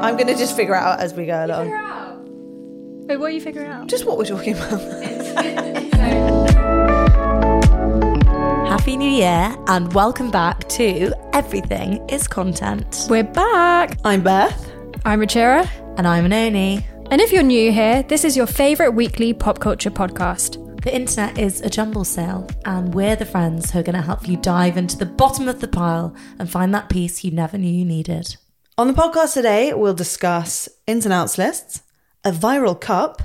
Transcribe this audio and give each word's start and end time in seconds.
I'm 0.00 0.16
going 0.16 0.28
to 0.28 0.34
just 0.34 0.56
figure 0.56 0.74
it 0.74 0.78
out 0.78 0.98
as 0.98 1.12
we 1.12 1.26
go 1.26 1.44
along. 1.44 1.68
Wait, 3.06 3.18
what 3.18 3.26
are 3.26 3.34
you 3.34 3.40
figuring 3.42 3.70
out? 3.70 3.86
Just 3.86 4.06
what 4.06 4.16
we're 4.16 4.24
talking 4.24 4.54
about. 4.54 4.80
Happy 8.66 8.96
New 8.96 9.10
Year 9.10 9.54
and 9.66 9.92
welcome 9.92 10.30
back 10.30 10.66
to 10.70 11.12
Everything 11.34 12.02
is 12.08 12.26
Content. 12.26 13.08
We're 13.10 13.24
back. 13.24 13.98
I'm 14.02 14.22
Beth. 14.22 14.72
I'm 15.04 15.20
Rachira. 15.20 15.68
And 15.98 16.08
I'm 16.08 16.24
Oenone. 16.24 16.82
And 17.10 17.20
if 17.20 17.30
you're 17.30 17.42
new 17.42 17.70
here, 17.70 18.02
this 18.04 18.24
is 18.24 18.38
your 18.38 18.46
favourite 18.46 18.94
weekly 18.94 19.34
pop 19.34 19.58
culture 19.58 19.90
podcast. 19.90 20.56
The 20.80 20.96
internet 20.96 21.36
is 21.36 21.60
a 21.60 21.68
jumble 21.68 22.06
sale, 22.06 22.48
and 22.64 22.94
we're 22.94 23.16
the 23.16 23.26
friends 23.26 23.70
who 23.70 23.80
are 23.80 23.82
going 23.82 23.96
to 23.96 24.00
help 24.00 24.26
you 24.26 24.38
dive 24.38 24.78
into 24.78 24.96
the 24.96 25.04
bottom 25.04 25.46
of 25.46 25.60
the 25.60 25.68
pile 25.68 26.14
and 26.38 26.48
find 26.48 26.74
that 26.74 26.88
piece 26.88 27.22
you 27.22 27.32
never 27.32 27.58
knew 27.58 27.70
you 27.70 27.84
needed. 27.84 28.38
On 28.80 28.86
the 28.86 28.94
podcast 28.94 29.34
today, 29.34 29.74
we'll 29.74 29.92
discuss 29.92 30.66
ins 30.86 31.04
and 31.04 31.12
outs 31.12 31.36
lists, 31.36 31.82
a 32.24 32.32
viral 32.32 32.80
cup, 32.80 33.20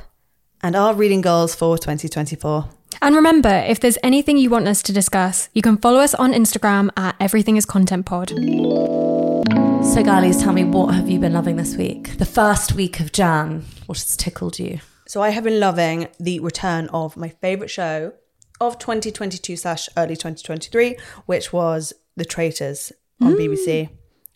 and 0.61 0.75
our 0.75 0.93
reading 0.93 1.21
goals 1.21 1.55
for 1.55 1.77
2024. 1.77 2.67
And 3.01 3.15
remember, 3.15 3.63
if 3.65 3.79
there's 3.79 3.97
anything 4.03 4.37
you 4.37 4.49
want 4.49 4.67
us 4.67 4.81
to 4.81 4.91
discuss, 4.91 5.47
you 5.53 5.61
can 5.61 5.77
follow 5.77 5.99
us 5.99 6.13
on 6.13 6.33
Instagram 6.33 6.89
at 6.97 7.15
Everything 7.21 7.55
is 7.55 7.65
Content 7.65 8.05
Pod. 8.05 8.31
So, 8.31 10.03
girlies, 10.03 10.43
tell 10.43 10.51
me 10.51 10.65
what 10.65 10.93
have 10.93 11.09
you 11.09 11.19
been 11.19 11.31
loving 11.31 11.55
this 11.55 11.77
week? 11.77 12.17
The 12.17 12.25
first 12.25 12.73
week 12.73 12.99
of 12.99 13.13
Jan. 13.13 13.63
What 13.85 13.97
has 13.97 14.17
tickled 14.17 14.59
you? 14.59 14.81
So 15.07 15.21
I 15.21 15.29
have 15.29 15.45
been 15.45 15.61
loving 15.61 16.09
the 16.19 16.41
return 16.41 16.89
of 16.89 17.15
my 17.15 17.29
favourite 17.29 17.69
show 17.69 18.11
of 18.59 18.77
2022 18.77 19.55
slash 19.55 19.87
early 19.95 20.17
2023, 20.17 20.97
which 21.27 21.53
was 21.53 21.93
The 22.17 22.25
Traitors 22.25 22.91
on 23.21 23.35
mm. 23.35 23.37
BBC. 23.37 23.89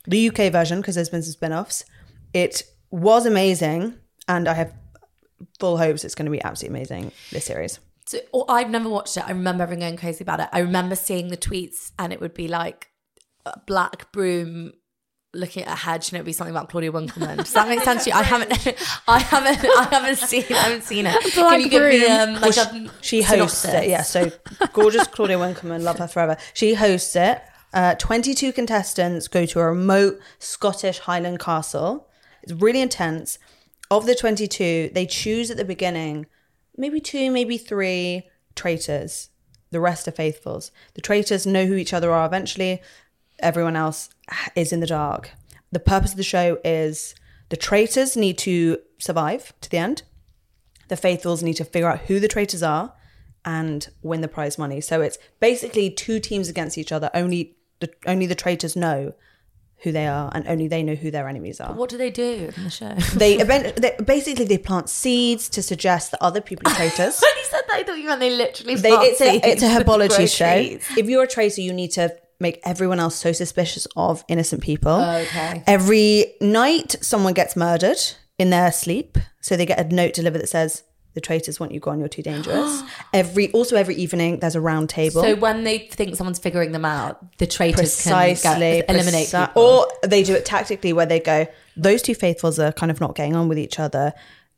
The 0.10 0.30
UK 0.30 0.52
version, 0.52 0.82
because 0.82 0.96
there's 0.96 1.10
been 1.10 1.22
some 1.24 1.32
spin 1.34 1.54
offs. 1.54 1.86
It 2.34 2.64
was 2.92 3.26
amazing, 3.26 3.96
and 4.28 4.48
I 4.48 4.54
have 4.54 4.74
full 5.60 5.78
hopes 5.78 6.04
it's 6.04 6.16
going 6.16 6.26
to 6.26 6.32
be 6.32 6.42
absolutely 6.42 6.80
amazing, 6.80 7.12
this 7.32 7.46
series. 7.46 7.80
So, 8.06 8.18
or 8.34 8.46
I've 8.50 8.70
never 8.72 8.90
watched 8.90 9.18
it. 9.18 9.24
I 9.26 9.30
remember 9.32 9.64
everyone 9.64 9.82
going 9.82 9.98
crazy 9.98 10.24
about 10.24 10.40
it. 10.40 10.50
I 10.52 10.60
remember 10.60 10.96
seeing 10.96 11.28
the 11.28 11.38
tweets, 11.38 11.92
and 12.00 12.12
it 12.12 12.20
would 12.20 12.34
be 12.34 12.48
like 12.48 12.88
a 13.46 13.60
black 13.68 14.12
broom 14.12 14.74
looking 15.32 15.64
at 15.64 15.72
a 15.72 15.76
hedge, 15.76 16.10
and 16.10 16.16
it 16.18 16.22
would 16.22 16.26
be 16.26 16.34
something 16.34 16.56
about 16.56 16.70
Claudia 16.70 16.92
Winkleman. 16.92 17.38
Does 17.38 17.54
that 17.54 17.68
make 17.68 17.82
sense 17.82 18.06
to 18.06 18.10
you? 18.10 18.16
I 18.16 18.24
haven't, 18.24 18.52
I 19.08 19.20
haven't, 19.20 19.64
I 19.78 19.84
haven't 19.92 20.16
seen, 20.18 20.44
I 20.50 20.54
haven't 20.54 20.84
seen 20.86 21.06
it. 21.06 21.14
Black 21.36 21.52
Can 21.52 21.62
you 21.62 21.70
give 21.70 21.84
me 21.84 22.00
broom. 22.00 22.12
um, 22.12 22.42
like 22.42 22.56
Well, 22.56 22.88
a 22.88 22.90
she 23.02 23.22
hosts 23.22 23.66
it. 23.66 23.88
Yeah, 23.90 24.02
so 24.02 24.32
gorgeous 24.74 25.06
Claudia 25.06 25.38
Winkleman, 25.38 25.84
love 25.84 26.00
her 26.00 26.08
forever. 26.08 26.36
She 26.56 26.74
hosts 26.74 27.16
it. 27.16 27.44
Uh, 27.74 27.96
22 27.96 28.52
contestants 28.54 29.28
go 29.28 29.46
to 29.46 29.60
a 29.60 29.66
remote 29.66 30.20
Scottish 30.40 31.00
Highland 31.00 31.40
castle. 31.40 32.10
It's 32.42 32.54
really 32.54 32.82
intense. 32.82 33.38
Of 33.92 34.06
the 34.06 34.16
22, 34.16 34.92
they 34.94 35.06
choose 35.06 35.50
at 35.52 35.58
the 35.58 35.66
beginning 35.66 36.26
maybe 36.78 37.00
two, 37.00 37.32
maybe 37.32 37.58
three 37.58 38.28
traitors. 38.56 39.30
The 39.72 39.80
rest 39.80 40.08
are 40.08 40.12
faithfuls. 40.12 40.72
The 40.94 41.02
traitors 41.02 41.46
know 41.46 41.66
who 41.66 41.76
each 41.76 41.94
other 41.94 42.12
are 42.12 42.26
eventually. 42.26 42.82
Everyone 43.40 43.76
else 43.76 44.10
is 44.56 44.72
in 44.72 44.80
the 44.80 44.88
dark. 44.88 45.32
The 45.72 45.80
purpose 45.80 46.12
of 46.12 46.18
the 46.18 46.24
show 46.24 46.58
is 46.64 47.14
the 47.50 47.58
traitors 47.58 48.16
need 48.16 48.38
to 48.40 48.80
survive 48.98 49.54
to 49.62 49.70
the 49.70 49.78
end 49.78 50.04
the 50.90 50.98
faithfuls 50.98 51.42
need 51.42 51.54
to 51.54 51.64
figure 51.64 51.90
out 51.90 52.02
who 52.02 52.20
the 52.20 52.28
traitors 52.28 52.62
are 52.62 52.94
and 53.46 53.88
win 54.02 54.22
the 54.22 54.28
prize 54.28 54.58
money. 54.58 54.82
So 54.82 55.02
it's 55.02 55.18
basically 55.40 55.90
two 55.90 56.20
teams 56.20 56.50
against 56.50 56.78
each 56.78 56.92
other. 56.92 57.10
Only 57.14 57.56
the 57.80 57.92
only 58.06 58.26
the 58.26 58.36
traitors 58.36 58.76
know 58.76 59.14
who 59.84 59.92
they 59.94 60.08
are, 60.08 60.30
and 60.34 60.46
only 60.48 60.68
they 60.68 60.84
know 60.84 60.96
who 60.96 61.10
their 61.10 61.28
enemies 61.28 61.62
are. 61.62 61.74
What 61.74 61.90
do 61.90 61.98
they 61.98 62.12
do 62.12 62.52
in 62.56 62.64
the 62.64 62.70
show? 62.70 62.96
They, 63.16 63.40
event, 63.40 63.78
they 63.78 63.96
basically 64.04 64.46
they 64.46 64.58
plant 64.58 64.90
seeds 64.90 65.48
to 65.50 65.62
suggest 65.62 66.12
that 66.12 66.22
other 66.22 66.42
people 66.42 66.70
are 66.70 66.76
traitors. 66.76 66.98
when 67.22 67.38
you 67.38 67.46
said 67.46 67.62
that, 67.68 67.76
I 67.76 67.84
thought 67.84 67.98
you 67.98 68.06
meant 68.06 68.20
they 68.20 68.30
literally. 68.30 68.76
they, 68.76 68.92
it's 68.92 69.22
a 69.22 69.40
it's 69.50 69.64
a 69.64 69.68
herbology 69.70 70.28
show. 70.34 70.80
If 70.98 71.08
you're 71.08 71.24
a 71.24 71.28
traitor, 71.28 71.62
you 71.62 71.74
need 71.74 71.92
to 71.92 72.14
make 72.42 72.60
everyone 72.64 73.00
else 73.00 73.16
so 73.16 73.32
suspicious 73.32 73.88
of 73.96 74.24
innocent 74.28 74.62
people. 74.62 74.94
Okay. 74.94 75.64
Every 75.68 76.34
night, 76.42 76.96
someone 77.02 77.34
gets 77.34 77.56
murdered 77.56 77.98
in 78.38 78.50
their 78.50 78.72
sleep, 78.72 79.18
so 79.42 79.56
they 79.56 79.66
get 79.66 79.80
a 79.80 79.94
note 79.94 80.14
delivered 80.14 80.42
that 80.42 80.48
says, 80.48 80.84
"The 81.14 81.22
traitors 81.22 81.60
want 81.60 81.72
you 81.72 81.80
gone. 81.80 82.00
You're 82.00 82.08
too 82.08 82.22
dangerous." 82.22 82.84
every 83.14 83.52
also 83.52 83.76
every 83.76 83.96
evening, 83.96 84.40
there's 84.40 84.56
a 84.56 84.62
round 84.62 84.90
table. 84.90 85.22
So 85.22 85.36
when 85.36 85.64
they 85.64 85.80
think 85.80 86.16
someone's 86.16 86.40
figuring 86.40 86.72
them 86.72 86.86
out, 86.86 87.38
the 87.38 87.48
traitors 87.48 87.96
precisely 87.96 88.42
can 88.42 88.60
get, 88.60 88.90
eliminate 88.90 89.28
preci- 89.28 89.48
people. 89.48 89.62
or 89.64 90.08
they 90.08 90.24
do 90.24 90.34
it 90.34 90.46
tactically 90.46 90.94
where 90.94 91.06
they 91.06 91.20
go 91.20 91.48
those 91.78 92.02
two 92.02 92.14
faithfuls 92.14 92.60
are 92.60 92.72
kind 92.74 92.92
of 92.92 93.00
not 93.00 93.16
getting 93.16 93.36
on 93.36 93.48
with 93.48 93.58
each 93.58 93.80
other 93.80 94.14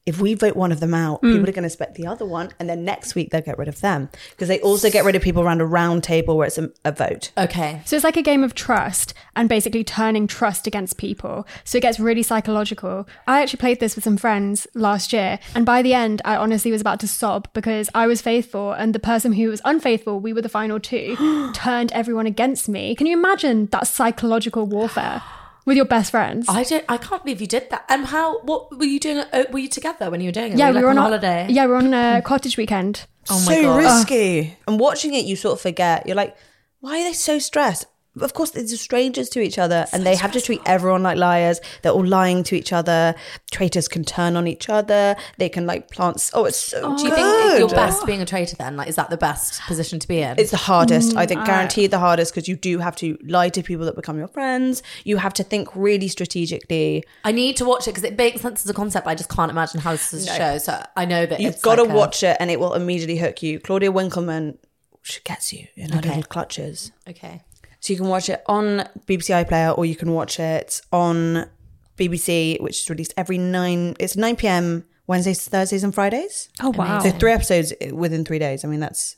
if 0.06 0.20
we 0.20 0.34
vote 0.34 0.56
one 0.56 0.72
of 0.72 0.80
them 0.80 0.94
out 0.94 1.22
mm. 1.22 1.32
people 1.32 1.50
are 1.50 1.54
going 1.54 1.64
to 1.64 1.68
expect 1.68 1.96
the 1.96 2.08
other 2.08 2.26
one 2.26 2.50
and 2.60 2.70
then 2.70 2.84
next 2.84 3.16
week 3.16 3.30
they'll 3.32 3.42
get 3.42 3.58
rid 3.58 3.68
of 3.68 3.80
them 3.82 4.10
because 4.32 4.48
they 4.48 4.60
also 4.62 4.90
get 4.90 5.06
rid 5.06 5.16
of 5.16 5.22
people 5.22 5.42
around 5.42 5.62
a 5.62 5.66
round 5.66 6.04
table 6.04 6.38
where 6.38 6.48
it's 6.48 6.58
a, 6.58 6.72
a 6.86 6.92
vote 6.92 7.32
okay. 7.38 7.82
So 7.86 7.96
it's 7.96 8.04
like 8.04 8.18
a 8.18 8.22
game 8.22 8.44
of 8.44 8.56
trust 8.56 9.14
and 9.36 9.50
basically 9.50 9.84
turning 9.84 10.28
trust 10.28 10.68
against 10.68 10.98
people. 10.98 11.46
So 11.64 11.78
it 11.78 11.82
gets 11.82 12.00
really 12.00 12.24
psychological. 12.24 13.08
I 13.28 13.42
actually 13.42 13.60
played 13.60 13.80
this 13.80 13.96
with 13.96 14.04
some 14.04 14.18
friends 14.18 14.68
last 14.74 15.14
year, 15.14 15.40
and 15.56 15.66
by 15.66 15.82
the 15.82 15.94
end, 15.94 16.22
I 16.26 16.36
honestly 16.36 16.72
was 16.72 16.82
about 16.82 17.00
to 17.02 17.08
sob 17.08 17.48
because 17.54 17.90
I 17.94 18.08
was 18.08 18.22
faithful, 18.22 18.72
and 18.72 18.94
the 18.94 19.00
person 19.00 19.34
who 19.34 19.50
was 19.50 19.62
unfaithful, 19.66 20.20
we 20.20 20.34
were 20.34 20.42
the 20.42 20.50
final 20.50 20.80
two, 20.80 21.52
turned 21.54 21.92
everyone 21.92 22.28
against 22.28 22.70
me. 22.70 22.96
Can 22.96 23.08
you 23.08 23.18
imagine 23.18 23.68
that 23.68 23.88
psychological 23.88 24.66
warfare 24.66 25.22
with 25.66 25.78
your 25.78 25.86
best 25.86 26.12
friends? 26.12 26.48
I 26.50 26.64
don't. 26.64 26.84
I 26.90 26.98
can't 26.98 27.24
believe 27.24 27.42
you 27.42 27.48
did 27.48 27.70
that. 27.70 27.86
And 27.90 28.06
how? 28.08 28.40
What 28.42 28.78
were 28.78 28.86
you 28.86 29.00
doing? 29.00 29.18
Uh, 29.32 29.46
were 29.52 29.60
you 29.60 29.68
together 29.70 30.10
when 30.10 30.22
you 30.22 30.28
were 30.30 30.32
doing 30.34 30.54
it? 30.54 30.58
yeah, 30.58 30.68
were 30.70 30.74
we 30.76 30.80
you, 30.80 30.86
were 30.86 30.94
like, 30.94 30.98
on 31.00 31.06
on 31.06 31.14
a- 31.14 31.18
holiday. 31.20 31.48
Yeah, 31.50 31.66
we 31.66 31.72
were 31.72 31.78
on 31.78 31.94
a 31.94 32.22
cottage 32.26 32.58
weekend. 32.58 33.06
Oh 33.30 33.36
my 33.46 33.56
so 33.56 33.62
God. 33.62 33.78
risky 33.78 34.58
and 34.68 34.80
watching 34.80 35.14
it 35.14 35.26
you 35.26 35.36
sort 35.36 35.54
of 35.54 35.62
forget 35.62 36.08
you're 36.08 36.16
like 36.16 36.36
why 36.80 37.00
are 37.00 37.04
they 37.04 37.14
so 37.14 37.38
stressed 37.38 37.86
of 38.20 38.34
course 38.34 38.52
they're 38.52 38.68
strangers 38.68 39.30
to 39.30 39.40
each 39.40 39.58
other 39.58 39.86
and 39.94 40.06
they 40.06 40.16
have 40.16 40.32
to 40.32 40.42
treat 40.42 40.60
everyone 40.66 41.02
like 41.02 41.18
liars 41.18 41.62
they're 41.82 41.92
all 41.94 42.06
lying 42.06 42.44
to 42.44 42.56
each 42.56 42.74
other 42.74 43.16
traitors 43.52 43.88
can 43.88 44.04
turn 44.04 44.36
on 44.36 44.48
each 44.48 44.70
other 44.70 45.16
they 45.38 45.48
can 45.48 45.66
like 45.66 45.90
plant 45.90 46.30
oh 46.34 46.46
it's 46.46 46.58
so 46.58 46.82
oh, 46.84 46.98
Do 46.98 47.04
you 47.04 47.14
think 47.16 47.60
you're 47.60 47.70
best 47.70 48.06
being 48.06 48.22
a 48.22 48.26
traitor 48.26 48.56
then? 48.56 48.76
Like, 48.78 48.88
is 48.88 48.96
that 48.96 49.10
the 49.10 49.18
best 49.18 49.62
position 49.62 50.00
to 50.00 50.08
be 50.08 50.20
in? 50.22 50.40
It's 50.40 50.52
the 50.52 50.58
hardest. 50.58 51.16
I 51.18 51.26
think 51.26 51.42
mm, 51.42 51.46
guaranteed 51.46 51.92
the 51.92 52.00
hardest 52.00 52.34
because 52.34 52.48
you 52.48 52.56
do 52.56 52.80
have 52.80 52.96
to 52.98 53.18
lie 53.24 53.50
to 53.50 53.62
people 53.64 53.86
that 53.86 53.96
become 53.96 54.18
your 54.18 54.28
friends. 54.28 54.84
You 55.04 55.18
have 55.18 55.34
to 55.36 55.44
think 55.44 55.70
really 55.76 56.08
strategically. 56.08 57.04
I 57.24 57.32
need 57.32 57.58
to 57.58 57.66
watch 57.66 57.88
it 57.88 57.92
because 57.92 58.04
it 58.04 58.18
makes 58.18 58.42
sense 58.42 58.64
as 58.66 58.70
a 58.70 58.74
concept. 58.74 59.06
But 59.06 59.12
I 59.12 59.16
just 59.16 59.30
can't 59.30 59.52
imagine 59.52 59.82
how 59.82 59.92
this 59.92 60.14
is 60.14 60.28
a 60.28 60.34
show. 60.36 60.58
So 60.58 60.84
I 60.96 61.06
know 61.06 61.26
that 61.26 61.40
You've 61.40 61.62
got 61.62 61.76
to 61.76 61.84
like 61.84 61.92
a- 61.92 61.96
watch 61.96 62.24
it 62.24 62.38
and 62.40 62.50
it 62.52 62.60
will 62.60 62.74
immediately 62.74 63.18
hook 63.18 63.42
you. 63.44 63.60
Claudia 63.60 63.92
Winkleman, 63.92 64.58
she 65.02 65.22
gets 65.24 65.52
you 65.54 65.68
in 65.76 65.92
her 65.92 66.00
Okay. 66.00 66.10
little 66.10 66.24
clutches. 66.24 66.92
Okay. 67.08 67.42
So 67.82 67.92
you 67.94 67.98
can 67.98 68.08
watch 68.08 68.30
it 68.30 68.44
on 68.46 68.88
BBC 69.08 69.44
iPlayer 69.44 69.78
or 69.78 69.86
you 69.86 69.96
can 69.96 70.14
watch 70.14 70.40
it 70.40 70.82
on 70.92 71.50
BBC, 71.98 72.62
which 72.62 72.84
is 72.84 72.90
released 72.90 73.14
every 73.18 73.40
nine. 73.40 73.96
It's 74.00 74.16
nine 74.16 74.36
PM 74.36 74.86
Wednesdays, 75.08 75.48
Thursdays, 75.48 75.84
and 75.84 75.94
Fridays. 75.94 76.48
Oh 76.62 76.70
wow! 76.70 77.00
So 77.00 77.10
three 77.10 77.32
episodes 77.32 77.74
within 77.92 78.24
three 78.24 78.40
days. 78.40 78.64
I 78.64 78.68
mean, 78.68 78.80
that's 78.80 79.18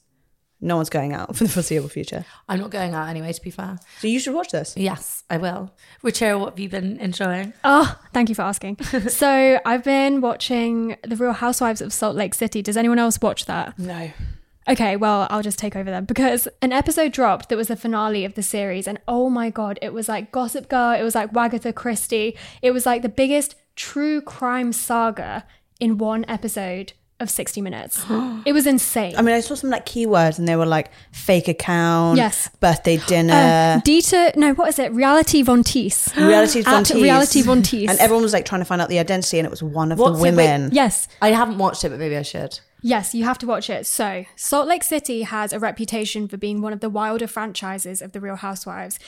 no 0.62 0.78
one's 0.78 0.90
going 0.90 1.14
out 1.14 1.36
for 1.36 1.44
the 1.44 1.50
foreseeable 1.50 1.90
future. 1.90 2.26
I'm 2.48 2.60
not 2.62 2.72
going 2.72 2.94
out 2.94 3.10
anyway. 3.10 3.34
To 3.34 3.42
be 3.42 3.52
fair. 3.52 3.78
So 4.00 4.08
you 4.08 4.18
should 4.18 4.34
watch 4.34 4.52
this. 4.52 4.76
Yes, 4.78 5.24
I 5.30 5.38
will. 5.38 5.72
Richard, 6.02 6.38
what 6.38 6.52
have 6.52 6.60
you 6.60 6.70
been 6.70 6.98
enjoying? 7.02 7.52
Oh, 7.66 8.00
thank 8.14 8.30
you 8.30 8.36
for 8.36 8.44
asking. 8.44 8.82
so 9.10 9.60
I've 9.66 9.84
been 9.84 10.22
watching 10.22 10.96
The 11.04 11.18
Real 11.18 11.34
Housewives 11.34 11.82
of 11.82 11.92
Salt 11.92 12.16
Lake 12.16 12.34
City. 12.34 12.62
Does 12.62 12.78
anyone 12.78 12.98
else 12.98 13.20
watch 13.22 13.46
that? 13.46 13.78
No. 13.78 14.10
Okay, 14.70 14.96
well, 14.96 15.28
I'll 15.30 15.42
just 15.42 15.60
take 15.60 15.76
over 15.76 15.90
then 15.92 16.06
because 16.06 16.48
an 16.62 16.72
episode 16.72 17.12
dropped 17.12 17.50
that 17.50 17.58
was 17.58 17.68
the 17.68 17.76
finale 17.76 18.24
of 18.26 18.36
the 18.36 18.44
series, 18.44 18.88
and 18.88 19.00
oh 19.08 19.30
my 19.30 19.50
god, 19.50 19.78
it 19.82 19.94
was 19.94 20.08
like 20.08 20.32
Gossip 20.32 20.70
Girl, 20.70 20.92
it 20.98 21.04
was 21.04 21.16
like 21.16 21.34
Wagatha 21.34 21.74
Christie, 21.76 22.38
it 22.62 22.72
was 22.72 22.86
like 22.86 23.02
the 23.02 23.10
biggest 23.10 23.56
true 23.76 24.22
crime 24.22 24.72
saga 24.72 25.46
in 25.80 25.98
one 25.98 26.24
episode 26.30 26.94
of 27.20 27.30
60 27.30 27.62
Minutes. 27.62 28.06
it 28.46 28.54
was 28.54 28.66
insane. 28.66 29.16
I 29.18 29.22
mean, 29.22 29.36
I 29.36 29.40
saw 29.42 29.56
some 29.56 29.70
like 29.70 29.86
keywords 29.86 30.40
and 30.40 30.48
they 30.48 30.56
were 30.56 30.66
like 30.66 30.92
fake 31.12 31.48
account, 31.50 32.18
Yes. 32.18 32.50
birthday 32.60 32.98
uh, 33.02 33.06
dinner, 33.08 33.82
Dita, 33.84 34.34
no, 34.38 34.54
what 34.54 34.70
is 34.70 34.80
it? 34.80 34.92
Reality 34.94 35.42
Von 35.42 35.64
Tease. 35.64 36.10
reality 36.18 36.62
von 36.62 36.74
At 36.76 36.86
Tease. 36.86 37.02
Reality 37.04 37.42
Von 37.42 37.62
Tease. 37.64 37.90
And 37.90 38.00
everyone 38.00 38.24
was 38.24 38.34
like 38.34 38.46
trying 38.46 38.62
to 38.62 38.66
find 38.66 38.82
out 38.82 38.88
the 38.90 39.00
identity, 39.00 39.40
and 39.40 39.46
it 39.46 39.52
was 39.52 39.62
one 39.64 39.92
of 39.92 40.00
What's 40.00 40.20
the 40.20 40.26
it 40.26 40.32
with- 40.32 40.36
women. 40.38 40.70
Yes. 40.74 41.08
I 41.22 41.30
haven't 41.32 41.58
watched 41.58 41.84
it, 41.84 41.90
but 41.90 42.00
maybe 42.00 42.16
I 42.18 42.22
should. 42.24 42.60
Yes, 42.86 43.16
you 43.16 43.24
have 43.24 43.38
to 43.40 43.48
watch 43.48 43.70
it. 43.70 43.88
So, 43.88 44.26
Salt 44.36 44.68
Lake 44.68 44.84
City 44.84 45.22
has 45.22 45.54
a 45.54 45.60
reputation 45.60 46.28
for 46.28 46.36
being 46.36 46.62
one 46.62 46.74
of 46.74 46.82
the 46.82 46.90
wilder 46.90 47.28
franchises 47.28 48.02
of 48.02 48.12
The 48.12 48.20
Real 48.20 48.36
Housewives. 48.36 49.00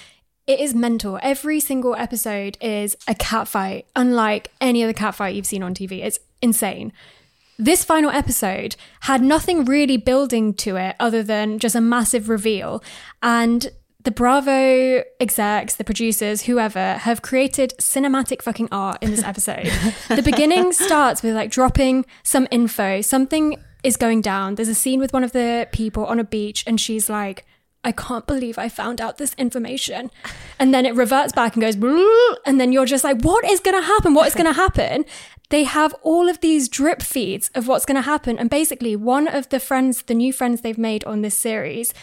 It 0.48 0.62
is 0.62 0.74
mental. 0.74 1.20
Every 1.22 1.60
single 1.60 1.94
episode 1.94 2.58
is 2.62 2.96
a 3.06 3.14
catfight, 3.14 3.84
unlike 3.94 4.52
any 4.62 4.82
other 4.82 4.94
catfight 4.94 5.36
you've 5.36 5.46
seen 5.46 5.62
on 5.62 5.74
TV. 5.74 6.06
It's 6.06 6.20
insane. 6.42 6.94
This 7.60 7.84
final 7.84 8.12
episode 8.12 8.78
had 9.02 9.22
nothing 9.22 9.66
really 9.66 9.98
building 9.98 10.54
to 10.56 10.78
it 10.78 10.96
other 10.98 11.22
than 11.22 11.60
just 11.60 11.76
a 11.76 11.82
massive 11.82 12.30
reveal. 12.30 12.82
And 13.22 13.72
the 14.06 14.12
Bravo 14.12 15.04
execs, 15.20 15.76
the 15.76 15.84
producers, 15.84 16.44
whoever, 16.44 16.94
have 16.94 17.24
created 17.24 17.74
cinematic 17.80 18.44
fucking 18.44 18.70
art 18.72 19.00
in 19.02 19.10
this 19.10 19.24
episode. 19.24 19.66
the 20.10 20.22
beginning 20.22 20.72
starts 20.74 21.24
with 21.24 21.34
like 21.34 21.50
dropping 21.50 22.06
some 22.22 22.48
info. 22.52 23.02
Something 23.02 23.58
is 23.86 23.98
going 23.98 24.22
down. 24.22 24.56
There's 24.56 24.68
a 24.68 24.76
scene 24.76 25.00
with 25.00 25.14
one 25.14 25.24
of 25.24 25.32
the 25.32 25.68
people 25.72 26.06
on 26.06 26.20
a 26.20 26.24
beach, 26.24 26.64
and 26.66 26.82
she's 26.82 27.10
like, 27.10 27.46
I 27.84 27.92
can't 27.92 28.26
believe 28.26 28.58
I 28.58 28.68
found 28.68 29.00
out 29.00 29.20
this 29.20 29.36
information. 29.36 30.10
And 30.58 30.74
then 30.74 30.88
it 30.88 30.96
reverts 30.96 31.34
back 31.34 31.56
and 31.56 31.62
goes, 31.62 31.76
and 32.46 32.60
then 32.60 32.72
you're 32.72 32.88
just 32.88 33.04
like, 33.04 33.22
what 33.22 33.46
is 33.46 33.60
going 33.60 33.80
to 33.80 33.86
happen? 33.86 34.16
What 34.16 34.28
is 34.28 34.34
going 34.34 34.46
to 34.54 34.54
happen? 34.54 35.06
They 35.52 35.66
have 35.66 35.94
all 36.02 36.28
of 36.28 36.42
these 36.42 36.68
drip 36.68 37.04
feeds 37.04 37.52
of 37.54 37.68
what's 37.68 37.86
going 37.86 37.96
to 37.96 38.02
happen. 38.02 38.40
And 38.40 38.50
basically, 38.50 38.96
one 38.96 39.28
of 39.28 39.50
the 39.50 39.60
friends, 39.60 40.02
the 40.02 40.16
new 40.16 40.34
friends 40.34 40.62
they've 40.62 40.78
made 40.78 41.04
on 41.04 41.22
this 41.22 41.38
series, 41.38 41.94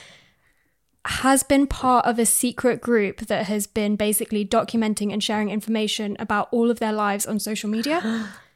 has 1.05 1.43
been 1.43 1.67
part 1.67 2.07
of 2.07 2.21
a 2.21 2.25
secret 2.25 2.81
group 2.81 3.23
that 3.23 3.47
has 3.47 3.67
been 3.67 3.97
basically 3.97 4.47
documenting 4.47 5.13
and 5.13 5.21
sharing 5.21 5.51
information 5.51 6.17
about 6.21 6.47
all 6.53 6.71
of 6.71 6.79
their 6.79 6.93
lives 6.93 7.27
on 7.27 7.41
social 7.41 7.69
media. 7.69 8.29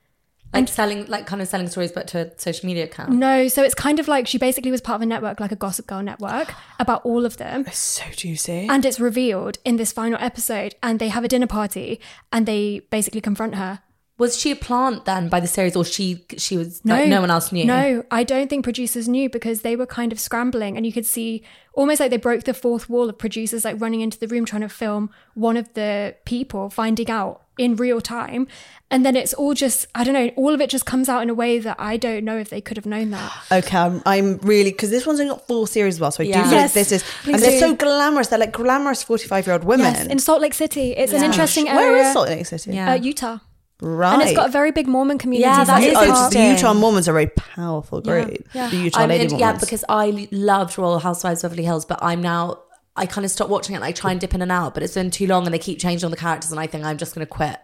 Like 0.52 0.69
selling, 0.69 1.04
like 1.06 1.26
kind 1.26 1.43
of 1.43 1.48
selling 1.48 1.69
stories, 1.69 1.93
but 1.93 2.06
to 2.08 2.28
a 2.28 2.40
social 2.40 2.66
media 2.66 2.84
account. 2.84 3.10
no, 3.10 3.46
so 3.48 3.62
it's 3.62 3.75
kind 3.75 3.98
of 3.98 4.08
like 4.08 4.26
she 4.26 4.38
basically 4.38 4.70
was 4.70 4.81
part 4.81 4.96
of 4.96 5.02
a 5.02 5.06
network, 5.06 5.38
like 5.38 5.52
a 5.52 5.56
Gossip 5.56 5.87
Girl 5.87 6.02
network, 6.02 6.54
about 6.78 7.04
all 7.04 7.26
of 7.26 7.37
them. 7.37 7.66
So 7.72 8.04
juicy. 8.14 8.66
And 8.70 8.84
it's 8.87 8.98
revealed 8.98 9.58
in 9.64 9.76
this 9.76 9.93
final 9.93 10.19
episode, 10.20 10.75
and 10.82 10.98
they 10.98 11.08
have 11.08 11.25
a 11.25 11.28
dinner 11.28 11.46
party, 11.46 12.00
and 12.32 12.46
they 12.46 12.81
basically 12.90 13.20
confront 13.20 13.56
her. 13.56 13.81
Was 14.18 14.38
she 14.38 14.50
a 14.50 14.56
plant 14.56 15.04
then 15.04 15.28
by 15.28 15.40
the 15.40 15.46
series, 15.46 15.76
or 15.76 15.84
she 15.84 16.24
she 16.38 16.56
was 16.56 16.80
like 16.84 17.08
no 17.08 17.20
one 17.20 17.30
else 17.30 17.52
knew? 17.52 17.64
No, 17.66 18.02
I 18.10 18.24
don't 18.24 18.48
think 18.48 18.64
producers 18.64 19.06
knew 19.08 19.28
because 19.28 19.60
they 19.60 19.76
were 19.76 19.84
kind 19.86 20.10
of 20.10 20.18
scrambling, 20.18 20.76
and 20.76 20.86
you 20.86 20.92
could 20.92 21.04
see 21.04 21.42
almost 21.74 22.00
like 22.00 22.10
they 22.10 22.16
broke 22.16 22.44
the 22.44 22.54
fourth 22.54 22.88
wall 22.88 23.10
of 23.10 23.18
producers 23.18 23.62
like 23.64 23.78
running 23.78 24.00
into 24.00 24.18
the 24.18 24.26
room 24.26 24.46
trying 24.46 24.62
to 24.62 24.70
film 24.70 25.10
one 25.34 25.58
of 25.58 25.72
the 25.74 26.14
people 26.24 26.70
finding 26.70 27.10
out 27.10 27.42
in 27.58 27.76
real 27.76 28.00
time, 28.00 28.46
and 28.90 29.04
then 29.04 29.16
it's 29.16 29.34
all 29.34 29.52
just 29.52 29.86
I 29.94 30.02
don't 30.02 30.14
know, 30.14 30.30
all 30.36 30.54
of 30.54 30.62
it 30.62 30.70
just 30.70 30.86
comes 30.86 31.10
out 31.10 31.22
in 31.22 31.28
a 31.28 31.34
way 31.34 31.58
that 31.58 31.76
I 31.78 31.98
don't 31.98 32.24
know 32.24 32.38
if 32.38 32.48
they 32.48 32.62
could 32.62 32.78
have 32.78 32.86
known 32.86 33.10
that. 33.10 33.32
Okay, 33.52 33.76
I'm, 33.76 34.00
I'm 34.06 34.38
really 34.38 34.70
because 34.70 34.88
this 34.88 35.06
one's 35.06 35.20
only 35.20 35.32
got 35.34 35.46
four 35.46 35.66
series 35.66 35.96
as 35.96 36.00
well, 36.00 36.10
so 36.10 36.22
I 36.22 36.26
Yeah. 36.28 36.42
do 36.42 36.48
feel 36.48 36.58
Yes, 36.58 36.72
this 36.72 36.90
is, 36.90 37.04
please 37.22 37.34
and 37.34 37.42
they're 37.42 37.50
do. 37.50 37.58
so 37.58 37.74
glamorous. 37.74 38.28
They're 38.28 38.38
like 38.38 38.52
glamorous 38.52 39.02
forty-five-year-old 39.02 39.64
women. 39.64 39.92
Yes, 39.92 40.06
in 40.06 40.18
Salt 40.18 40.40
Lake 40.40 40.54
City, 40.54 40.92
it's 40.92 41.12
an 41.12 41.22
interesting 41.22 41.66
Where 41.66 41.92
area. 41.92 42.06
is 42.08 42.12
Salt 42.14 42.28
Lake 42.30 42.46
City? 42.46 42.72
Yeah. 42.72 42.92
Uh, 42.92 42.94
Utah, 42.94 43.38
Right. 43.81 44.14
and 44.14 44.23
it's 44.23 44.32
got 44.34 44.49
a 44.49 44.52
very 44.52 44.70
big 44.73 44.87
Mormon 44.88 45.19
community. 45.19 45.46
Yeah, 45.49 45.64
so 45.64 45.73
that 45.73 45.82
it's 45.82 45.88
is 45.93 45.94
hard- 45.96 46.08
it's- 46.08 46.32
the. 46.32 46.55
Utah 46.62 46.73
Mormons 46.75 47.08
are 47.08 47.12
very 47.12 47.26
powerful 47.26 48.00
group. 48.00 48.31
Yeah. 48.55 48.70
The 48.70 48.76
Utah 48.76 49.00
I'm 49.00 49.08
Lady 49.11 49.25
in- 49.25 49.31
Mormons. 49.32 49.40
yeah, 49.40 49.58
because 49.61 49.84
I 49.88 50.28
loved 50.32 50.78
Real 50.78 50.99
Housewives 50.99 51.44
of 51.44 51.50
Beverly 51.50 51.64
Hills, 51.67 51.84
but 51.84 51.99
I'm 52.02 52.23
now 52.23 52.61
I 52.96 53.05
kind 53.05 53.26
of 53.26 53.31
stopped 53.31 53.50
watching 53.50 53.75
it. 53.75 53.76
and 53.76 53.84
I 53.84 53.93
try 53.93 54.11
and 54.12 54.19
dip 54.20 54.32
in 54.34 54.40
and 54.40 54.50
out, 54.50 54.73
but 54.73 54.82
it's 54.82 54.94
been 54.94 55.11
too 55.11 55.26
long, 55.26 55.44
and 55.44 55.52
they 55.52 55.58
keep 55.58 55.78
changing 55.78 56.06
all 56.06 56.11
the 56.11 56.17
characters, 56.17 56.50
and 56.50 56.58
I 56.58 56.67
think 56.67 56.84
I'm 56.87 56.96
just 56.96 57.14
going 57.14 57.26
to 57.26 57.31
quit 57.31 57.58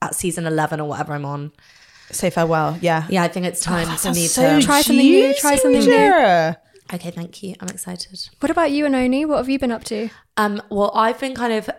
at 0.00 0.14
season 0.14 0.46
eleven 0.46 0.78
or 0.80 0.88
whatever 0.88 1.12
I'm 1.14 1.24
on. 1.24 1.50
say 2.12 2.30
farewell. 2.30 2.78
Yeah. 2.80 3.04
Yeah, 3.08 3.24
I 3.24 3.28
think 3.28 3.46
it's 3.46 3.60
time 3.60 3.88
Oh, 3.90 3.96
for 3.96 4.10
me 4.12 4.26
so 4.28 4.60
to. 4.60 4.64
Try 4.64 4.82
something 4.82 5.04
new, 5.04 5.34
try 5.34 5.56
something 5.56 5.80
new. 5.84 6.54
Okay, 6.92 7.10
thank 7.12 7.42
you. 7.42 7.54
I'm 7.60 7.68
excited. 7.68 8.28
What 8.40 8.50
about 8.50 8.72
you, 8.72 8.84
Oenone? 8.84 9.28
What 9.28 9.36
have 9.36 9.48
you 9.48 9.60
been 9.60 9.70
up 9.70 9.84
to? 9.84 10.10
Um, 10.36 10.60
well, 10.70 10.90
I've 10.94 11.20
been 11.20 11.34
kind 11.34 11.52
of, 11.52 11.70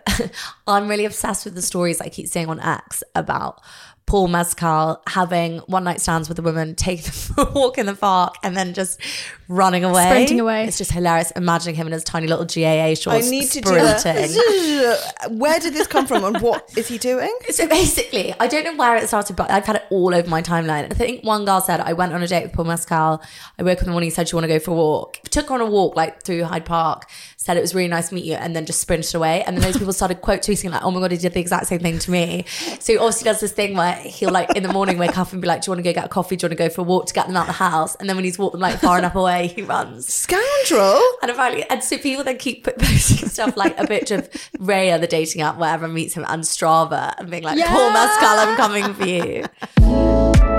I'm 0.66 0.88
really 0.88 1.04
obsessed 1.04 1.44
with 1.44 1.54
the 1.54 1.60
stories 1.62 2.00
I 2.00 2.08
keep 2.08 2.28
seeing 2.28 2.48
on 2.48 2.60
X 2.60 3.02
about 3.14 3.60
Paul 4.06 4.28
Mescal 4.28 5.00
having 5.06 5.58
one 5.60 5.84
night 5.84 6.00
stands 6.00 6.28
with 6.28 6.38
a 6.38 6.42
woman, 6.42 6.74
taking 6.74 7.04
them 7.04 7.12
for 7.12 7.48
a 7.48 7.52
walk 7.52 7.78
in 7.78 7.86
the 7.86 7.94
park, 7.94 8.34
and 8.42 8.56
then 8.56 8.74
just 8.74 9.00
running 9.48 9.84
away, 9.84 10.04
Sprinting 10.06 10.40
away. 10.40 10.64
It's 10.66 10.76
just 10.78 10.92
hilarious. 10.92 11.30
Imagining 11.32 11.76
him 11.76 11.86
in 11.86 11.92
his 11.92 12.04
tiny 12.04 12.26
little 12.26 12.44
GAA 12.44 12.94
shorts, 12.94 13.26
I 13.26 13.30
need 13.30 13.42
to 13.50 13.62
sprinting. 13.62 14.32
do 14.32 14.42
that. 15.22 15.32
Where 15.32 15.58
did 15.60 15.72
this 15.74 15.86
come 15.86 16.06
from, 16.06 16.24
and 16.24 16.40
what 16.42 16.70
is 16.76 16.88
he 16.88 16.98
doing? 16.98 17.32
So 17.52 17.68
basically, 17.68 18.34
I 18.40 18.46
don't 18.46 18.64
know 18.64 18.74
where 18.76 18.96
it 18.96 19.08
started, 19.08 19.36
but 19.36 19.50
I've 19.50 19.66
had 19.66 19.76
it 19.76 19.84
all 19.90 20.14
over 20.14 20.28
my 20.28 20.40
timeline. 20.40 20.90
I 20.90 20.94
think 20.94 21.22
one 21.22 21.44
girl 21.44 21.60
said, 21.60 21.80
I 21.80 21.92
went 21.92 22.12
on 22.14 22.22
a 22.22 22.26
date 22.26 22.44
with 22.44 22.52
Paul 22.54 22.64
Mescal. 22.64 23.22
I 23.58 23.62
woke 23.62 23.78
up 23.78 23.82
in 23.82 23.86
the 23.86 23.92
morning, 23.92 24.10
said 24.10 24.28
she 24.28 24.34
want 24.34 24.44
to 24.44 24.48
go 24.48 24.58
for 24.58 24.70
a 24.70 24.74
walk. 24.74 25.18
Took 25.24 25.48
her 25.48 25.54
on 25.54 25.60
a 25.60 25.66
walk 25.66 25.94
like 25.96 26.22
through 26.22 26.44
Hyde 26.44 26.64
Park, 26.64 27.08
said 27.42 27.56
it 27.56 27.60
was 27.60 27.74
really 27.74 27.88
nice 27.88 28.10
to 28.10 28.14
meet 28.14 28.24
you, 28.24 28.34
and 28.34 28.54
then 28.54 28.66
just 28.66 28.80
sprinted 28.80 29.14
away. 29.16 29.42
And 29.42 29.56
then 29.56 29.62
those 29.62 29.76
people 29.76 29.92
started 29.92 30.20
quote 30.20 30.42
tweeting 30.42 30.70
like, 30.70 30.84
oh 30.84 30.92
my 30.92 31.00
God, 31.00 31.10
he 31.10 31.18
did 31.18 31.34
the 31.34 31.40
exact 31.40 31.66
same 31.66 31.80
thing 31.80 31.98
to 31.98 32.10
me. 32.10 32.44
So 32.78 32.92
he 32.92 32.98
obviously 32.98 33.24
does 33.24 33.40
this 33.40 33.50
thing 33.50 33.76
where 33.76 33.96
he'll 33.96 34.30
like 34.30 34.54
in 34.56 34.62
the 34.62 34.72
morning 34.72 34.96
wake 34.96 35.18
up 35.18 35.32
and 35.32 35.42
be 35.42 35.48
like, 35.48 35.62
do 35.62 35.70
you 35.70 35.72
want 35.72 35.84
to 35.84 35.90
go 35.90 35.92
get 35.92 36.04
a 36.04 36.08
coffee? 36.08 36.36
Do 36.36 36.44
you 36.44 36.48
want 36.48 36.58
to 36.58 36.64
go 36.68 36.72
for 36.72 36.82
a 36.82 36.84
walk 36.84 37.06
to 37.06 37.14
get 37.14 37.26
them 37.26 37.36
out 37.36 37.42
of 37.42 37.46
the 37.48 37.52
house? 37.54 37.96
And 37.96 38.08
then 38.08 38.16
when 38.16 38.24
he's 38.24 38.38
walked 38.38 38.52
them 38.52 38.60
like 38.60 38.78
far 38.78 38.96
enough 38.96 39.16
away, 39.16 39.48
he 39.48 39.62
runs. 39.62 40.06
Scoundrel. 40.06 41.02
And 41.20 41.30
apparently, 41.32 41.64
and 41.68 41.82
so 41.82 41.98
people 41.98 42.22
then 42.22 42.38
keep 42.38 42.64
posting 42.78 43.28
stuff 43.28 43.56
like 43.56 43.76
a 43.76 43.86
bit 43.88 44.12
of 44.12 44.30
Raya, 44.58 45.00
the 45.00 45.08
dating 45.08 45.42
app, 45.42 45.58
wherever 45.58 45.88
meets 45.88 46.14
him, 46.14 46.24
and 46.28 46.44
Strava, 46.44 47.12
and 47.18 47.28
being 47.28 47.42
like, 47.42 47.58
Paul 47.66 47.92
Mescal, 47.92 48.28
I'm 48.28 48.56
coming 48.56 48.94
for 48.94 49.06
you. 49.06 50.51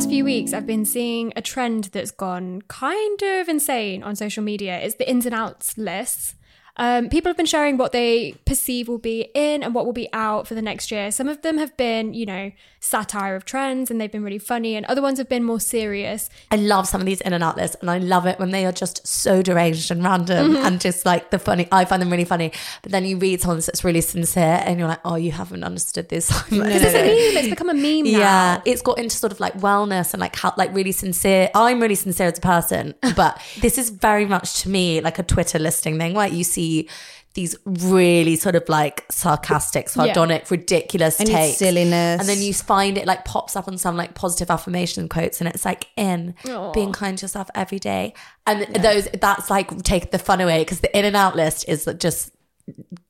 Last 0.00 0.08
few 0.08 0.24
weeks, 0.24 0.54
I've 0.54 0.66
been 0.66 0.86
seeing 0.86 1.30
a 1.36 1.42
trend 1.42 1.90
that's 1.92 2.10
gone 2.10 2.62
kind 2.68 3.22
of 3.22 3.50
insane 3.50 4.02
on 4.02 4.16
social 4.16 4.42
media. 4.42 4.78
It's 4.78 4.94
the 4.94 5.06
ins 5.06 5.26
and 5.26 5.34
outs 5.34 5.76
lists. 5.76 6.36
Um, 6.80 7.08
people 7.10 7.28
have 7.28 7.36
been 7.36 7.46
sharing 7.46 7.76
what 7.76 7.92
they 7.92 8.34
perceive 8.46 8.88
will 8.88 8.98
be 8.98 9.28
in 9.34 9.62
and 9.62 9.74
what 9.74 9.84
will 9.84 9.92
be 9.92 10.08
out 10.14 10.48
for 10.48 10.54
the 10.54 10.62
next 10.62 10.90
year. 10.90 11.12
Some 11.12 11.28
of 11.28 11.42
them 11.42 11.58
have 11.58 11.76
been, 11.76 12.14
you 12.14 12.24
know, 12.24 12.50
satire 12.80 13.36
of 13.36 13.44
trends 13.44 13.90
and 13.90 14.00
they've 14.00 14.10
been 14.10 14.24
really 14.24 14.38
funny, 14.38 14.74
and 14.76 14.86
other 14.86 15.02
ones 15.02 15.18
have 15.18 15.28
been 15.28 15.44
more 15.44 15.60
serious. 15.60 16.30
I 16.50 16.56
love 16.56 16.88
some 16.88 17.02
of 17.02 17.06
these 17.06 17.20
in 17.20 17.34
and 17.34 17.44
out 17.44 17.58
lists, 17.58 17.76
and 17.82 17.90
I 17.90 17.98
love 17.98 18.24
it 18.26 18.38
when 18.38 18.50
they 18.50 18.64
are 18.64 18.72
just 18.72 19.06
so 19.06 19.42
deranged 19.42 19.90
and 19.90 20.02
random 20.02 20.52
Mm-hmm. 20.54 20.64
and 20.66 20.80
just 20.80 21.04
like 21.04 21.30
the 21.30 21.38
funny. 21.38 21.68
I 21.70 21.84
find 21.84 22.00
them 22.00 22.08
really 22.10 22.24
funny. 22.24 22.50
But 22.82 22.92
then 22.92 23.04
you 23.04 23.18
read 23.18 23.42
someone 23.42 23.58
that's 23.60 23.84
really 23.84 24.00
sincere, 24.00 24.62
and 24.64 24.78
you're 24.78 24.88
like, 24.88 25.00
oh, 25.04 25.16
you 25.16 25.32
haven't 25.32 25.62
understood 25.64 26.08
this. 26.08 26.30
Because 26.50 26.82
it's 26.82 26.94
a 26.94 27.02
meme, 27.02 27.36
it's 27.44 27.48
become 27.50 27.68
a 27.68 27.74
meme 27.74 28.10
now. 28.10 28.18
Yeah, 28.18 28.60
it's 28.64 28.80
got 28.80 28.98
into 28.98 29.16
sort 29.16 29.32
of 29.32 29.40
like 29.40 29.54
wellness 29.60 30.14
and 30.14 30.20
like 30.20 30.34
how 30.34 30.54
like 30.56 30.74
really 30.74 30.92
sincere. 30.92 31.50
I'm 31.54 31.78
really 31.80 31.94
sincere 31.94 32.28
as 32.28 32.38
a 32.38 32.40
person, 32.40 32.94
but 33.16 33.38
this 33.60 33.76
is 33.76 33.90
very 33.90 34.24
much 34.24 34.62
to 34.62 34.70
me 34.70 35.02
like 35.02 35.18
a 35.18 35.22
Twitter 35.22 35.58
listing 35.58 35.98
thing 35.98 36.14
where 36.14 36.26
you 36.28 36.42
see 36.44 36.69
these 37.34 37.54
really 37.64 38.34
sort 38.36 38.56
of 38.56 38.68
like 38.68 39.04
sarcastic, 39.10 39.88
sardonic, 39.88 40.50
ridiculous 40.50 41.20
Any 41.20 41.30
takes, 41.32 41.58
silliness. 41.58 42.18
and 42.20 42.28
then 42.28 42.40
you 42.40 42.52
find 42.52 42.98
it 42.98 43.06
like 43.06 43.24
pops 43.24 43.54
up 43.54 43.68
on 43.68 43.78
some 43.78 43.96
like 43.96 44.14
positive 44.14 44.50
affirmation 44.50 45.08
quotes, 45.08 45.40
and 45.40 45.48
it's 45.48 45.64
like 45.64 45.86
in 45.96 46.34
being 46.74 46.92
kind 46.92 47.16
to 47.18 47.22
yourself 47.24 47.48
every 47.54 47.78
day, 47.78 48.14
and 48.46 48.62
those 48.82 49.08
that's 49.20 49.48
like 49.50 49.82
take 49.82 50.10
the 50.10 50.18
fun 50.18 50.40
away 50.40 50.60
because 50.62 50.80
the 50.80 50.98
in 50.98 51.04
and 51.04 51.16
out 51.16 51.36
list 51.36 51.64
is 51.68 51.88
just 51.98 52.32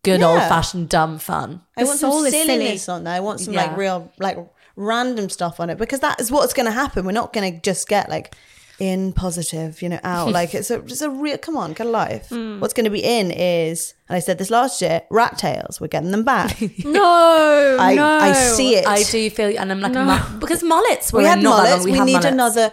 good 0.03 0.21
Yeah. 0.21 0.27
old 0.29 0.39
fashioned 0.41 0.89
dumb 0.89 1.19
fun. 1.19 1.63
I 1.77 1.83
The 1.83 1.87
want 1.87 1.99
some 2.01 2.11
soul 2.13 2.25
silliness 2.31 2.85
silly. 2.85 2.97
on 2.97 3.05
there. 3.05 3.15
I 3.15 3.21
want 3.21 3.41
some 3.41 3.55
Yeah. 3.55 3.67
like 3.67 3.77
real, 3.77 4.11
like 4.19 4.39
random 4.77 5.29
stuff 5.29 5.61
on 5.61 5.69
it 5.71 5.77
because 5.79 6.01
that 6.01 6.21
is 6.21 6.31
what's 6.31 6.55
going 6.55 6.67
to 6.67 6.73
happen. 6.73 7.05
We're 7.05 7.13
not 7.13 7.33
going 7.35 7.53
to 7.55 7.61
just 7.61 7.87
get 7.89 8.09
like 8.09 8.35
in 8.81 9.13
positive, 9.13 9.83
you 9.83 9.89
know, 9.89 10.01
out. 10.03 10.33
like 10.33 10.55
it's 10.55 10.71
a, 10.71 10.81
it's 10.81 11.03
a 11.03 11.11
real. 11.11 11.39
Come 11.39 11.57
on, 11.57 11.73
get 11.75 11.87
a 11.87 11.91
life. 11.91 12.29
Hmm. 12.31 12.59
What's 12.61 12.75
going 12.75 12.85
to 12.85 12.91
be 12.91 13.05
in 13.05 13.31
is, 13.31 13.95
and 14.09 14.17
I 14.17 14.21
said 14.21 14.39
this 14.39 14.51
last 14.51 14.81
year, 14.83 15.03
rat 15.11 15.39
tails. 15.39 15.81
We're 15.81 15.87
getting 15.89 16.11
them 16.11 16.25
back. 16.25 16.59
No, 16.85 17.77
I 17.79 17.95
no. 17.95 18.05
I 18.07 18.33
see 18.33 18.75
it. 18.77 18.87
I 18.87 19.03
do 19.05 19.31
feel, 19.31 19.57
and 19.59 19.71
I'm 19.71 19.81
like, 19.81 19.95
a 19.95 20.05
mu- 20.05 20.39
because 20.41 20.63
mullets 20.63 21.13
were 21.13 21.21
We 21.21 21.25
had 21.27 21.43
not 21.43 21.57
that 21.63 21.63
long, 21.63 21.65
mullets. 21.71 21.85
We, 21.85 21.93
had 21.93 22.05
need 22.07 22.13
mullets. 22.15 22.27
another 22.27 22.73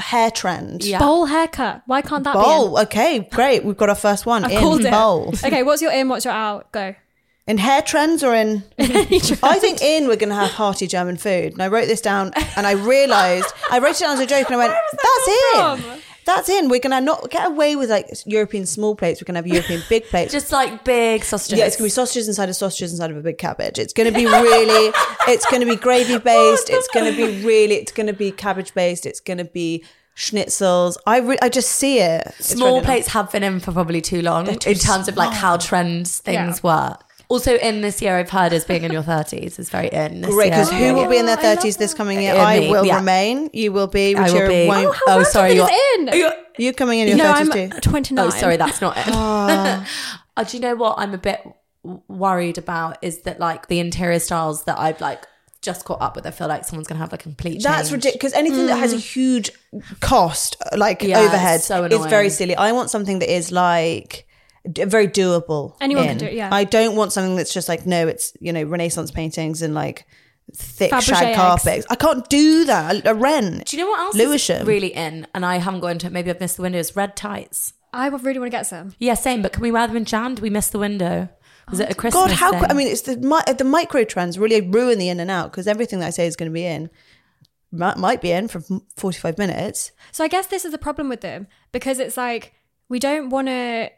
hair 0.00 0.30
trend. 0.30 0.84
Yeah. 0.84 0.98
Bowl 0.98 1.26
haircut. 1.26 1.82
Why 1.86 2.02
can't 2.02 2.24
that 2.24 2.34
be? 2.34 2.40
Bowl. 2.40 2.78
Okay, 2.80 3.20
great. 3.30 3.64
We've 3.64 3.76
got 3.76 3.88
our 3.88 3.94
first 3.94 4.26
one 4.26 4.44
in? 4.44 4.50
in 4.50 4.58
Called 4.58 4.84
it. 4.84 4.90
bowl. 4.90 5.32
Okay, 5.44 5.62
what's 5.62 5.80
your 5.82 5.92
in? 5.92 6.08
What's 6.08 6.24
your 6.24 6.34
out? 6.34 6.72
Go. 6.72 6.94
In 7.46 7.58
hair 7.58 7.82
trends 7.82 8.22
or 8.24 8.34
in? 8.34 8.62
I 8.78 9.58
think 9.58 9.82
in 9.82 10.08
we're 10.08 10.16
going 10.16 10.30
to 10.30 10.34
have 10.34 10.52
hearty 10.52 10.86
German 10.86 11.16
food. 11.18 11.52
And 11.52 11.62
I 11.62 11.68
wrote 11.68 11.86
this 11.86 12.00
down 12.00 12.32
and 12.56 12.66
I 12.66 12.72
realised, 12.72 13.52
I 13.70 13.78
wrote 13.80 13.96
it 13.96 14.00
down 14.00 14.14
as 14.14 14.20
a 14.20 14.26
joke 14.26 14.46
and 14.50 14.54
I 14.54 14.58
went, 14.66 14.72
that's 14.92 15.02
it. 15.26 16.00
That's 16.24 16.48
in. 16.48 16.70
We're 16.70 16.80
gonna 16.80 17.02
not 17.02 17.28
get 17.30 17.46
away 17.48 17.76
with 17.76 17.90
like 17.90 18.08
European 18.24 18.64
small 18.64 18.96
plates. 18.96 19.20
We're 19.20 19.26
gonna 19.26 19.40
have 19.40 19.46
European 19.46 19.82
big 19.90 20.04
plates. 20.04 20.32
Just 20.32 20.52
like 20.52 20.82
big 20.82 21.22
sausages. 21.22 21.58
yeah, 21.58 21.66
it's 21.66 21.76
gonna 21.76 21.84
be 21.84 21.90
sausages 21.90 22.28
inside 22.28 22.48
of 22.48 22.56
sausages 22.56 22.92
inside 22.92 23.10
of 23.10 23.18
a 23.18 23.20
big 23.20 23.36
cabbage. 23.36 23.78
It's 23.78 23.92
gonna 23.92 24.10
be 24.10 24.24
really. 24.24 24.90
it's 25.28 25.44
gonna 25.50 25.66
be 25.66 25.76
gravy 25.76 26.16
based. 26.16 26.70
It's 26.70 26.88
gonna 26.94 27.12
be 27.12 27.44
really. 27.44 27.74
It's 27.74 27.92
gonna 27.92 28.14
be 28.14 28.32
cabbage 28.32 28.72
based. 28.72 29.04
It's 29.04 29.20
gonna 29.20 29.44
be 29.44 29.84
schnitzels. 30.16 30.96
I 31.06 31.18
re- 31.18 31.38
I 31.42 31.50
just 31.50 31.70
see 31.72 32.00
it. 32.00 32.26
It's 32.38 32.48
Small 32.48 32.76
ready 32.76 32.80
now. 32.80 32.86
plates 32.86 33.08
have 33.08 33.30
been 33.30 33.42
in 33.42 33.60
for 33.60 33.72
probably 33.72 34.00
too 34.00 34.22
long 34.22 34.46
too 34.46 34.70
in 34.70 34.78
terms 34.78 35.08
of 35.08 35.16
like 35.18 35.34
how 35.34 35.58
trends 35.58 36.20
things 36.20 36.62
work. 36.62 37.03
Also, 37.28 37.56
in 37.56 37.80
this 37.80 38.02
year, 38.02 38.16
I've 38.18 38.30
heard 38.30 38.52
as 38.52 38.64
being 38.64 38.84
in 38.84 38.92
your 38.92 39.02
30s 39.02 39.58
is 39.58 39.70
very 39.70 39.88
in. 39.88 40.20
This 40.20 40.30
Great, 40.30 40.50
because 40.50 40.70
who 40.70 40.94
will 40.94 41.08
be 41.08 41.16
in 41.16 41.26
their 41.26 41.36
thirties 41.36 41.76
this 41.78 41.94
coming 41.94 42.20
year? 42.20 42.34
Uh, 42.34 42.38
I 42.44 42.60
me, 42.60 42.70
will 42.70 42.84
yeah. 42.84 42.96
remain. 42.96 43.48
You 43.52 43.72
will 43.72 43.86
be. 43.86 44.14
I 44.14 44.30
will 44.30 44.48
be. 44.48 44.66
won't- 44.66 44.86
Oh, 44.88 44.92
how 45.06 45.18
Oh, 45.20 45.22
sorry, 45.22 45.54
you're- 45.54 45.70
in. 45.98 46.08
you're- 46.08 46.34
you 46.58 46.72
coming 46.72 47.00
in 47.00 47.08
your 47.08 47.18
thirties 47.18 47.50
I'm 47.50 47.70
too? 47.70 47.80
29. 47.80 48.26
Oh, 48.26 48.30
sorry, 48.30 48.56
that's 48.56 48.80
not 48.80 48.96
it. 48.98 49.08
uh, 50.36 50.44
do 50.44 50.56
you 50.56 50.60
know 50.60 50.74
what 50.76 50.96
I'm 50.98 51.14
a 51.14 51.18
bit 51.18 51.40
worried 52.08 52.58
about 52.58 52.98
is 53.02 53.22
that 53.22 53.40
like 53.40 53.68
the 53.68 53.78
interior 53.80 54.18
styles 54.18 54.64
that 54.64 54.78
I've 54.78 55.00
like 55.00 55.26
just 55.62 55.84
caught 55.86 56.00
up 56.02 56.14
with. 56.16 56.26
I 56.26 56.30
feel 56.30 56.46
like 56.48 56.64
someone's 56.64 56.88
gonna 56.88 57.00
have 57.00 57.12
a 57.14 57.18
complete. 57.18 57.52
Change. 57.54 57.64
That's 57.64 57.90
ridiculous. 57.90 58.14
Because 58.14 58.32
anything 58.34 58.66
that 58.66 58.76
has 58.76 58.92
a 58.92 58.98
huge 58.98 59.50
cost, 60.00 60.56
like 60.76 61.02
Yeah, 61.02 61.20
overhead, 61.20 61.56
it's 61.56 61.66
so 61.66 61.84
is 61.84 62.06
very 62.06 62.28
silly. 62.30 62.54
I 62.54 62.72
want 62.72 62.90
something 62.90 63.18
that 63.20 63.34
is 63.34 63.50
like 63.50 64.10
d- 64.12 64.24
very 64.66 65.08
doable. 65.08 65.76
Anyone 65.80 66.04
can 66.06 66.18
do 66.18 66.26
it, 66.26 66.34
yeah. 66.34 66.48
I 66.52 66.64
don't 66.64 66.96
want 66.96 67.12
something 67.12 67.36
that's 67.36 67.52
just 67.52 67.68
like 67.68 67.86
no, 67.86 68.08
it's 68.08 68.32
you 68.40 68.52
know 68.52 68.62
Renaissance 68.64 69.10
paintings 69.10 69.62
and 69.62 69.74
like 69.74 70.06
thick 70.54 70.90
Fabergé 70.90 71.02
shag 71.02 71.28
eggs. 71.28 71.36
carpets. 71.36 71.86
I 71.90 71.96
can't 71.96 72.28
do 72.28 72.64
that. 72.66 73.06
A, 73.06 73.10
a 73.10 73.14
rent. 73.14 73.66
Do 73.66 73.76
you 73.76 73.84
know 73.84 73.90
what 73.90 74.00
else 74.00 74.16
Lewisham. 74.16 74.62
is 74.62 74.66
really 74.66 74.94
in? 74.94 75.26
And 75.34 75.44
I 75.44 75.56
haven't 75.56 75.80
gone 75.80 75.92
into 75.92 76.06
it. 76.06 76.12
Maybe 76.12 76.30
I've 76.30 76.40
missed 76.40 76.56
the 76.56 76.62
window. 76.62 76.78
Is 76.78 76.96
red 76.96 77.16
tights. 77.16 77.74
I 77.92 78.08
would 78.08 78.24
really 78.24 78.40
want 78.40 78.50
to 78.50 78.56
get 78.56 78.66
some. 78.66 78.94
Yeah, 78.98 79.14
same. 79.14 79.40
But 79.42 79.52
can 79.52 79.62
we 79.62 79.70
wear 79.70 79.86
them 79.86 79.96
in 79.96 80.04
Jan? 80.04 80.34
Do 80.34 80.42
we 80.42 80.50
miss 80.50 80.68
the 80.68 80.80
window? 80.80 81.28
Was 81.70 81.80
it 81.80 81.88
a 81.88 81.92
oh, 81.92 81.94
Christmas? 81.94 82.24
God, 82.24 82.30
how? 82.32 82.52
thing? 82.52 82.64
I 82.68 82.74
mean, 82.74 82.88
it's 82.88 83.02
the 83.02 83.16
mi- 83.16 83.40
uh, 83.46 83.52
the 83.52 83.64
micro 83.64 84.04
trends 84.04 84.38
really 84.38 84.60
ruin 84.60 84.98
the 84.98 85.08
in 85.08 85.20
and 85.20 85.30
out 85.30 85.50
because 85.50 85.66
everything 85.66 86.00
that 86.00 86.06
I 86.06 86.10
say 86.10 86.26
is 86.26 86.36
going 86.36 86.50
to 86.50 86.54
be 86.54 86.66
in 86.66 86.90
might, 87.72 87.96
might 87.96 88.20
be 88.20 88.32
in 88.32 88.48
for 88.48 88.60
forty 88.96 89.18
five 89.18 89.38
minutes. 89.38 89.92
So 90.12 90.24
I 90.24 90.28
guess 90.28 90.46
this 90.48 90.64
is 90.64 90.72
the 90.72 90.78
problem 90.78 91.08
with 91.08 91.20
them 91.20 91.46
because 91.72 91.98
it's 91.98 92.16
like 92.16 92.54
we 92.88 92.98
don't 92.98 93.30
want 93.30 93.48
to 93.48 93.90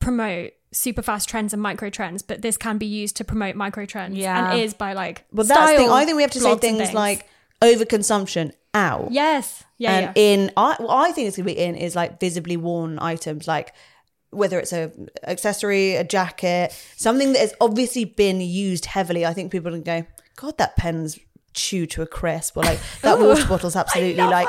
promote 0.00 0.52
super 0.72 1.02
fast 1.02 1.28
trends 1.28 1.52
and 1.52 1.62
micro 1.62 1.90
trends, 1.90 2.22
but 2.22 2.42
this 2.42 2.56
can 2.56 2.78
be 2.78 2.86
used 2.86 3.16
to 3.16 3.24
promote 3.24 3.56
micro 3.56 3.86
trends. 3.86 4.16
Yeah. 4.16 4.52
And 4.52 4.60
is 4.60 4.74
by 4.74 4.92
like 4.92 5.24
Well, 5.32 5.46
that's 5.46 5.72
the 5.72 5.78
thing. 5.78 5.90
I 5.90 6.04
think 6.04 6.16
we 6.16 6.22
have 6.22 6.30
to 6.32 6.40
say 6.40 6.52
and 6.52 6.60
things, 6.60 6.92
like 6.92 7.26
overconsumption 7.62 8.52
out. 8.74 9.10
Yes. 9.10 9.64
Yeah. 9.78 9.92
and 9.92 10.16
yeah. 10.16 10.22
in 10.22 10.50
I, 10.56 10.76
what 10.78 10.94
I 10.94 11.12
think 11.12 11.28
it's 11.28 11.36
gonna 11.36 11.46
be 11.46 11.58
in 11.58 11.74
is 11.74 11.94
like 11.96 12.20
visibly 12.20 12.56
worn 12.56 12.98
items, 13.00 13.48
like 13.48 13.74
whether 14.30 14.58
it's 14.58 14.72
a 14.72 14.92
accessory, 15.26 15.94
a 15.94 16.04
jacket, 16.04 16.72
something 16.96 17.32
that 17.32 17.40
has 17.40 17.54
obviously 17.60 18.04
been 18.04 18.40
used 18.40 18.86
heavily. 18.86 19.24
I 19.24 19.32
think 19.32 19.50
people 19.50 19.70
can 19.72 19.82
go, 19.82 20.06
God, 20.36 20.58
that 20.58 20.76
pen's 20.76 21.18
chewed 21.54 21.90
to 21.90 22.02
a 22.02 22.06
crisp, 22.06 22.56
or 22.56 22.62
like 22.62 22.78
that 23.02 23.18
water 23.20 23.46
bottle's 23.46 23.76
absolutely 23.76 24.22
like. 24.22 24.46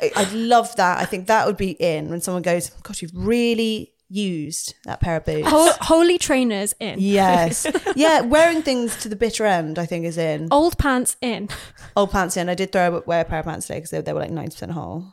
I, 0.00 0.10
I'd 0.16 0.32
love 0.32 0.74
that. 0.76 0.98
I 0.98 1.04
think 1.04 1.28
that 1.28 1.46
would 1.46 1.56
be 1.56 1.70
in 1.70 2.08
when 2.10 2.20
someone 2.20 2.42
goes, 2.42 2.70
Gosh, 2.82 3.02
you've 3.02 3.12
really 3.14 3.92
used 4.08 4.74
that 4.84 5.00
pair 5.00 5.16
of 5.16 5.24
boots. 5.24 5.48
Hol- 5.48 5.72
holy 5.80 6.18
trainers 6.18 6.74
in. 6.80 6.96
Yes, 7.00 7.66
yeah, 7.96 8.20
wearing 8.20 8.62
things 8.62 8.96
to 9.02 9.08
the 9.08 9.16
bitter 9.16 9.44
end. 9.46 9.78
I 9.78 9.86
think 9.86 10.04
is 10.06 10.18
in 10.18 10.48
Old 10.50 10.78
pants 10.78 11.16
in. 11.20 11.48
old 11.96 12.10
pants 12.10 12.36
in. 12.36 12.48
I 12.48 12.54
did 12.54 12.72
throw 12.72 13.02
wear 13.06 13.22
a 13.22 13.24
pair 13.24 13.40
of 13.40 13.46
pants 13.46 13.66
today 13.66 13.78
because 13.78 13.90
they, 13.90 14.00
they 14.00 14.12
were 14.12 14.20
like 14.20 14.30
ninety 14.30 14.52
percent 14.54 14.72
whole, 14.72 15.04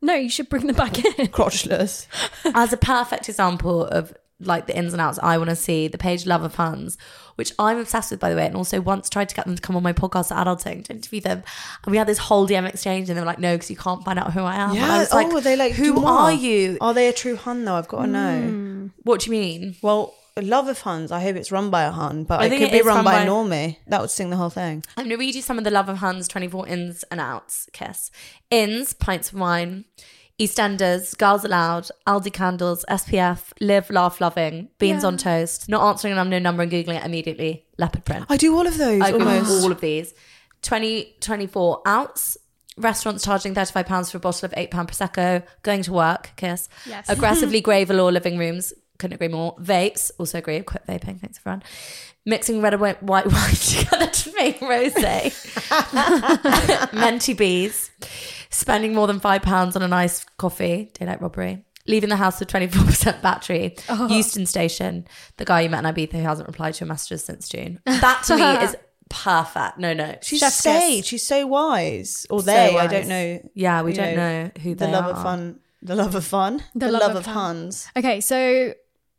No, 0.00 0.14
you 0.14 0.28
should 0.28 0.48
bring 0.48 0.66
them 0.66 0.76
back 0.76 0.98
in. 1.04 1.26
crotchless. 1.28 2.06
as 2.54 2.72
a 2.72 2.76
perfect 2.76 3.28
example 3.28 3.84
of 3.84 4.14
like 4.40 4.66
the 4.66 4.76
ins 4.76 4.92
and 4.92 5.00
outs 5.00 5.18
I 5.22 5.38
want 5.38 5.50
to 5.50 5.56
see, 5.56 5.88
the 5.88 5.96
page 5.98 6.26
Love 6.26 6.42
of 6.42 6.54
Huns, 6.56 6.98
which 7.36 7.52
I'm 7.58 7.78
obsessed 7.78 8.10
with, 8.10 8.20
by 8.20 8.28
the 8.30 8.36
way, 8.36 8.46
and 8.46 8.54
also 8.56 8.80
once 8.80 9.08
tried 9.08 9.28
to 9.30 9.34
get 9.34 9.46
them 9.46 9.56
to 9.56 9.62
come 9.62 9.76
on 9.76 9.82
my 9.82 9.92
podcast 9.92 10.30
at 10.34 10.46
Adulting 10.46 10.84
to 10.84 10.92
interview 10.92 11.20
them. 11.20 11.42
And 11.84 11.90
we 11.90 11.96
had 11.96 12.06
this 12.06 12.18
whole 12.18 12.46
DM 12.46 12.68
exchange, 12.68 13.08
and 13.08 13.16
they 13.16 13.20
were 13.22 13.26
like, 13.26 13.38
no, 13.38 13.54
because 13.54 13.70
you 13.70 13.76
can't 13.76 14.04
find 14.04 14.18
out 14.18 14.32
who 14.32 14.42
I 14.42 14.56
am. 14.56 14.70
and 14.72 14.78
I 14.84 14.98
was 14.98 15.12
like, 15.12 15.28
oh, 15.32 15.38
are 15.38 15.40
they 15.40 15.56
like 15.56 15.72
who 15.72 16.04
are 16.04 16.32
you? 16.32 16.76
Are 16.80 16.92
they 16.94 17.08
a 17.08 17.12
true 17.12 17.36
Hun 17.36 17.64
though? 17.64 17.74
I've 17.76 17.88
got 17.88 18.02
to 18.02 18.06
know. 18.08 18.40
Hmm. 18.42 18.86
What 19.04 19.20
do 19.20 19.26
you 19.26 19.32
mean? 19.32 19.76
Well, 19.82 20.14
love 20.38 20.68
of 20.68 20.80
Huns. 20.82 21.10
I 21.12 21.20
hope 21.20 21.36
it's 21.36 21.50
run 21.50 21.70
by 21.70 21.84
a 21.84 21.90
Hun, 21.90 22.24
but 22.24 22.40
I 22.40 22.46
it 22.46 22.48
think 22.50 22.60
could 22.64 22.74
it 22.74 22.82
be 22.82 22.86
run 22.86 22.96
run 22.96 23.04
by, 23.06 23.12
by- 23.16 23.22
a 23.22 23.26
normie. 23.26 23.76
That 23.86 24.02
would 24.02 24.10
sing 24.10 24.28
the 24.30 24.36
whole 24.36 24.50
thing. 24.50 24.84
I'm 24.98 25.04
going 25.04 25.10
to 25.10 25.16
read 25.16 25.34
you 25.34 25.40
some 25.42 25.56
of 25.56 25.64
the 25.64 25.70
Love 25.70 25.88
of 25.88 25.96
Huns 25.98 26.28
24 26.28 26.68
ins 26.68 27.02
and 27.04 27.20
outs. 27.20 27.68
Kiss. 27.72 28.10
Ins, 28.50 28.92
pints 28.92 29.32
of 29.32 29.38
wine. 29.38 29.86
EastEnders, 30.38 31.16
Girls 31.16 31.44
Aloud, 31.44 31.88
Aldi 32.06 32.32
Candles, 32.32 32.84
SPF, 32.90 33.52
Live, 33.60 33.88
Laugh, 33.90 34.20
Loving, 34.20 34.68
Beans 34.78 35.02
on 35.02 35.16
Toast, 35.16 35.68
Not 35.68 35.82
Answering 35.88 36.12
an 36.12 36.18
Unknown 36.18 36.42
Number 36.42 36.62
and 36.62 36.70
Googling 36.70 36.96
it 37.00 37.04
immediately, 37.06 37.64
Leopard 37.78 38.04
Print. 38.04 38.26
I 38.28 38.36
do 38.36 38.54
all 38.54 38.66
of 38.66 38.76
those 38.76 39.00
I 39.00 39.12
almost. 39.12 39.64
all 39.64 39.72
of 39.72 39.80
these. 39.80 40.12
2024 40.62 41.82
outs. 41.86 42.36
Restaurants 42.78 43.24
charging 43.24 43.54
£35 43.54 44.10
for 44.10 44.18
a 44.18 44.20
bottle 44.20 44.44
of 44.44 44.52
£8 44.52 44.68
Prosecco. 44.70 45.42
Going 45.62 45.82
to 45.84 45.92
work, 45.92 46.32
kiss. 46.36 46.68
Yes. 46.84 47.08
Aggressively 47.08 47.60
grey 47.62 47.84
velour 47.84 48.12
living 48.12 48.36
rooms. 48.36 48.74
Couldn't 48.98 49.14
agree 49.14 49.28
more. 49.28 49.56
Vapes, 49.56 50.10
also 50.18 50.38
agree. 50.38 50.60
Quit 50.62 50.82
vaping. 50.86 51.20
Thanks, 51.20 51.38
everyone. 51.38 51.62
Mixing 52.24 52.60
red 52.60 52.72
and 52.74 52.80
white 52.82 53.02
white 53.02 53.26
wine 53.32 53.54
together 53.54 54.06
to 54.08 54.32
make 54.34 54.58
rosé. 54.60 55.32
Menti 56.92 57.34
bees. 57.34 57.90
Spending 58.50 58.94
more 58.94 59.06
than 59.06 59.20
£5 59.20 59.76
on 59.76 59.82
a 59.82 59.88
nice 59.88 60.24
coffee. 60.38 60.90
Daylight 60.94 61.20
robbery. 61.20 61.64
Leaving 61.86 62.08
the 62.08 62.16
house 62.16 62.40
with 62.40 62.48
24% 62.48 63.22
battery. 63.22 63.76
Oh. 63.88 64.08
Euston 64.08 64.46
Station. 64.46 65.06
The 65.36 65.44
guy 65.44 65.60
you 65.60 65.70
met 65.70 65.84
in 65.84 65.94
Ibiza 65.94 66.12
who 66.14 66.18
hasn't 66.22 66.48
replied 66.48 66.74
to 66.74 66.84
your 66.84 66.88
messages 66.88 67.24
since 67.24 67.48
June. 67.48 67.80
That 67.86 68.22
to 68.24 68.36
me 68.36 68.64
is 68.64 68.74
perfect. 69.08 69.78
No, 69.78 69.92
no. 69.92 70.16
She's 70.22 70.40
Chef's 70.40 70.56
sage. 70.56 70.96
kiss. 71.02 71.06
She's 71.06 71.26
so 71.26 71.46
wise. 71.46 72.26
Or 72.30 72.40
So 72.40 72.46
they. 72.46 72.76
I 72.76 72.86
don't 72.88 73.06
know. 73.08 73.48
Yeah, 73.54 73.82
we 73.82 73.92
don't 73.92 74.16
know 74.16 74.50
who 74.62 74.74
the 74.74 74.86
they 74.86 74.90
love 74.92 75.04
are. 75.04 75.10
of 75.12 75.22
fun. 75.22 75.60
The 75.82 75.94
love 75.94 76.14
of 76.16 76.24
fun. 76.24 76.64
The 76.74 76.86
The, 76.86 76.92
love 76.92 77.02
love, 77.02 77.10
of 77.12 77.16
of 77.18 77.24
fun. 77.26 77.34
Huns. 77.34 77.86
Okay, 77.96 78.20
so 78.20 78.74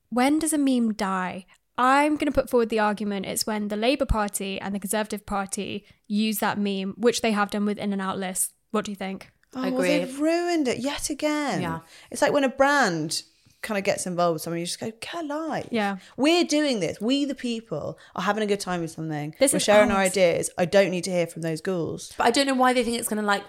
when 0.09 0.39
does 0.39 0.53
a 0.53 0.57
meme 0.57 0.93
die? 0.93 1.45
I'm 1.77 2.13
going 2.13 2.31
to 2.31 2.31
put 2.31 2.49
forward 2.49 2.69
the 2.69 2.79
argument 2.79 3.27
it's 3.27 3.45
when 3.45 3.67
the 3.67 3.75
Labour 3.75 4.05
Party 4.05 4.59
and 4.59 4.73
the 4.73 4.79
Conservative 4.79 5.25
Party 5.25 5.85
use 6.07 6.39
that 6.39 6.57
meme, 6.57 6.95
which 6.97 7.21
they 7.21 7.31
have 7.31 7.51
done 7.51 7.65
with 7.65 7.77
in 7.77 7.93
and 7.93 8.01
out 8.01 8.17
lists. 8.17 8.53
What 8.71 8.85
do 8.85 8.91
you 8.91 8.95
think? 8.95 9.29
Oh, 9.55 9.63
I 9.63 9.69
well, 9.69 9.81
they've 9.81 10.19
ruined 10.19 10.67
it 10.67 10.79
yet 10.79 11.09
again. 11.09 11.61
Yeah. 11.61 11.79
It's 12.09 12.21
like 12.21 12.33
when 12.33 12.43
a 12.43 12.49
brand 12.49 13.23
kind 13.61 13.77
of 13.77 13.83
gets 13.83 14.05
involved 14.05 14.33
with 14.33 14.41
something, 14.41 14.59
you 14.59 14.65
just 14.65 14.79
go, 14.79 14.91
get 14.99 15.23
alive. 15.23 15.67
Yeah. 15.71 15.97
We're 16.15 16.43
doing 16.43 16.79
this. 16.79 16.99
We, 16.99 17.25
the 17.25 17.35
people, 17.35 17.97
are 18.15 18.21
having 18.23 18.43
a 18.43 18.47
good 18.47 18.59
time 18.59 18.81
with 18.81 18.91
something. 18.91 19.35
This 19.39 19.53
We're 19.53 19.57
is 19.57 19.63
sharing 19.63 19.91
our 19.91 19.97
ideas. 19.97 20.49
I 20.57 20.65
don't 20.65 20.89
need 20.89 21.03
to 21.05 21.11
hear 21.11 21.27
from 21.27 21.43
those 21.43 21.61
ghouls. 21.61 22.13
But 22.17 22.27
I 22.27 22.31
don't 22.31 22.47
know 22.47 22.55
why 22.55 22.73
they 22.73 22.83
think 22.83 22.97
it's 22.97 23.07
going 23.07 23.21
to 23.21 23.25
like 23.25 23.43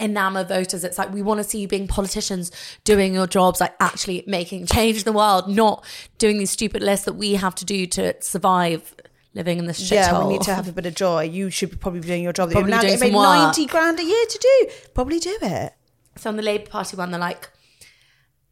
enamor 0.00 0.48
voters. 0.48 0.82
It's 0.84 0.98
like 0.98 1.12
we 1.12 1.22
want 1.22 1.38
to 1.38 1.44
see 1.44 1.60
you 1.60 1.68
being 1.68 1.86
politicians, 1.86 2.50
doing 2.84 3.14
your 3.14 3.26
jobs, 3.26 3.60
like 3.60 3.74
actually 3.80 4.24
making 4.26 4.66
change 4.66 4.98
in 4.98 5.04
the 5.04 5.12
world, 5.12 5.48
not 5.48 5.84
doing 6.18 6.38
these 6.38 6.50
stupid 6.50 6.82
lists 6.82 7.04
that 7.04 7.14
we 7.14 7.34
have 7.34 7.54
to 7.56 7.64
do 7.64 7.86
to 7.86 8.20
survive 8.22 8.94
living 9.34 9.58
in 9.58 9.66
this 9.66 9.78
shit 9.78 9.92
yeah, 9.92 10.08
hole. 10.08 10.26
we 10.26 10.34
need 10.34 10.42
to 10.42 10.54
have 10.54 10.68
a 10.68 10.72
bit 10.72 10.86
of 10.86 10.94
joy. 10.94 11.22
You 11.22 11.50
should 11.50 11.80
probably 11.80 12.00
be 12.00 12.08
doing 12.08 12.22
your 12.22 12.32
job. 12.32 12.48
that 12.48 12.54
Probably 12.54 12.70
you're 12.70 12.76
now 12.76 12.82
doing 12.82 12.94
getting 12.94 13.12
paid 13.12 13.16
work. 13.16 13.56
90 13.56 13.66
grand 13.66 14.00
a 14.00 14.04
year 14.04 14.24
to 14.28 14.38
do. 14.38 14.72
Probably 14.94 15.18
do 15.18 15.36
it. 15.42 15.72
So 16.16 16.30
on 16.30 16.36
the 16.36 16.42
Labour 16.42 16.68
Party 16.68 16.96
one, 16.96 17.10
they're 17.10 17.20
like, 17.20 17.50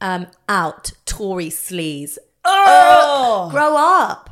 um, 0.01 0.29
out 0.49 0.93
Tory 1.05 1.49
sleaze. 1.49 2.19
Oh, 2.45 3.49
grow 3.51 3.77
up. 3.77 4.31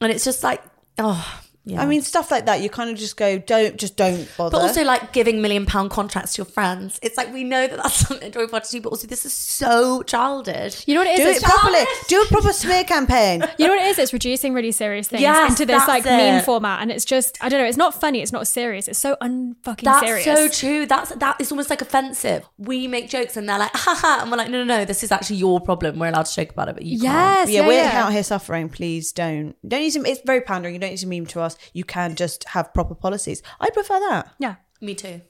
And 0.00 0.12
it's 0.12 0.24
just 0.24 0.42
like, 0.42 0.62
oh, 0.98 1.40
yeah. 1.68 1.82
I 1.82 1.86
mean, 1.86 2.02
stuff 2.02 2.30
like 2.30 2.46
that, 2.46 2.62
you 2.62 2.70
kind 2.70 2.90
of 2.90 2.96
just 2.96 3.16
go, 3.16 3.38
don't, 3.38 3.76
just 3.76 3.96
don't 3.96 4.28
bother. 4.36 4.56
But 4.56 4.62
also 4.62 4.84
like 4.84 5.12
giving 5.12 5.42
million 5.42 5.66
pound 5.66 5.90
contracts 5.90 6.34
to 6.34 6.40
your 6.40 6.46
friends. 6.46 6.98
It's 7.02 7.16
like 7.16 7.32
we 7.32 7.44
know 7.44 7.66
that 7.66 7.76
that's 7.76 7.94
something 8.08 8.32
Tory 8.32 8.48
party 8.48 8.78
do, 8.78 8.82
but 8.82 8.90
also 8.90 9.06
this 9.06 9.24
is 9.24 9.32
so 9.32 10.02
childish. 10.02 10.86
You 10.86 10.94
know 10.94 11.00
what 11.00 11.08
it 11.08 11.18
is? 11.18 11.24
do 11.24 11.30
is? 11.30 11.36
it 11.38 11.44
properly. 11.44 11.84
Do 12.08 12.22
a 12.22 12.26
proper 12.26 12.52
smear 12.52 12.84
campaign. 12.84 13.44
You 13.58 13.66
know 13.66 13.74
what 13.74 13.82
it 13.82 13.88
is? 13.88 13.98
It's 13.98 14.12
reducing 14.12 14.54
really 14.54 14.70
serious 14.70 15.08
things 15.08 15.20
Yes, 15.20 15.50
into 15.50 15.66
this 15.66 15.84
that's 15.84 15.88
like 15.88 16.04
meme 16.04 16.44
format, 16.44 16.80
and 16.80 16.92
it's 16.92 17.04
just 17.04 17.36
I 17.40 17.48
don't 17.48 17.60
know. 17.60 17.66
It's 17.66 17.76
not 17.76 17.98
funny. 17.98 18.20
It's 18.22 18.30
not 18.30 18.46
serious. 18.46 18.86
It's 18.86 18.98
so 18.98 19.16
unfucking 19.20 19.82
That's 19.82 20.06
serious. 20.06 20.24
so 20.24 20.48
true. 20.48 20.86
That's 20.86 21.10
that 21.16 21.40
is 21.40 21.50
almost 21.50 21.70
like 21.70 21.82
offensive. 21.82 22.48
We 22.56 22.86
make 22.86 23.08
jokes 23.08 23.36
and 23.36 23.48
they're 23.48 23.58
like, 23.58 23.74
haha, 23.74 24.22
and 24.22 24.30
we're 24.30 24.36
like, 24.36 24.50
no, 24.50 24.64
no, 24.64 24.78
no, 24.78 24.84
this 24.84 25.02
is 25.02 25.10
actually 25.10 25.36
your 25.36 25.60
problem. 25.60 25.98
We're 25.98 26.08
allowed 26.08 26.26
to 26.26 26.34
joke 26.34 26.50
about 26.50 26.68
it, 26.68 26.74
but 26.74 26.84
you 26.84 27.00
can't. 27.00 27.48
Yes, 27.48 27.50
yeah, 27.50 27.60
yeah, 27.62 27.66
we're 27.66 27.82
yeah. 27.82 28.04
out 28.04 28.12
here 28.12 28.22
suffering. 28.22 28.68
Please 28.68 29.12
don't. 29.12 29.56
Don't 29.66 29.80
need 29.80 29.92
to. 29.92 30.04
It's 30.04 30.20
very 30.24 30.40
pandering. 30.40 30.74
You 30.74 30.80
don't 30.80 30.90
need 30.90 30.98
to 30.98 31.06
meme 31.08 31.26
to 31.26 31.40
us. 31.40 31.56
You 31.72 31.84
can 31.84 32.14
just 32.16 32.44
have 32.48 32.72
proper 32.74 32.94
policies. 32.94 33.42
I 33.60 33.70
prefer 33.70 33.98
that. 34.10 34.32
Yeah, 34.38 34.56
Me 34.80 34.94
too. 34.94 35.20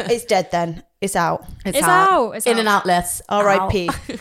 It's 0.00 0.24
dead 0.24 0.50
then. 0.50 0.82
It's 1.00 1.16
out. 1.16 1.46
It's 1.64 1.80
out. 1.82 2.32
It's 2.32 2.46
In 2.46 2.54
out. 2.54 2.58
and 2.60 2.68
out 2.68 2.86
lists. 2.86 3.22
R.I.P. 3.28 3.88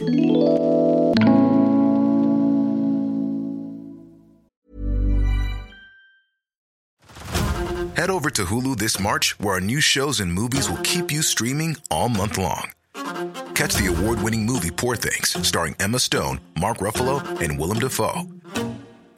Head 7.95 8.09
over 8.09 8.29
to 8.31 8.45
Hulu 8.45 8.77
this 8.77 8.99
March, 8.99 9.39
where 9.39 9.53
our 9.55 9.61
new 9.61 9.79
shows 9.79 10.19
and 10.19 10.31
movies 10.33 10.69
will 10.69 10.77
keep 10.83 11.11
you 11.11 11.21
streaming 11.21 11.77
all 11.91 12.09
month 12.09 12.37
long. 12.37 12.71
Catch 13.53 13.75
the 13.75 13.93
award 13.95 14.21
winning 14.21 14.45
movie 14.45 14.71
Poor 14.71 14.95
Things, 14.95 15.35
starring 15.47 15.75
Emma 15.79 15.99
Stone, 15.99 16.39
Mark 16.59 16.77
Ruffalo, 16.79 17.21
and 17.41 17.59
Willem 17.59 17.79
Dafoe. 17.79 18.23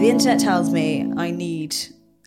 The 0.00 0.08
internet 0.08 0.40
tells 0.40 0.70
me 0.70 1.12
I 1.18 1.30
need 1.30 1.76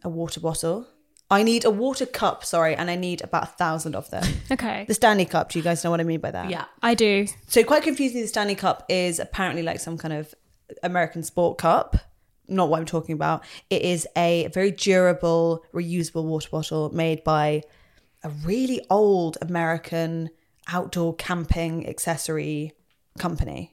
a 0.03 0.09
water 0.09 0.39
bottle. 0.39 0.87
I 1.31 1.41
need 1.41 1.65
a 1.65 1.71
water 1.71 2.05
cup, 2.05 2.45
sorry, 2.45 2.75
and 2.75 2.91
I 2.91 2.95
need 2.95 3.23
about 3.23 3.43
a 3.43 3.47
thousand 3.47 3.95
of 3.95 4.09
them. 4.11 4.23
Okay. 4.51 4.85
The 4.87 4.93
Stanley 4.93 5.25
Cup, 5.25 5.49
do 5.51 5.57
you 5.57 5.63
guys 5.63 5.83
know 5.83 5.89
what 5.89 5.99
I 5.99 6.03
mean 6.03 6.19
by 6.19 6.29
that? 6.29 6.51
Yeah. 6.51 6.65
I 6.83 6.93
do. 6.93 7.25
So 7.47 7.63
quite 7.63 7.81
confusing. 7.81 8.21
The 8.21 8.27
Stanley 8.27 8.53
Cup 8.53 8.85
is 8.89 9.17
apparently 9.19 9.63
like 9.63 9.79
some 9.79 9.97
kind 9.97 10.13
of 10.13 10.35
American 10.83 11.23
sport 11.23 11.57
cup. 11.57 11.97
Not 12.47 12.69
what 12.69 12.79
I'm 12.79 12.85
talking 12.85 13.13
about. 13.15 13.43
It 13.71 13.81
is 13.81 14.07
a 14.15 14.49
very 14.53 14.69
durable, 14.69 15.65
reusable 15.73 16.25
water 16.25 16.49
bottle 16.51 16.93
made 16.93 17.23
by 17.23 17.63
a 18.23 18.29
really 18.29 18.85
old 18.91 19.39
American 19.41 20.29
outdoor 20.67 21.15
camping 21.15 21.89
accessory 21.89 22.73
company. 23.17 23.72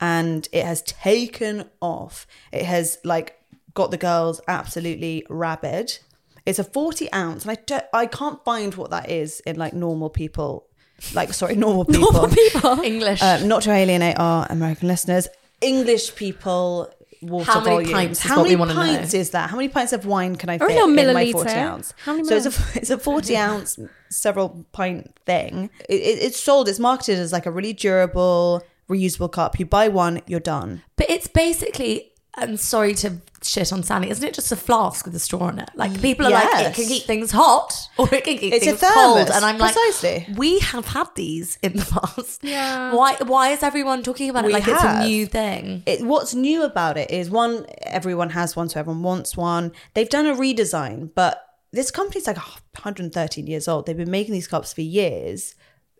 And 0.00 0.48
it 0.52 0.64
has 0.64 0.82
taken 0.82 1.70
off. 1.80 2.26
It 2.52 2.64
has 2.64 2.98
like 3.04 3.38
got 3.74 3.90
the 3.90 3.96
girls 3.96 4.40
absolutely 4.48 5.26
rabid. 5.28 5.98
It's 6.46 6.58
a 6.58 6.64
40 6.64 7.10
ounce, 7.12 7.44
and 7.44 7.52
I 7.52 7.62
don't, 7.66 7.84
I 7.92 8.06
can't 8.06 8.44
find 8.44 8.74
what 8.74 8.90
that 8.90 9.10
is 9.10 9.40
in 9.40 9.56
like 9.56 9.72
normal 9.72 10.10
people. 10.10 10.66
Like, 11.14 11.32
sorry, 11.32 11.56
normal 11.56 11.84
people. 11.86 12.12
Normal 12.12 12.28
people. 12.34 12.80
English. 12.84 13.22
Um, 13.22 13.48
not 13.48 13.62
to 13.62 13.72
alienate 13.72 14.18
our 14.18 14.46
American 14.50 14.88
listeners, 14.88 15.26
English 15.60 16.14
people 16.14 16.92
water 17.22 17.50
How 17.50 17.60
many 17.60 17.70
volumes. 17.70 17.92
pints 17.92 18.24
is 18.24 18.30
How 18.30 18.42
many 18.42 18.56
wanna 18.56 18.74
know. 18.74 18.80
pints 18.80 19.14
is 19.14 19.30
that? 19.30 19.50
How 19.50 19.56
many 19.56 19.68
pints 19.68 19.92
of 19.92 20.06
wine 20.06 20.36
can 20.36 20.48
I 20.50 20.58
fit 20.58 20.70
in 20.70 20.94
my 20.94 21.02
milliliter. 21.02 21.32
forty 21.32 21.50
ounce? 21.50 21.94
How 22.04 22.12
many 22.12 22.28
so 22.28 22.36
it's 22.36 22.46
a 22.46 22.64
it's 22.78 22.90
a 22.90 22.98
forty 22.98 23.36
ounce, 23.36 23.78
several 24.10 24.66
pint 24.72 25.16
thing. 25.26 25.70
It, 25.88 25.94
it, 25.94 26.22
it's 26.22 26.40
sold. 26.40 26.68
It's 26.68 26.78
marketed 26.78 27.18
as 27.18 27.32
like 27.32 27.46
a 27.46 27.50
really 27.50 27.72
durable, 27.72 28.62
reusable 28.88 29.30
cup. 29.30 29.58
You 29.58 29.66
buy 29.66 29.88
one, 29.88 30.22
you're 30.26 30.40
done. 30.40 30.82
But 30.96 31.10
it's 31.10 31.26
basically, 31.26 32.12
I'm 32.34 32.56
sorry 32.56 32.94
to 32.96 33.20
shit 33.42 33.72
on 33.72 33.82
Stanley, 33.82 34.10
isn't 34.10 34.26
it 34.26 34.34
just 34.34 34.50
a 34.52 34.56
flask 34.56 35.04
with 35.04 35.14
a 35.14 35.18
straw 35.18 35.48
in 35.48 35.58
it? 35.58 35.70
Like 35.74 36.00
people 36.00 36.26
are 36.26 36.30
like, 36.30 36.66
it 36.66 36.74
can 36.74 36.86
keep 36.86 37.04
things 37.04 37.30
hot 37.30 37.74
or 37.98 38.12
it 38.12 38.24
can 38.24 38.38
keep 38.38 38.52
It's 38.52 38.66
a 38.66 38.76
things 38.76 38.92
cold. 38.92 39.30
And 39.30 39.44
I'm 39.44 39.58
like, 39.58 39.74
precisely. 39.74 40.26
we 40.36 40.58
have 40.60 40.86
had 40.86 41.08
these 41.14 41.58
in 41.62 41.74
the 41.74 41.84
past. 42.16 42.42
Yeah. 42.42 42.94
Why 42.94 43.16
Why 43.24 43.50
is 43.50 43.62
everyone 43.62 44.02
talking 44.02 44.30
about 44.30 44.44
it 44.44 44.48
We 44.48 44.52
like 44.54 44.66
it's 44.66 44.82
a 44.82 45.06
new 45.06 45.26
thing? 45.26 45.82
It, 45.86 46.02
what's 46.02 46.34
new 46.34 46.62
about 46.62 46.96
it 46.96 47.10
is 47.10 47.30
one, 47.30 47.66
everyone 47.82 48.30
has 48.30 48.56
one, 48.56 48.68
so 48.68 48.80
everyone 48.80 49.02
wants 49.02 49.36
one. 49.36 49.72
They've 49.94 50.08
done 50.08 50.26
a 50.26 50.34
redesign, 50.34 51.10
but 51.14 51.40
this 51.72 51.90
company's 51.90 52.26
like 52.26 52.36
113 52.38 53.46
years 53.46 53.68
old. 53.68 53.86
They've 53.86 53.96
been 53.96 54.10
making 54.10 54.32
these 54.32 54.48
cups 54.48 54.72
for 54.72 54.80
years. 54.80 55.54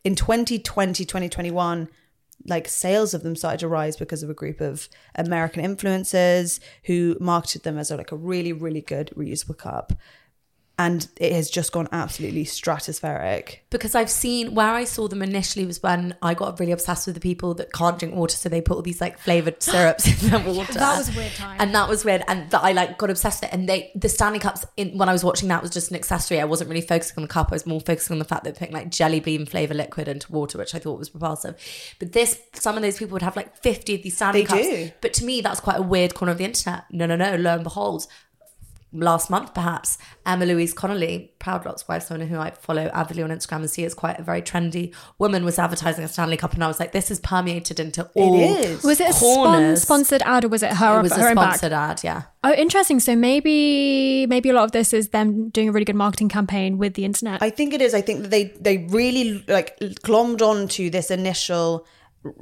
In 0.05 0.15
2020, 0.15 1.05
2021, 1.05 1.89
like 2.47 2.69
sales 2.69 3.15
of 3.15 3.23
them 3.23 3.37
started 3.37 3.61
to 3.61 3.69
rise 3.69 3.97
because 3.97 4.23
of 4.23 4.31
a 4.31 4.35
group 4.35 4.61
of 4.61 4.89
American 5.15 5.65
influencers 5.65 6.61
who 6.85 7.17
marketed 7.21 7.63
them 7.63 7.79
as 7.79 7.91
a, 7.91 7.97
like 7.97 8.13
a 8.13 8.17
really, 8.17 8.53
really 8.53 8.81
good 8.81 9.13
reusable 9.17 9.57
cup. 9.57 9.93
And 10.77 11.07
it 11.19 11.33
has 11.33 11.51
just 11.51 11.71
gone 11.73 11.89
absolutely 11.93 12.45
stratospheric. 12.45 13.59
because 13.71 13.95
I've 13.95 14.11
seen 14.11 14.55
where 14.55 14.71
I 14.71 14.85
saw 14.85 15.09
them 15.09 15.23
initially 15.23 15.65
was 15.67 15.83
when 15.83 16.17
I 16.23 16.35
got 16.35 16.59
really 16.59 16.73
obsessed 16.73 17.07
with 17.07 17.15
the 17.15 17.21
people 17.21 17.55
that 17.55 17.73
can't 17.73 17.99
drink 17.99 18.15
water, 18.15 18.37
so 18.37 18.49
they 18.49 18.61
put 18.61 18.75
all 18.77 18.83
these 18.83 19.01
like 19.01 19.19
flavored 19.19 19.63
syrups 19.63 20.07
in 20.25 20.31
their 20.31 20.41
water. 20.41 20.73
that 20.75 20.99
was 20.99 21.15
a 21.15 21.19
weird 21.19 21.33
time. 21.35 21.57
and 21.61 21.75
that 21.75 21.89
was 21.89 22.05
weird, 22.05 22.25
and 22.29 22.51
that 22.51 22.63
I 22.65 22.73
like 22.73 22.99
got 22.99 23.11
obsessed 23.11 23.43
with 23.43 23.53
it. 23.53 23.55
And 23.57 23.69
they 23.69 23.93
the 23.95 24.09
Stanley 24.09 24.39
cups 24.41 24.65
in 24.77 24.99
when 24.99 25.09
I 25.09 25.13
was 25.13 25.23
watching 25.25 25.49
that 25.49 25.63
was 25.63 25.71
just 25.71 25.91
an 25.91 25.97
accessory. 25.97 26.41
I 26.41 26.45
wasn't 26.45 26.71
really 26.71 26.81
focusing 26.87 27.15
on 27.19 27.23
the 27.23 27.29
cup. 27.29 27.49
I 27.53 27.55
was 27.55 27.67
more 27.67 27.81
focusing 27.81 28.15
on 28.15 28.19
the 28.19 28.25
fact 28.25 28.45
that 28.45 28.55
they're 28.55 28.67
putting 28.67 28.75
like 28.75 28.91
jelly 28.91 29.21
bean 29.21 29.47
flavor 29.47 29.75
liquid 29.75 30.09
into 30.09 30.31
water, 30.33 30.59
which 30.59 30.75
I 30.75 30.79
thought 30.81 30.99
was 30.99 31.15
repulsive. 31.15 31.55
But 31.99 32.13
this, 32.13 32.41
some 32.55 32.77
of 32.77 32.83
those 32.83 32.99
people 32.99 33.13
would 33.15 33.23
have 33.23 33.37
like 33.37 33.57
fifty 33.59 33.95
of 33.95 34.03
these 34.03 34.17
Stanley 34.17 34.41
They 34.43 34.47
cups. 34.47 34.63
do. 34.63 34.91
But 35.01 35.13
to 35.15 35.25
me, 35.25 35.41
that's 35.41 35.61
quite 35.61 35.79
a 35.79 35.83
weird 35.83 36.15
corner 36.15 36.33
of 36.33 36.39
the 36.39 36.45
internet. 36.45 36.85
No, 36.91 37.07
no, 37.07 37.15
no. 37.17 37.37
Lo 37.37 37.55
and 37.55 37.63
behold, 37.65 38.07
last 38.95 39.29
month 39.29 39.53
perhaps 39.55 39.99
emma 40.25 40.47
louise 40.47 40.73
connolly 40.73 41.33
proudlock's 41.41 41.87
wife 41.89 42.05
someone 42.05 42.27
who 42.29 42.39
i 42.39 42.51
follow 42.51 42.89
avidly 42.95 43.23
on 43.23 43.31
instagram 43.31 43.57
and 43.57 43.69
see 43.71 43.83
is 43.85 43.93
quite 43.93 44.19
a 44.19 44.23
very 44.23 44.41
trendy 44.41 44.95
woman 45.19 45.45
was 45.45 45.59
advertising 45.59 46.05
a 46.05 46.09
stanley 46.09 46.37
cup 46.37 46.55
and 46.55 46.63
i 46.63 46.69
was 46.69 46.79
like 46.79 46.93
this 46.93 47.11
is 47.11 47.19
permeated 47.21 47.81
into 47.81 48.09
all 48.15 48.41
is. 48.41 48.83
was 48.85 49.01
it 49.01 49.11
a 49.11 49.13
spon- 49.13 49.77
sponsored 49.77 50.23
ad 50.23 50.45
or 50.45 50.49
was 50.49 50.63
it 50.63 50.73
her, 50.73 51.01
it 51.01 51.03
was 51.03 51.13
her 51.17 51.27
a 51.27 51.31
own 51.31 51.35
back? 51.35 51.57
sponsored 51.57 51.73
ad 51.73 52.01
yeah 52.05 52.23
Oh, 52.47 52.53
interesting. 52.53 53.01
So 53.01 53.17
maybe 53.17 54.27
maybe 54.27 54.51
a 54.51 54.53
lot 54.53 54.65
of 54.65 54.73
this 54.73 54.93
is 54.93 55.09
them 55.09 55.49
doing 55.49 55.71
a 55.71 55.73
really 55.73 55.87
good 55.87 55.97
marketing 55.97 56.29
campaign 56.29 56.77
with 56.77 56.93
the 56.93 57.07
internet. 57.07 57.43
I 57.43 57.49
think 57.49 57.73
it 57.73 57.81
is. 57.81 57.95
I 57.95 58.03
think 58.03 58.21
that 58.21 58.31
they 58.31 58.45
they 58.61 58.87
really 58.91 59.43
like 59.49 59.79
glommed 59.81 60.43
onto 60.43 60.91
this 60.91 61.11
initial 61.11 61.87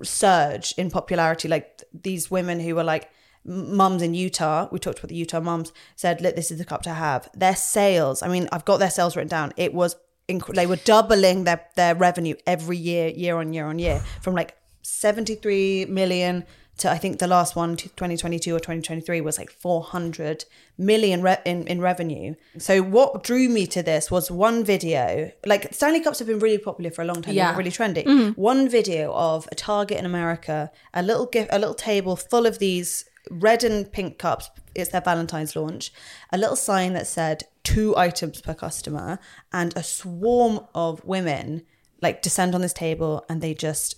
surge 0.02 0.74
in 0.76 0.90
popularity. 0.90 1.46
Like 1.48 1.82
these 1.92 2.32
women 2.32 2.58
who 2.60 2.74
were 2.74 2.84
like 2.84 3.04
m- 3.04 3.10
mums 3.44 4.02
in 4.02 4.14
Utah. 4.14 4.68
We 4.70 4.78
talked 4.78 4.98
about 4.98 5.08
the 5.08 5.16
Utah 5.16 5.40
mums. 5.40 5.72
Said, 5.96 6.20
"Look, 6.20 6.36
this 6.36 6.50
is 6.50 6.58
the 6.58 6.64
cup 6.64 6.82
to 6.82 6.94
have." 6.94 7.28
Their 7.34 7.56
sales. 7.56 8.22
I 8.22 8.28
mean, 8.28 8.48
I've 8.52 8.64
got 8.64 8.78
their 8.78 8.90
sales 8.90 9.16
written 9.16 9.28
down. 9.28 9.52
It 9.56 9.74
was 9.74 9.96
inc- 10.28 10.54
they 10.54 10.66
were 10.66 10.76
doubling 10.76 11.44
their 11.44 11.66
their 11.76 11.94
revenue 11.94 12.34
every 12.46 12.76
year, 12.76 13.08
year 13.08 13.36
on 13.36 13.52
year 13.52 13.66
on 13.66 13.78
year, 13.78 14.02
from 14.22 14.34
like 14.34 14.56
seventy 14.82 15.34
three 15.34 15.86
million. 15.86 16.44
To 16.78 16.90
I 16.90 16.96
think 16.96 17.18
the 17.18 17.26
last 17.26 17.54
one, 17.54 17.76
2022 17.76 18.56
or 18.56 18.58
2023, 18.58 19.20
was 19.20 19.36
like 19.36 19.50
400 19.50 20.46
million 20.78 21.20
re- 21.20 21.36
in, 21.44 21.66
in 21.66 21.82
revenue. 21.82 22.34
So 22.56 22.80
what 22.80 23.22
drew 23.22 23.50
me 23.50 23.66
to 23.68 23.82
this 23.82 24.10
was 24.10 24.30
one 24.30 24.64
video. 24.64 25.30
Like 25.44 25.74
Stanley 25.74 26.00
Cups 26.00 26.18
have 26.20 26.28
been 26.28 26.38
really 26.38 26.56
popular 26.56 26.90
for 26.90 27.02
a 27.02 27.04
long 27.04 27.20
time. 27.20 27.34
Yeah. 27.34 27.54
Really 27.54 27.70
trendy. 27.70 28.04
Mm-hmm. 28.06 28.40
One 28.40 28.70
video 28.70 29.12
of 29.12 29.46
a 29.52 29.54
Target 29.54 29.98
in 29.98 30.06
America, 30.06 30.72
a 30.94 31.02
little 31.02 31.26
gift, 31.26 31.50
a 31.52 31.58
little 31.58 31.74
table 31.74 32.16
full 32.16 32.46
of 32.46 32.58
these 32.58 33.04
red 33.30 33.64
and 33.64 33.90
pink 33.90 34.18
cups. 34.18 34.50
It's 34.74 34.90
their 34.90 35.00
Valentine's 35.00 35.54
launch. 35.54 35.92
A 36.32 36.38
little 36.38 36.56
sign 36.56 36.92
that 36.94 37.06
said 37.06 37.44
two 37.62 37.96
items 37.96 38.40
per 38.40 38.54
customer, 38.54 39.18
and 39.52 39.76
a 39.76 39.82
swarm 39.82 40.60
of 40.74 41.04
women 41.04 41.62
like 42.00 42.20
descend 42.20 42.54
on 42.54 42.60
this 42.60 42.72
table 42.72 43.24
and 43.28 43.40
they 43.40 43.54
just 43.54 43.96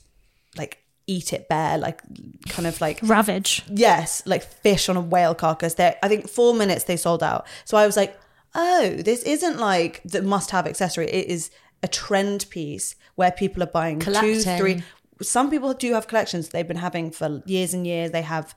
like 0.56 0.84
eat 1.06 1.32
it 1.32 1.48
bare, 1.48 1.78
like 1.78 2.00
kind 2.48 2.66
of 2.66 2.80
like 2.80 3.00
Ravage. 3.02 3.62
yes, 3.68 4.22
like 4.26 4.42
fish 4.42 4.88
on 4.88 4.96
a 4.96 5.00
whale 5.00 5.34
carcass. 5.34 5.74
There, 5.74 5.96
I 6.02 6.08
think 6.08 6.28
four 6.28 6.54
minutes 6.54 6.84
they 6.84 6.96
sold 6.96 7.22
out. 7.22 7.46
So 7.64 7.76
I 7.76 7.86
was 7.86 7.96
like, 7.96 8.18
oh, 8.54 8.90
this 8.90 9.22
isn't 9.24 9.58
like 9.58 10.02
the 10.04 10.22
must-have 10.22 10.66
accessory. 10.66 11.10
It 11.10 11.26
is 11.26 11.50
a 11.82 11.88
trend 11.88 12.46
piece 12.50 12.94
where 13.16 13.32
people 13.32 13.62
are 13.62 13.66
buying 13.66 13.98
two, 13.98 14.40
three. 14.40 14.82
Some 15.20 15.50
people 15.50 15.74
do 15.74 15.92
have 15.94 16.06
collections 16.06 16.48
they've 16.48 16.66
been 16.66 16.76
having 16.76 17.10
for 17.10 17.42
years 17.46 17.74
and 17.74 17.86
years. 17.86 18.10
They 18.10 18.22
have 18.22 18.54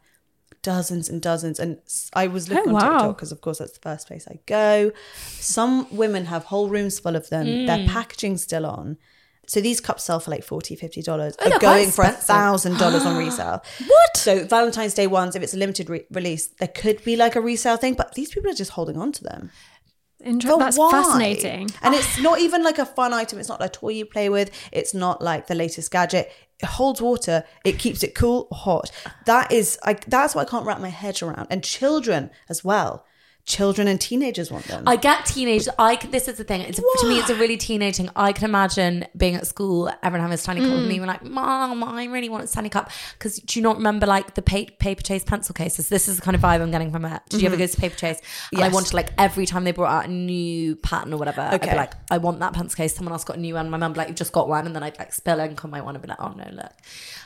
dozens 0.68 1.08
and 1.08 1.22
dozens. 1.22 1.60
And 1.60 1.78
I 2.14 2.28
was 2.28 2.50
looking 2.50 2.74
Oh, 2.74 2.76
on 2.76 2.82
wow. 2.84 2.90
TikTok 2.98 3.16
because, 3.18 3.32
of 3.32 3.40
course, 3.40 3.60
that's 3.60 3.72
the 3.72 3.80
first 3.80 4.06
place 4.08 4.28
I 4.28 4.40
go. 4.46 4.92
Some 5.40 5.88
women 5.96 6.26
have 6.26 6.44
whole 6.46 6.68
rooms 6.68 7.00
full 7.00 7.16
of 7.16 7.30
them. 7.30 7.46
Mm. 7.48 7.68
Their 7.68 7.88
packaging's 7.88 8.44
still 8.44 8.66
on. 8.66 8.98
So 9.48 9.62
these 9.62 9.80
cups 9.80 10.04
sell 10.04 10.20
for 10.20 10.30
like 10.30 10.44
40 10.44 10.76
$50. 10.76 11.38
they're 11.38 11.54
are 11.54 11.60
going 11.60 11.90
for 11.90 12.04
a 12.04 12.10
thousand 12.10 12.78
dollars 12.80 13.06
on 13.06 13.16
resale. 13.26 13.64
What? 13.88 14.18
So 14.18 14.44
Valentine's 14.44 14.94
Day 14.94 15.08
ones, 15.08 15.38
if 15.38 15.42
it's 15.42 15.54
a 15.54 15.58
limited 15.58 15.90
re- 15.90 16.06
release, 16.12 16.48
there 16.60 16.68
could 16.68 17.02
be 17.06 17.16
like 17.16 17.38
a 17.38 17.42
resale 17.42 17.78
thing, 17.78 17.94
but 17.94 18.14
these 18.16 18.30
people 18.34 18.52
are 18.52 18.60
just 18.64 18.72
holding 18.72 18.98
on 18.98 19.14
to 19.14 19.24
them. 19.24 19.50
Interesting. 20.22 20.60
That's 20.60 20.78
why? 20.78 20.92
fascinating. 20.92 21.70
And 21.82 21.94
it's 21.96 22.20
not 22.20 22.40
even 22.40 22.62
like 22.64 22.80
a 22.80 22.86
fun 22.86 23.14
item. 23.14 23.40
It's 23.40 23.48
not 23.48 23.64
a 23.64 23.70
toy 23.70 23.92
you 23.92 24.06
play 24.06 24.28
with. 24.28 24.50
It's 24.74 24.94
not 24.94 25.22
like 25.22 25.48
the 25.48 25.56
latest 25.56 25.92
gadget. 25.92 26.30
It 26.60 26.66
holds 26.66 27.02
water. 27.02 27.44
It 27.64 27.80
keeps 27.80 28.04
it 28.04 28.16
cool 28.16 28.48
or 28.52 28.58
hot. 28.58 28.92
That 29.26 29.52
is, 29.52 29.78
I, 29.84 29.94
that's 29.94 30.36
what 30.36 30.48
I 30.48 30.50
can't 30.50 30.66
wrap 30.66 30.80
my 30.80 30.90
head 30.90 31.22
around. 31.22 31.48
And 31.50 31.64
children 31.64 32.30
as 32.50 32.64
well. 32.64 33.06
Children 33.48 33.88
and 33.88 34.00
teenagers 34.00 34.52
want 34.52 34.66
them. 34.66 34.84
I 34.86 34.98
get 34.98 35.26
teenage. 35.26 35.70
I 35.80 35.96
this 35.96 36.28
is 36.28 36.38
the 36.38 36.44
thing. 36.44 36.60
It's 36.62 36.80
to 36.80 37.08
me, 37.08 37.18
it's 37.18 37.30
a 37.30 37.36
really 37.36 37.56
teenage 37.56 37.96
thing. 37.96 38.10
I 38.14 38.34
can 38.34 38.44
imagine 38.44 39.06
being 39.16 39.36
at 39.36 39.48
school, 39.48 39.90
everyone 40.04 40.20
having 40.20 40.34
a 40.34 40.38
Stanley 40.38 40.64
Cup, 40.64 40.72
and 40.72 40.82
me 40.82 40.96
mm. 40.96 40.98
being 40.98 41.06
like, 41.06 41.24
"Mom, 41.24 41.82
I 41.82 42.04
really 42.06 42.28
want 42.28 42.44
a 42.44 42.48
Stanley 42.48 42.70
Cup." 42.70 42.92
Because 43.14 43.38
do 43.38 43.58
you 43.58 43.64
not 43.64 43.78
remember 43.78 44.06
like 44.06 44.36
the 44.36 44.42
pa- 44.42 44.66
Paperchase 44.80 45.26
pencil 45.26 45.54
cases? 45.54 45.88
This 45.88 46.10
is 46.10 46.18
the 46.18 46.22
kind 46.22 46.36
of 46.36 46.42
vibe 46.42 46.62
I'm 46.62 46.72
getting 46.72 46.92
from 46.92 47.06
it. 47.06 47.22
Did 47.30 47.42
you 47.42 47.48
ever 47.48 47.56
mm-hmm. 47.56 47.64
go 47.64 47.68
to 47.68 47.78
Paperchase? 47.78 48.20
And 48.52 48.64
I 48.64 48.68
wanted 48.68 48.94
like 48.94 49.12
every 49.18 49.46
time 49.46 49.64
they 49.64 49.72
brought 49.72 49.92
out 49.92 50.10
a 50.10 50.12
new 50.12 50.76
pattern 50.76 51.14
or 51.14 51.18
whatever, 51.18 51.40
I'd 51.40 51.62
be 51.62 51.68
Okay. 51.68 51.78
like, 51.78 51.94
"I 52.12 52.18
want 52.18 52.40
that 52.40 52.52
pencil 52.52 52.76
case." 52.76 52.96
Someone 52.96 53.14
else 53.14 53.24
got 53.24 53.38
a 53.38 53.40
new 53.40 53.54
one. 53.54 53.70
My 53.70 53.78
mum 53.78 53.94
like, 53.94 54.10
"You've 54.10 54.18
just 54.18 54.34
got 54.34 54.50
one," 54.50 54.66
and 54.66 54.76
then 54.76 54.84
I'd 54.84 55.00
like 55.00 55.14
spill 55.14 55.40
ink 55.40 55.64
on 55.64 55.72
my 55.72 55.80
one 55.80 55.96
and 55.96 56.02
be 56.02 56.10
like, 56.10 56.20
"Oh 56.20 56.34
no, 56.36 56.50
look, 56.52 56.74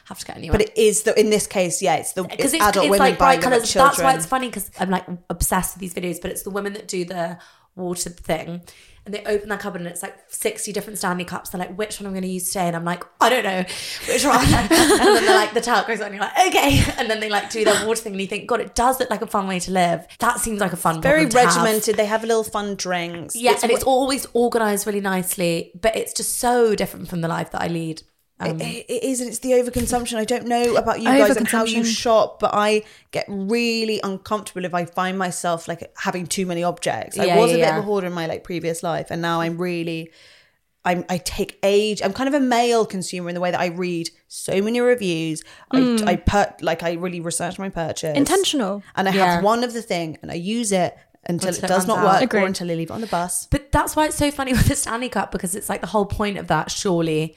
have 0.05 0.19
to 0.19 0.25
get 0.27 0.37
a 0.37 0.39
new 0.39 0.51
but 0.51 0.59
one." 0.59 0.67
But 0.67 0.77
it 0.77 0.79
is 0.79 1.01
the 1.01 1.19
in 1.19 1.31
this 1.31 1.47
case, 1.47 1.81
yeah, 1.81 1.95
it's 1.95 2.13
the 2.13 2.25
uh, 2.25 2.27
it's, 2.31 2.53
it's, 2.53 2.63
adult 2.63 2.85
it's 2.85 2.91
women 2.91 2.99
like 2.99 3.17
buying 3.17 3.39
bright 3.39 3.51
colors. 3.51 3.73
That's 3.73 3.99
why 3.99 4.13
it's 4.13 4.27
funny 4.27 4.49
because 4.49 4.69
I'm 4.79 4.91
like 4.91 5.05
obsessed 5.29 5.75
with 5.75 5.81
these 5.81 5.93
videos. 5.93 6.10
But 6.19 6.31
it's 6.31 6.43
the 6.43 6.49
women 6.49 6.73
that 6.73 6.87
do 6.87 7.05
the 7.05 7.37
water 7.75 8.09
thing, 8.09 8.61
and 9.05 9.15
they 9.15 9.23
open 9.25 9.49
that 9.49 9.59
cupboard 9.59 9.81
and 9.81 9.89
it's 9.89 10.03
like 10.03 10.15
60 10.27 10.71
different 10.71 10.99
Stanley 10.99 11.25
cups. 11.25 11.49
They're 11.49 11.59
like, 11.59 11.75
which 11.75 11.99
one 11.99 12.05
am 12.05 12.11
I 12.11 12.19
going 12.19 12.23
to 12.23 12.29
use 12.29 12.49
today? 12.49 12.67
And 12.67 12.75
I'm 12.75 12.85
like, 12.85 13.03
I 13.19 13.29
don't 13.29 13.43
know 13.43 13.63
which 14.07 14.23
one. 14.23 14.45
and 14.45 14.69
then 14.69 15.25
they're 15.25 15.35
like, 15.35 15.55
the 15.55 15.61
talc 15.61 15.87
goes 15.87 16.01
on. 16.01 16.07
And 16.07 16.15
you're 16.15 16.23
like, 16.23 16.47
okay. 16.47 16.83
And 17.01 17.09
then 17.09 17.19
they 17.19 17.29
like 17.29 17.49
do 17.49 17.65
their 17.65 17.87
water 17.87 17.99
thing, 17.99 18.13
and 18.13 18.21
you 18.21 18.27
think, 18.27 18.47
God, 18.47 18.59
it 18.59 18.75
does 18.75 18.99
look 18.99 19.09
like 19.09 19.23
a 19.23 19.27
fun 19.27 19.47
way 19.47 19.59
to 19.61 19.71
live. 19.71 20.05
That 20.19 20.39
seems 20.39 20.59
like 20.59 20.73
a 20.73 20.77
fun. 20.77 21.01
very 21.01 21.25
problem 21.25 21.31
to 21.31 21.39
have. 21.39 21.65
regimented. 21.65 21.95
They 21.95 22.05
have 22.05 22.23
little 22.23 22.43
fun 22.43 22.75
drinks. 22.75 23.35
Yeah, 23.35 23.57
and 23.63 23.71
it's 23.71 23.83
always 23.83 24.27
organized 24.33 24.85
really 24.85 25.01
nicely, 25.01 25.71
but 25.79 25.95
it's 25.95 26.13
just 26.13 26.37
so 26.37 26.75
different 26.75 27.07
from 27.09 27.21
the 27.21 27.27
life 27.27 27.51
that 27.51 27.61
I 27.61 27.67
lead. 27.67 28.03
Um, 28.49 28.59
it 28.61 28.85
it 28.89 29.03
is, 29.03 29.19
and 29.21 29.29
it's 29.29 29.39
the 29.39 29.51
overconsumption. 29.51 30.17
I 30.17 30.25
don't 30.25 30.45
know 30.47 30.75
about 30.75 30.99
you 30.99 31.05
guys 31.05 31.37
and 31.37 31.47
how 31.47 31.65
you 31.65 31.83
shop, 31.83 32.39
but 32.39 32.51
I 32.53 32.83
get 33.11 33.25
really 33.27 33.99
uncomfortable 34.03 34.65
if 34.65 34.73
I 34.73 34.85
find 34.85 35.17
myself 35.17 35.67
like 35.67 35.91
having 35.97 36.25
too 36.27 36.45
many 36.45 36.63
objects. 36.63 37.17
I 37.19 37.35
was 37.35 37.51
yeah, 37.51 37.55
a 37.55 37.57
bit 37.57 37.59
yeah. 37.59 37.77
of 37.77 37.83
a 37.83 37.85
hoarder 37.85 38.07
in 38.07 38.13
my 38.13 38.25
like 38.25 38.43
previous 38.43 38.83
life, 38.83 39.07
and 39.11 39.21
now 39.21 39.41
I'm 39.41 39.57
really. 39.57 40.11
I'm, 40.83 41.05
I 41.09 41.19
take 41.19 41.59
age. 41.61 42.01
I'm 42.01 42.11
kind 42.11 42.27
of 42.27 42.33
a 42.33 42.39
male 42.39 42.87
consumer 42.87 43.29
in 43.29 43.35
the 43.35 43.39
way 43.41 43.51
that 43.51 43.59
I 43.59 43.67
read 43.67 44.09
so 44.27 44.63
many 44.63 44.79
reviews. 44.81 45.43
Mm. 45.71 46.07
I 46.07 46.13
I 46.13 46.15
put 46.15 46.63
like 46.63 46.81
I 46.81 46.93
really 46.93 47.19
research 47.19 47.59
my 47.59 47.69
purchase 47.69 48.17
Intentional. 48.17 48.81
and 48.95 49.07
I 49.07 49.13
Yeah. 49.13 49.35
have 49.35 49.43
one 49.43 49.63
of 49.63 49.73
the 49.73 49.83
thing, 49.83 50.17
and 50.23 50.31
I 50.31 50.33
use 50.33 50.71
it 50.71 50.97
until 51.27 51.49
Until 51.49 51.49
it 51.49 51.57
it 51.65 51.67
does 51.67 51.77
runs 51.81 51.87
not 51.87 51.97
out. 51.99 52.05
work, 52.05 52.21
Agreed. 52.23 52.41
or 52.41 52.47
until 52.47 52.71
I 52.71 52.73
leave 52.73 52.89
it 52.89 52.93
on 52.93 53.01
the 53.01 53.05
bus. 53.07 53.47
But 53.51 53.71
that's 53.71 53.95
why 53.95 54.07
it's 54.07 54.15
so 54.15 54.31
funny 54.31 54.53
with 54.57 54.65
the 54.65 54.75
Stanley 54.75 55.09
Cup 55.09 55.31
because 55.31 55.53
it's 55.55 55.69
like 55.69 55.81
the 55.81 55.87
whole 55.87 56.07
point 56.07 56.39
of 56.39 56.47
that 56.47 56.71
surely 56.71 57.35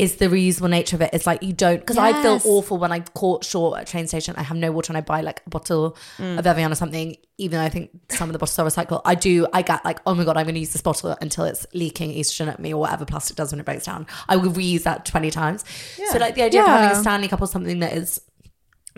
is 0.00 0.16
the 0.16 0.26
reusable 0.28 0.70
nature 0.70 0.96
of 0.96 1.02
it. 1.02 1.10
It's 1.12 1.26
like 1.26 1.42
you 1.42 1.52
don't 1.52 1.78
because 1.78 1.98
I 1.98 2.12
feel 2.22 2.40
awful 2.44 2.78
when 2.78 2.90
I 2.90 3.00
caught 3.00 3.44
short 3.44 3.78
at 3.78 3.86
a 3.86 3.90
train 3.90 4.06
station. 4.06 4.34
I 4.36 4.42
have 4.42 4.56
no 4.56 4.72
water 4.72 4.90
and 4.90 4.96
I 4.96 5.02
buy 5.02 5.20
like 5.20 5.42
a 5.46 5.50
bottle 5.50 5.94
Mm. 6.16 6.38
of 6.38 6.46
Evian 6.46 6.72
or 6.72 6.74
something. 6.74 7.16
Even 7.36 7.58
though 7.58 7.64
I 7.64 7.68
think 7.68 7.90
some 8.08 8.28
of 8.30 8.32
the 8.32 8.38
bottles 8.38 8.58
are 8.58 8.66
recycled, 8.66 9.02
I 9.04 9.14
do. 9.14 9.46
I 9.52 9.60
get 9.62 9.84
like, 9.84 10.00
oh 10.06 10.14
my 10.14 10.24
god, 10.24 10.36
I'm 10.38 10.44
going 10.44 10.54
to 10.54 10.60
use 10.60 10.72
this 10.72 10.80
bottle 10.82 11.16
until 11.20 11.44
it's 11.44 11.66
leaking 11.74 12.10
estrogen 12.14 12.48
at 12.48 12.58
me 12.58 12.72
or 12.74 12.80
whatever 12.80 13.04
plastic 13.04 13.36
does 13.36 13.52
when 13.52 13.60
it 13.60 13.66
breaks 13.66 13.84
down. 13.84 14.06
I 14.28 14.36
will 14.36 14.50
reuse 14.52 14.84
that 14.84 15.04
twenty 15.04 15.30
times. 15.30 15.64
So 16.10 16.18
like 16.18 16.34
the 16.34 16.42
idea 16.42 16.62
of 16.62 16.66
having 16.68 16.90
a 16.90 16.92
Yeah. 16.94 17.00
Stanley 17.02 17.28
Cup 17.28 17.42
or 17.42 17.46
something 17.46 17.80
that 17.80 17.92
is 17.92 18.20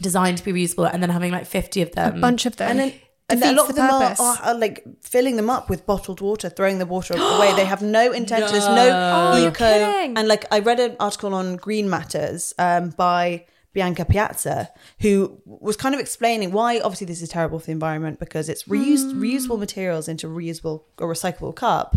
designed 0.01 0.39
to 0.39 0.45
be 0.45 0.53
reusable 0.53 0.89
and 0.93 1.03
then 1.03 1.11
having 1.11 1.33
like 1.33 1.47
fifty 1.47 1.83
of 1.83 1.93
them. 1.93 2.17
A 2.17 2.21
bunch 2.21 2.47
of 2.47 2.57
them. 2.57 2.71
And 2.71 2.79
then 2.79 2.93
and 3.33 3.43
a 3.43 3.53
lot 3.53 3.69
of 3.71 3.75
the 3.77 3.83
them 3.83 3.91
are, 3.91 4.15
are, 4.19 4.39
are 4.43 4.55
like 4.55 4.85
filling 5.03 5.37
them 5.37 5.51
up 5.51 5.69
with 5.71 5.85
bottled 5.87 6.21
water, 6.21 6.49
throwing 6.49 6.79
the 6.79 6.87
water 6.87 7.15
away. 7.17 7.53
They 7.55 7.65
have 7.65 7.83
no 7.83 8.13
intention. 8.13 8.51
There's 8.53 8.67
no 8.67 9.33
Oh, 9.35 9.49
eco. 9.49 9.65
And 9.65 10.29
like 10.29 10.45
I 10.51 10.59
read 10.61 10.81
an 10.81 10.97
article 11.01 11.35
on 11.35 11.57
Green 11.57 11.89
Matters 11.91 12.53
um, 12.59 12.91
by 12.91 13.47
Bianca 13.73 14.05
Piazza, 14.05 14.69
who 15.01 15.41
was 15.47 15.77
kind 15.77 15.95
of 15.95 16.01
explaining 16.01 16.53
why 16.53 16.79
obviously 16.81 17.07
this 17.07 17.23
is 17.23 17.29
terrible 17.31 17.59
for 17.59 17.67
the 17.67 17.73
environment 17.73 18.19
because 18.19 18.49
it's 18.49 18.65
reused 18.65 19.13
Hmm. 19.13 19.23
reusable 19.23 19.59
materials 19.59 20.09
into 20.09 20.27
reusable 20.29 20.83
or 20.99 21.11
recyclable 21.13 21.55
cup. 21.55 21.97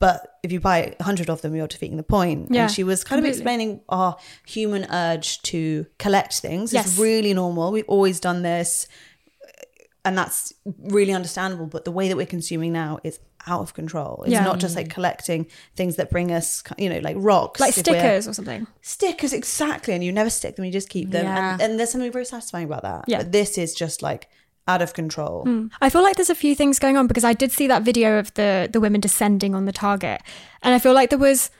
But 0.00 0.38
if 0.44 0.52
you 0.52 0.60
buy 0.60 0.94
a 1.00 1.02
hundred 1.02 1.28
of 1.28 1.42
them, 1.42 1.56
you're 1.56 1.66
defeating 1.66 1.96
the 1.96 2.04
point. 2.04 2.52
Yeah, 2.52 2.62
and 2.62 2.70
she 2.70 2.84
was 2.84 3.02
kind 3.02 3.18
completely. 3.18 3.30
of 3.30 3.36
explaining 3.40 3.80
our 3.88 4.16
human 4.46 4.84
urge 4.92 5.42
to 5.42 5.86
collect 5.98 6.34
things. 6.38 6.72
Yes. 6.72 6.86
It's 6.86 6.98
really 7.00 7.34
normal. 7.34 7.72
We've 7.72 7.84
always 7.88 8.20
done 8.20 8.42
this 8.42 8.86
and 10.08 10.18
that's 10.18 10.52
really 10.78 11.12
understandable 11.12 11.66
but 11.66 11.84
the 11.84 11.92
way 11.92 12.08
that 12.08 12.16
we're 12.16 12.26
consuming 12.26 12.72
now 12.72 12.98
is 13.04 13.18
out 13.46 13.60
of 13.60 13.74
control 13.74 14.22
it's 14.24 14.32
Yeah. 14.32 14.44
not 14.44 14.58
just 14.58 14.74
like 14.76 14.88
collecting 14.90 15.46
things 15.76 15.96
that 15.96 16.10
bring 16.10 16.32
us 16.32 16.62
you 16.76 16.88
know 16.88 16.98
like 16.98 17.16
rocks 17.18 17.60
like 17.60 17.74
stickers 17.74 18.26
or 18.26 18.34
something. 18.34 18.66
stickers 18.82 19.32
exactly 19.32 19.94
and 19.94 20.02
you 20.02 20.12
never 20.12 20.30
stick 20.30 20.56
them 20.56 20.64
you 20.64 20.72
just 20.72 20.88
keep 20.88 21.10
them 21.10 21.24
Yeah. 21.24 21.52
and, 21.52 21.62
and 21.62 21.78
there's 21.78 21.90
something 21.92 22.10
very 22.10 22.24
satisfying 22.24 22.64
about 22.64 22.82
that 22.82 23.04
Yeah. 23.06 23.18
but 23.18 23.32
this 23.32 23.56
is 23.58 23.74
just 23.74 24.02
like 24.02 24.28
out 24.66 24.82
of 24.82 24.92
control 24.92 25.44
hmm. 25.44 25.66
I 25.80 25.88
feel 25.90 26.02
like 26.02 26.16
there's 26.16 26.30
a 26.30 26.34
few 26.34 26.54
things 26.54 26.78
going 26.78 26.96
on 26.96 27.06
because 27.06 27.24
I 27.24 27.32
did 27.32 27.52
see 27.52 27.66
that 27.68 27.82
video 27.82 28.18
of 28.18 28.32
the 28.34 28.68
the 28.70 28.80
women 28.80 29.00
descending 29.00 29.54
on 29.54 29.64
the 29.64 29.72
target, 29.72 30.20
and 30.62 30.74
I 30.74 30.78
feel 30.78 30.92
like 30.92 31.08
there 31.10 31.18
was 31.18 31.50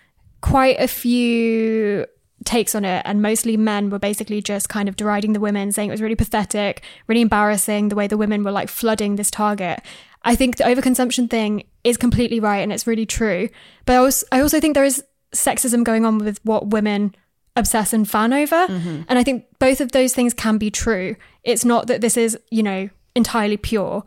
quite 0.43 0.79
a 0.79 0.89
few 0.89 2.05
takes 2.49 2.75
on 2.75 2.85
it, 2.85 3.03
and 3.05 3.23
mostly 3.23 3.57
men 3.57 3.91
were 3.91 3.99
basically 3.99 4.43
just 4.43 4.69
kind 4.69 4.89
of 4.89 4.97
deriding 4.97 5.35
the 5.35 5.41
women, 5.41 5.71
saying 5.71 5.89
it 5.89 5.93
was 5.93 6.03
really 6.03 6.17
pathetic, 6.17 6.83
really 7.07 7.21
embarrassing 7.21 7.89
the 7.89 7.95
way 7.95 8.09
the 8.09 8.17
women 8.17 8.43
were 8.43 8.51
like 8.51 8.69
flooding 8.69 9.17
this 9.17 9.31
target. 9.31 9.81
I 10.23 10.35
think 10.35 10.57
the 10.57 10.65
overconsumption 10.65 11.31
thing 11.31 11.65
is 11.85 11.97
completely 11.97 12.41
right, 12.41 12.59
and 12.59 12.73
it's 12.73 12.87
really 12.87 13.07
true. 13.07 13.49
But 13.85 13.93
I 13.93 13.97
also, 13.97 14.27
I 14.33 14.41
also 14.41 14.61
think 14.61 14.75
there 14.75 14.85
is 14.85 15.05
sexism 15.33 15.85
going 15.85 16.05
on 16.05 16.19
with 16.19 16.41
what 16.43 16.69
women 16.69 17.15
obsess 17.55 17.93
and 17.93 18.09
fan 18.09 18.33
over. 18.33 18.67
Mm-hmm. 18.67 19.03
And 19.09 19.19
I 19.19 19.23
think 19.23 19.45
both 19.59 19.81
of 19.81 19.93
those 19.93 20.15
things 20.15 20.33
can 20.33 20.59
be 20.59 20.71
true. 20.71 21.17
It's 21.45 21.65
not 21.65 21.87
that 21.89 22.01
this 22.01 22.17
is, 22.17 22.39
you 22.51 22.63
know, 22.63 22.89
entirely 23.15 23.57
pure, 23.57 24.05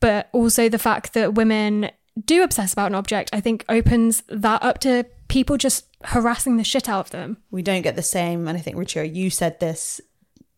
but 0.00 0.28
also 0.32 0.68
the 0.68 0.78
fact 0.78 1.14
that 1.14 1.34
women 1.34 1.90
do 2.24 2.42
obsess 2.42 2.72
about 2.72 2.90
an 2.90 2.94
object, 2.94 3.30
I 3.32 3.40
think 3.40 3.64
opens 3.68 4.22
that 4.28 4.62
up 4.62 4.78
to 4.80 5.06
people 5.28 5.56
just 5.56 5.86
harassing 6.04 6.56
the 6.56 6.64
shit 6.64 6.88
out 6.88 7.06
of 7.06 7.10
them. 7.10 7.36
we 7.50 7.62
don't 7.62 7.82
get 7.82 7.96
the 7.96 8.02
same 8.02 8.48
and 8.48 8.56
i 8.56 8.60
think 8.60 8.76
richard 8.76 9.14
you 9.16 9.28
said 9.30 9.58
this 9.60 10.00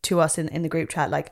to 0.02 0.20
us 0.20 0.38
in, 0.38 0.48
in 0.48 0.62
the 0.62 0.68
group 0.68 0.88
chat 0.88 1.11
like 1.11 1.31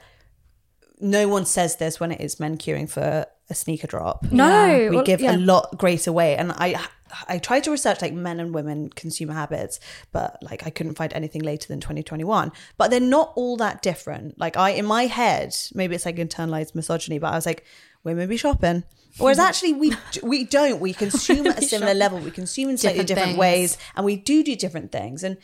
no 1.00 1.28
one 1.28 1.46
says 1.46 1.76
this 1.76 1.98
when 2.00 2.12
it 2.12 2.20
is 2.20 2.38
men 2.40 2.58
queuing 2.58 2.88
for 2.88 3.24
a 3.48 3.54
sneaker 3.54 3.86
drop 3.86 4.22
No, 4.30 4.88
we 4.90 4.96
well, 4.96 5.04
give 5.04 5.20
yeah. 5.20 5.34
a 5.34 5.38
lot 5.38 5.76
greater 5.78 6.12
weight 6.12 6.36
and 6.36 6.52
i 6.52 6.80
i 7.28 7.38
tried 7.38 7.64
to 7.64 7.70
research 7.70 8.02
like 8.02 8.12
men 8.12 8.40
and 8.40 8.54
women 8.54 8.88
consumer 8.90 9.34
habits 9.34 9.80
but 10.12 10.38
like 10.42 10.66
i 10.66 10.70
couldn't 10.70 10.94
find 10.94 11.12
anything 11.12 11.42
later 11.42 11.68
than 11.68 11.80
2021 11.80 12.52
but 12.76 12.90
they're 12.90 13.00
not 13.00 13.32
all 13.36 13.56
that 13.56 13.82
different. 13.82 14.38
Like 14.38 14.56
i 14.56 14.70
in 14.70 14.86
my 14.86 15.06
head 15.06 15.54
maybe 15.74 15.94
it's 15.94 16.06
like 16.06 16.16
internalized 16.16 16.74
misogyny 16.74 17.18
but 17.18 17.32
i 17.32 17.36
was 17.36 17.46
like 17.46 17.64
women 18.04 18.28
be 18.28 18.36
shopping. 18.36 18.84
Whereas 19.18 19.38
actually 19.38 19.74
we 19.74 19.92
we 20.22 20.44
don't. 20.44 20.80
We 20.80 20.92
consume 21.04 21.46
at 21.46 21.58
a 21.58 21.62
similar 21.62 21.94
level. 21.94 22.18
We 22.18 22.30
consume 22.30 22.70
in 22.70 22.78
slightly 22.78 23.04
Different 23.04 23.18
different 23.18 23.38
ways 23.38 23.76
and 23.96 24.06
we 24.06 24.16
do 24.16 24.42
do 24.44 24.54
different 24.56 24.92
things. 24.92 25.24
And 25.24 25.36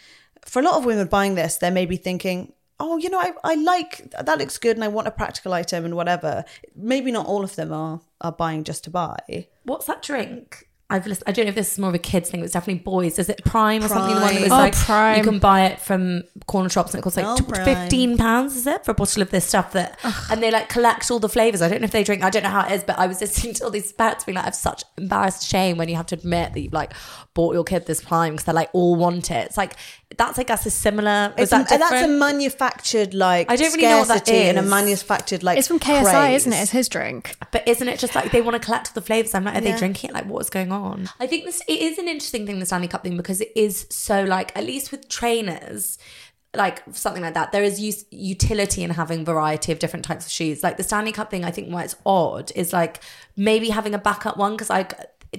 for 0.45 0.61
a 0.61 0.63
lot 0.63 0.77
of 0.79 0.85
women 0.85 1.09
buying 1.09 1.35
this 1.35 1.57
they 1.57 1.71
may 1.71 1.87
be 1.87 1.97
thinking 1.97 2.53
oh 2.79 2.99
you 2.99 3.11
know 3.11 3.19
I, 3.19 3.33
I 3.43 3.55
like 3.57 4.11
that 4.13 4.39
looks 4.39 4.59
good 4.59 4.77
and 4.77 4.85
i 4.85 4.89
want 4.89 5.09
a 5.09 5.11
practical 5.11 5.53
item 5.53 5.85
and 5.85 5.97
whatever. 5.97 6.45
Maybe 6.75 7.11
not 7.11 7.27
all 7.27 7.43
of 7.43 7.57
them 7.57 7.73
are 7.73 8.01
are 8.21 8.33
buying 8.33 8.65
just 8.65 8.85
to 8.85 8.91
buy. 8.91 9.49
What's 9.65 9.87
that 9.87 10.03
drink? 10.03 10.69
I've 10.89 11.05
listened, 11.05 11.25
I 11.27 11.33
don't 11.33 11.47
know 11.47 11.49
if 11.49 11.57
this 11.57 11.73
is 11.73 11.79
more 11.81 11.89
of 11.89 11.97
a 11.97 11.99
kids 11.99 12.31
thing, 12.31 12.41
but 12.41 12.45
it's 12.45 12.53
definitely 12.53 12.81
boys. 12.85 13.19
Is 13.19 13.29
it 13.29 13.45
Prime 13.45 13.83
or 13.83 13.89
something? 13.89 14.15
The 14.15 14.21
one 14.21 14.35
that 14.35 14.41
was 14.43 14.49
Prime. 14.51 14.61
Oh, 14.61 14.63
like 14.63 14.77
Prime. 14.77 15.19
you 15.19 15.25
can 15.25 15.39
buy 15.41 15.67
it 15.67 15.81
from 15.81 16.23
corner 16.47 16.69
shops 16.69 16.95
and 16.95 17.01
it 17.01 17.03
costs 17.03 17.17
like 17.17 17.27
Oh, 17.27 17.37
tw- 17.37 17.49
Prime. 17.49 17.65
fifteen 17.65 18.17
pounds. 18.17 18.55
Is 18.55 18.69
it 18.69 18.85
for 18.85 18.93
a 18.93 18.95
bottle 18.95 19.21
of 19.23 19.31
this 19.31 19.45
stuff 19.45 19.73
that? 19.73 19.99
And 20.31 20.41
they 20.41 20.53
like 20.53 20.69
collect 20.69 21.11
all 21.11 21.19
the 21.19 21.29
flavors. 21.29 21.61
I 21.61 21.69
don't 21.69 21.81
know 21.81 21.87
if 21.87 21.91
they 21.91 22.05
drink. 22.05 22.23
I 22.23 22.31
don't 22.31 22.45
know 22.45 22.51
how 22.51 22.67
it 22.69 22.73
is, 22.73 22.85
but 22.85 22.99
I 23.01 23.09
was 23.09 23.21
listening 23.21 23.55
to 23.55 23.65
all 23.65 23.71
these 23.71 23.91
parents 23.93 24.23
being 24.25 24.37
like, 24.37 24.45
"I 24.45 24.47
have 24.47 24.55
such 24.55 24.85
embarrassed 24.97 25.45
shame 25.49 25.77
when 25.77 25.89
you 25.89 25.97
have 25.97 26.07
to 26.07 26.15
admit 26.15 26.53
that 26.55 26.61
you've 26.61 26.73
like 26.73 26.93
bought 27.35 27.55
your 27.55 27.65
kid 27.65 27.87
this 27.87 28.01
Prime 28.01 28.35
because 28.35 28.45
they're 28.45 28.55
like 28.55 28.71
all 28.73 28.95
want 28.95 29.33
it." 29.33 29.47
It's 29.47 29.57
like 29.57 29.75
that's 30.17 30.39
I 30.39 30.45
guess 30.45 30.65
a 30.67 30.71
similar. 30.71 31.33
it's 31.37 31.53
Is 31.53 31.53
a, 31.53 31.57
that 31.65 31.73
and 31.73 31.83
that's 31.83 32.05
a 32.05 32.09
manufactured 32.09 33.13
like 33.13 33.51
I 33.51 33.57
don't 33.57 33.73
really 33.75 33.87
know 33.89 33.99
what 33.99 34.09
that 34.09 34.27
scarcity 34.27 34.49
and 34.49 34.59
a 34.59 34.63
manufactured 34.63 35.43
like 35.43 35.59
It's 35.59 35.67
from 35.69 35.81
KSI, 35.81 36.03
craze. 36.11 36.43
isn't 36.43 36.53
it? 36.53 36.63
It's 36.63 36.71
his 36.71 36.89
drink. 36.89 37.35
But 37.51 37.67
isn't 37.67 37.89
it 37.89 37.99
just 37.99 38.15
like 38.15 38.31
they 38.31 38.41
want 38.41 38.55
to 38.55 38.65
collect 38.65 38.89
all 38.89 38.95
the 38.95 39.01
flavors? 39.03 39.35
I'm 39.35 39.45
like, 39.45 39.55
are 39.55 39.63
Yeah. 39.65 39.73
they 39.73 39.79
drinking 39.79 40.11
it? 40.11 40.15
Like, 40.15 40.27
what's 40.27 40.49
going 40.49 40.71
on? 40.71 41.09
I 41.19 41.27
think 41.27 41.45
this 41.45 41.61
it 41.69 41.81
is 41.81 41.99
an 41.99 42.07
interesting 42.09 42.47
thing, 42.47 42.61
the 42.61 42.67
Stanley 42.67 42.89
Cup 42.89 43.03
thing, 43.03 43.17
because 43.17 43.41
it 43.41 43.51
is 43.57 43.87
so 43.91 44.23
like 44.25 44.57
at 44.57 44.65
least 44.65 44.93
with 44.93 45.09
trainers, 45.09 45.99
like 46.55 46.83
something 46.93 47.23
like 47.23 47.35
that, 47.35 47.51
there 47.53 47.65
is 47.65 47.81
use 47.81 48.05
utility 48.11 48.83
in 48.85 48.91
having 48.91 49.25
variety 49.25 49.73
of 49.73 49.79
different 49.81 50.05
types 50.05 50.25
of 50.25 50.31
shoes. 50.33 50.63
Like 50.63 50.77
the 50.77 50.85
Stanley 50.85 51.13
Cup 51.13 51.31
thing, 51.31 51.45
I 51.45 51.51
think 51.51 51.71
why 51.73 51.83
it's 51.83 51.97
odd 52.07 52.53
is 52.55 52.73
like 52.73 53.01
maybe 53.37 53.71
having 53.71 53.93
a 53.95 53.99
backup 53.99 54.37
one 54.37 54.53
because 54.53 54.71
I. 54.71 54.87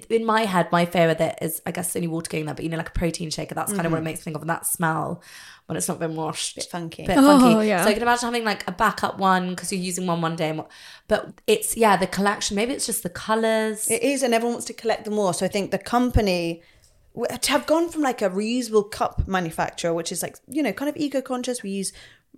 In 0.10 0.26
my 0.26 0.46
head, 0.46 0.72
my 0.72 0.86
fear 0.86 1.08
with 1.08 1.22
it 1.22 1.38
is, 1.42 1.62
I 1.66 1.72
guess, 1.72 1.96
only 1.96 2.08
water 2.08 2.30
going 2.30 2.46
there, 2.46 2.56
but 2.56 2.64
you 2.64 2.70
know, 2.70 2.78
like 2.78 2.90
a 2.90 2.94
protein 2.94 3.30
shaker. 3.30 3.56
That's 3.56 3.72
kind 3.74 3.86
of 3.86 3.92
what 3.92 3.98
it 3.98 4.00
mm-hmm. 4.00 4.06
makes 4.06 4.20
me 4.20 4.24
think 4.26 4.36
of, 4.36 4.42
and 4.44 4.50
that 4.50 4.66
smell 4.66 5.22
when 5.66 5.78
it's 5.78 5.88
not 5.88 6.00
been 6.00 6.16
washed. 6.16 6.56
Bit 6.56 6.68
funky. 6.72 7.06
Bit 7.06 7.18
Oh, 7.18 7.40
funky. 7.40 7.68
yeah. 7.68 7.84
So 7.84 7.90
I 7.90 7.94
can 7.94 8.02
imagine 8.02 8.26
having 8.26 8.46
like 8.46 8.68
a 8.68 8.72
backup 8.72 9.18
one 9.20 9.52
because 9.52 9.72
you're 9.72 9.82
using 9.82 10.08
one 10.08 10.22
one 10.22 10.36
day, 10.36 10.50
and 10.50 10.60
what- 10.60 10.72
but 11.08 11.34
it's 11.46 11.78
yeah, 11.78 11.98
the 11.98 12.08
collection. 12.08 12.56
Maybe 12.56 12.74
it's 12.74 12.86
just 12.86 13.04
the 13.04 13.10
colors. 13.10 13.90
It 13.90 14.02
is, 14.02 14.24
and 14.24 14.34
everyone 14.34 14.54
wants 14.54 14.68
to 14.68 14.74
collect 14.74 15.06
them 15.06 15.14
more. 15.16 15.34
So 15.34 15.46
I 15.46 15.50
think 15.50 15.72
the 15.72 15.78
company 15.78 16.62
to 17.42 17.52
have 17.52 17.66
gone 17.66 17.90
from 17.90 18.04
like 18.04 18.22
a 18.22 18.30
reusable 18.30 18.90
cup 18.90 19.28
manufacturer, 19.28 19.94
which 19.94 20.12
is 20.12 20.22
like 20.22 20.38
you 20.48 20.62
know 20.62 20.72
kind 20.72 20.90
of 20.90 20.98
eco 20.98 21.22
conscious. 21.22 21.64
We 21.64 21.72
use 21.72 21.94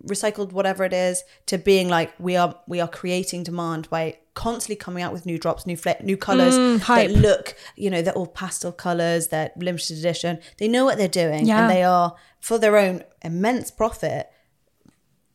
recycled 0.08 0.52
whatever 0.54 0.84
it 0.86 0.94
is 0.94 1.24
to 1.46 1.58
being 1.58 1.90
like 1.90 2.14
we 2.20 2.36
are 2.36 2.56
we 2.68 2.80
are 2.80 2.88
creating 2.88 3.44
demand 3.44 3.90
by 3.90 4.18
constantly 4.34 4.76
coming 4.76 5.04
out 5.04 5.12
with 5.12 5.26
new 5.26 5.38
drops 5.38 5.66
new 5.68 5.78
new 6.04 6.16
colors 6.16 6.54
Mm, 6.54 6.86
that 6.88 7.12
look 7.12 7.56
you 7.76 7.90
know 7.90 8.02
they're 8.02 8.14
all 8.14 8.28
pastel 8.28 8.72
colors 8.72 9.28
they're 9.28 9.52
limited 9.58 9.98
edition. 9.98 10.40
They 10.58 10.70
know 10.70 10.86
what 10.86 10.98
they're 10.98 11.10
doing 11.10 11.46
Yeah. 11.46 11.62
and 11.64 11.70
they 11.70 11.84
are 11.84 12.16
for 12.40 12.58
their 12.58 12.78
own 12.78 13.04
immense 13.24 13.72
profit 13.72 14.30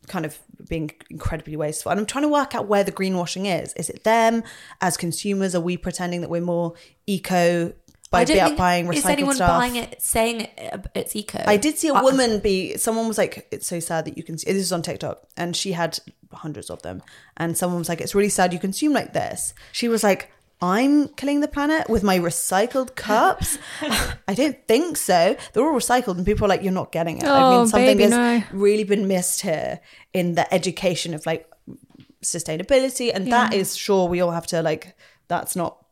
kind 0.07 0.25
of 0.25 0.39
being 0.69 0.91
incredibly 1.09 1.55
wasteful. 1.55 1.91
And 1.91 1.99
i'm 1.99 2.05
trying 2.05 2.23
to 2.23 2.29
work 2.29 2.55
out 2.55 2.67
where 2.67 2.83
the 2.83 2.91
greenwashing 2.91 3.45
is. 3.61 3.73
Is 3.73 3.89
it 3.89 4.03
them? 4.03 4.43
As 4.81 4.97
consumers 4.97 5.53
are 5.55 5.61
we 5.61 5.77
pretending 5.77 6.21
that 6.21 6.29
we're 6.29 6.41
more 6.41 6.73
eco 7.07 7.73
by 8.15 8.21
I 8.21 8.25
think- 8.25 8.57
buying 8.57 8.85
recycled 8.87 8.95
is 8.97 9.05
anyone 9.05 9.35
stuff 9.35 9.49
buying 9.49 9.75
it 9.75 10.01
saying 10.01 10.41
it, 10.41 10.73
uh, 10.73 10.77
it's 10.93 11.15
eco? 11.15 11.43
I 11.45 11.57
did 11.57 11.77
see 11.77 11.89
a 11.89 11.93
uh, 11.93 12.01
woman 12.03 12.39
be. 12.39 12.75
Someone 12.77 13.07
was 13.07 13.17
like, 13.17 13.47
"It's 13.51 13.67
so 13.67 13.79
sad 13.79 14.05
that 14.05 14.17
you 14.17 14.23
can." 14.23 14.35
This 14.35 14.45
is 14.67 14.71
on 14.71 14.81
TikTok, 14.81 15.21
and 15.37 15.55
she 15.55 15.71
had 15.73 15.99
hundreds 16.33 16.69
of 16.69 16.81
them. 16.81 17.01
And 17.37 17.57
someone 17.57 17.79
was 17.79 17.89
like, 17.89 18.01
"It's 18.01 18.15
really 18.15 18.29
sad 18.29 18.53
you 18.53 18.59
consume 18.59 18.93
like 18.93 19.13
this." 19.13 19.53
She 19.71 19.87
was 19.87 20.03
like, 20.03 20.31
"I'm 20.61 21.07
killing 21.09 21.39
the 21.41 21.47
planet 21.47 21.89
with 21.89 22.03
my 22.03 22.17
recycled 22.19 22.95
cups." 22.95 23.57
I 24.27 24.33
don't 24.33 24.57
think 24.67 24.97
so. 24.97 25.35
They're 25.53 25.63
all 25.65 25.73
recycled, 25.79 26.17
and 26.17 26.25
people 26.25 26.45
are 26.45 26.49
like, 26.49 26.63
"You're 26.63 26.71
not 26.81 26.91
getting 26.91 27.17
it." 27.19 27.23
I 27.25 27.29
Oh, 27.41 27.57
mean, 27.59 27.67
something 27.67 27.97
baby, 27.97 28.03
has 28.03 28.11
no. 28.11 28.43
really 28.51 28.83
been 28.83 29.07
missed 29.07 29.41
here 29.41 29.79
in 30.13 30.35
the 30.35 30.51
education 30.53 31.13
of 31.13 31.25
like 31.25 31.49
sustainability, 32.23 33.11
and 33.13 33.31
that 33.31 33.53
is 33.53 33.75
sure 33.75 34.07
we 34.07 34.21
all 34.21 34.31
have 34.31 34.47
to 34.47 34.61
like. 34.61 34.95
That's 35.27 35.55
not 35.55 35.84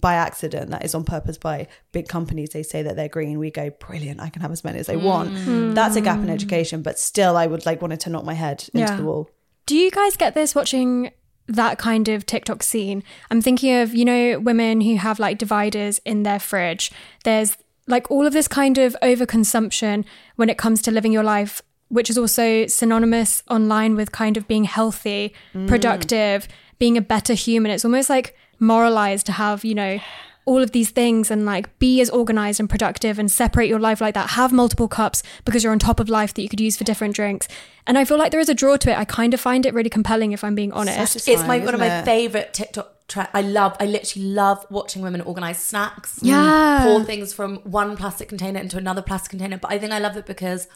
by 0.00 0.14
accident 0.14 0.70
that 0.70 0.84
is 0.84 0.94
on 0.94 1.04
purpose 1.04 1.38
by 1.38 1.66
big 1.92 2.08
companies 2.08 2.50
they 2.50 2.62
say 2.62 2.82
that 2.82 2.96
they're 2.96 3.08
green 3.08 3.38
we 3.38 3.50
go 3.50 3.70
brilliant 3.70 4.20
i 4.20 4.28
can 4.28 4.42
have 4.42 4.52
as 4.52 4.64
many 4.64 4.78
as 4.78 4.88
i 4.88 4.96
want 4.96 5.30
mm. 5.30 5.74
that's 5.74 5.96
a 5.96 6.00
gap 6.00 6.18
in 6.18 6.30
education 6.30 6.82
but 6.82 6.98
still 6.98 7.36
i 7.36 7.46
would 7.46 7.64
like 7.66 7.80
wanted 7.82 8.00
to 8.00 8.10
knock 8.10 8.24
my 8.24 8.34
head 8.34 8.68
into 8.74 8.90
Yeah. 8.90 8.96
the 8.96 9.04
wall 9.04 9.30
Do 9.66 9.76
you 9.76 9.90
guys 9.90 10.16
get 10.16 10.34
this 10.34 10.54
watching 10.54 11.10
that 11.46 11.78
kind 11.78 12.08
of 12.08 12.24
TikTok 12.24 12.62
scene? 12.62 13.02
I'm 13.30 13.42
thinking 13.42 13.74
of, 13.80 13.94
you 13.94 14.04
know, 14.04 14.38
women 14.40 14.80
who 14.80 14.96
have 14.96 15.18
like 15.18 15.36
dividers 15.38 16.00
in 16.04 16.22
their 16.22 16.38
fridge. 16.38 16.90
There's 17.24 17.56
like 17.86 18.10
all 18.10 18.26
of 18.26 18.32
this 18.32 18.48
kind 18.48 18.78
of 18.78 18.96
overconsumption 19.02 20.04
when 20.36 20.48
it 20.48 20.58
comes 20.58 20.82
to 20.82 20.90
living 20.90 21.12
your 21.12 21.22
life, 21.22 21.62
which 21.88 22.10
is 22.10 22.18
also 22.18 22.66
synonymous 22.66 23.42
online 23.50 23.94
with 23.94 24.12
kind 24.12 24.36
of 24.36 24.48
being 24.48 24.64
healthy, 24.64 25.34
mm. 25.54 25.68
productive, 25.68 26.48
being 26.78 26.96
a 26.96 27.02
better 27.02 27.34
human. 27.34 27.70
It's 27.70 27.84
almost 27.84 28.10
like 28.10 28.36
moralized 28.58 29.26
to 29.26 29.32
have, 29.32 29.64
you 29.64 29.74
know, 29.74 30.00
all 30.46 30.62
of 30.62 30.72
these 30.72 30.90
things 30.90 31.30
and 31.30 31.46
like 31.46 31.78
be 31.78 32.00
as 32.00 32.10
organized 32.10 32.60
and 32.60 32.68
productive 32.68 33.18
and 33.18 33.30
separate 33.30 33.68
your 33.68 33.78
life 33.78 34.00
like 34.00 34.14
that. 34.14 34.30
Have 34.30 34.52
multiple 34.52 34.88
cups 34.88 35.22
because 35.44 35.64
you're 35.64 35.72
on 35.72 35.78
top 35.78 36.00
of 36.00 36.08
life 36.08 36.34
that 36.34 36.42
you 36.42 36.48
could 36.48 36.60
use 36.60 36.76
for 36.76 36.84
different 36.84 37.14
drinks. 37.14 37.48
And 37.86 37.96
I 37.96 38.04
feel 38.04 38.18
like 38.18 38.30
there 38.30 38.40
is 38.40 38.48
a 38.48 38.54
draw 38.54 38.76
to 38.76 38.90
it. 38.90 38.98
I 38.98 39.04
kind 39.04 39.32
of 39.34 39.40
find 39.40 39.64
it 39.64 39.74
really 39.74 39.90
compelling 39.90 40.32
if 40.32 40.44
I'm 40.44 40.54
being 40.54 40.72
honest. 40.72 41.16
It's 41.26 41.46
my 41.46 41.58
one 41.60 41.74
of 41.74 41.80
my 41.80 42.00
it? 42.00 42.04
favorite 42.04 42.52
TikTok. 42.52 42.90
Tra- 43.06 43.28
I 43.34 43.42
love. 43.42 43.76
I 43.80 43.84
literally 43.84 44.28
love 44.28 44.64
watching 44.70 45.02
women 45.02 45.20
organize 45.20 45.58
snacks. 45.58 46.18
Yeah. 46.22 46.80
pour 46.84 47.04
things 47.04 47.34
from 47.34 47.56
one 47.58 47.98
plastic 47.98 48.28
container 48.28 48.60
into 48.60 48.78
another 48.78 49.02
plastic 49.02 49.30
container. 49.30 49.58
But 49.58 49.72
I 49.72 49.78
think 49.78 49.92
I 49.92 49.98
love 49.98 50.16
it 50.16 50.24
because 50.24 50.68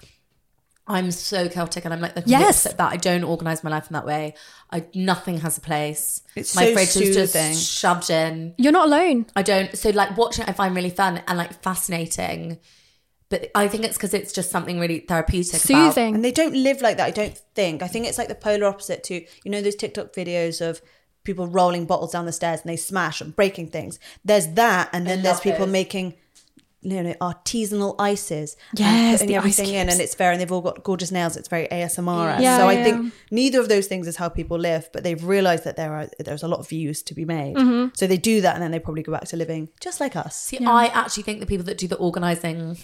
I'm 0.89 1.11
so 1.11 1.49
chaotic 1.49 1.85
and 1.85 1.93
I'm 1.93 2.01
like 2.01 2.15
the 2.15 2.23
Yes. 2.27 2.65
opposite 2.65 2.79
that. 2.79 2.93
I 2.93 2.97
don't 2.97 3.23
organize 3.25 3.63
my 3.63 3.71
life 3.71 3.89
in 3.89 3.93
that 3.93 4.07
way. 4.07 4.35
I 4.73 4.87
nothing 4.95 5.39
has 5.41 5.59
a 5.59 5.61
place. 5.61 6.23
It's 6.35 6.55
my 6.57 6.65
so 6.67 6.73
fridge 6.73 6.97
is 6.97 7.33
just 7.33 7.71
shoved 7.79 8.11
in. 8.11 8.55
You're 8.57 8.73
not 8.73 8.87
alone. 8.87 9.27
I 9.37 9.43
don't. 9.43 9.77
So 9.77 9.91
like 9.91 10.17
watching 10.17 10.45
it, 10.45 10.49
I 10.49 10.53
find 10.53 10.75
really 10.75 10.91
fun 10.91 11.23
and 11.27 11.37
like 11.39 11.63
fascinating. 11.63 12.59
But 13.31 13.51
I 13.55 13.69
think 13.69 13.85
it's 13.85 13.99
because 13.99 14.15
it's 14.15 14.33
just 14.33 14.51
something 14.51 14.81
really 14.81 15.01
therapeutic. 15.01 15.63
About, 15.63 15.93
Soothing. 15.93 16.15
and 16.15 16.25
they 16.25 16.33
don't 16.33 16.55
live 16.55 16.81
like 16.81 16.97
that 16.97 17.07
i 17.07 17.11
don't 17.11 17.37
think 17.55 17.83
i 17.83 17.87
think 17.87 18.07
it's 18.07 18.17
like 18.17 18.29
the 18.29 18.35
polar 18.35 18.65
opposite 18.67 19.05
to 19.05 19.15
you 19.45 19.51
know 19.51 19.61
those 19.61 19.75
tiktok 19.75 20.15
videos 20.15 20.67
of 20.67 20.81
people 21.25 21.47
rolling 21.47 21.85
bottles 21.85 22.13
down 22.13 22.25
the 22.25 22.33
stairs 22.33 22.61
and 22.63 22.71
they 22.71 22.77
smash 22.77 23.21
and 23.21 23.37
breaking 23.37 23.69
things 23.69 23.99
there's 24.25 24.49
that 24.55 24.89
and 24.95 25.07
then 25.07 25.21
there's 25.23 25.41
people 25.41 25.67
those. 25.67 25.73
making 25.73 26.15
you 26.83 27.03
know 27.03 27.13
artisanal 27.21 27.97
ices 27.99 28.57
and 28.71 28.79
putting 29.19 29.27
the 29.29 29.37
ice 29.37 29.41
everything 29.59 29.75
in 29.75 29.89
and 29.89 30.01
it's 30.01 30.15
fair 30.15 30.31
and 30.31 30.41
they've 30.41 30.53
all 30.53 30.61
got 30.61 30.85
gorgeous 30.85 31.11
nails 31.11 31.37
it's 31.37 31.49
very 31.49 31.67
asmr 31.69 32.41
Yeah, 32.41 32.59
so 32.59 32.69
i 32.69 32.83
think 32.83 33.13
neither 33.33 33.59
of 33.61 33.69
those 33.69 33.87
things 33.89 34.07
is 34.07 34.17
how 34.17 34.29
people 34.29 34.59
live 34.59 34.89
but 34.93 35.03
they've 35.03 35.23
realized 35.25 35.65
that 35.65 35.77
there 35.77 35.93
are 35.93 36.09
there's 36.21 36.45
a 36.45 36.49
lot 36.49 36.61
of 36.61 36.69
views 36.69 37.03
to 37.03 37.15
be 37.15 37.25
made. 37.25 37.57
Mm-hmm. 37.57 37.89
so 37.95 38.07
they 38.07 38.17
do 38.17 38.41
that 38.43 38.55
and 38.55 38.63
then 38.63 38.71
they 38.71 38.79
probably 38.79 39.03
go 39.03 39.11
back 39.13 39.25
to 39.25 39.37
living 39.37 39.69
just 39.81 39.99
like 40.01 40.15
us. 40.15 40.37
See, 40.41 40.65
I 40.65 40.87
actually 40.87 41.25
think 41.25 41.41
the 41.41 41.47
people 41.47 41.65
that 41.67 41.79
do 41.79 41.89
the 41.89 41.97
organizing 41.97 42.79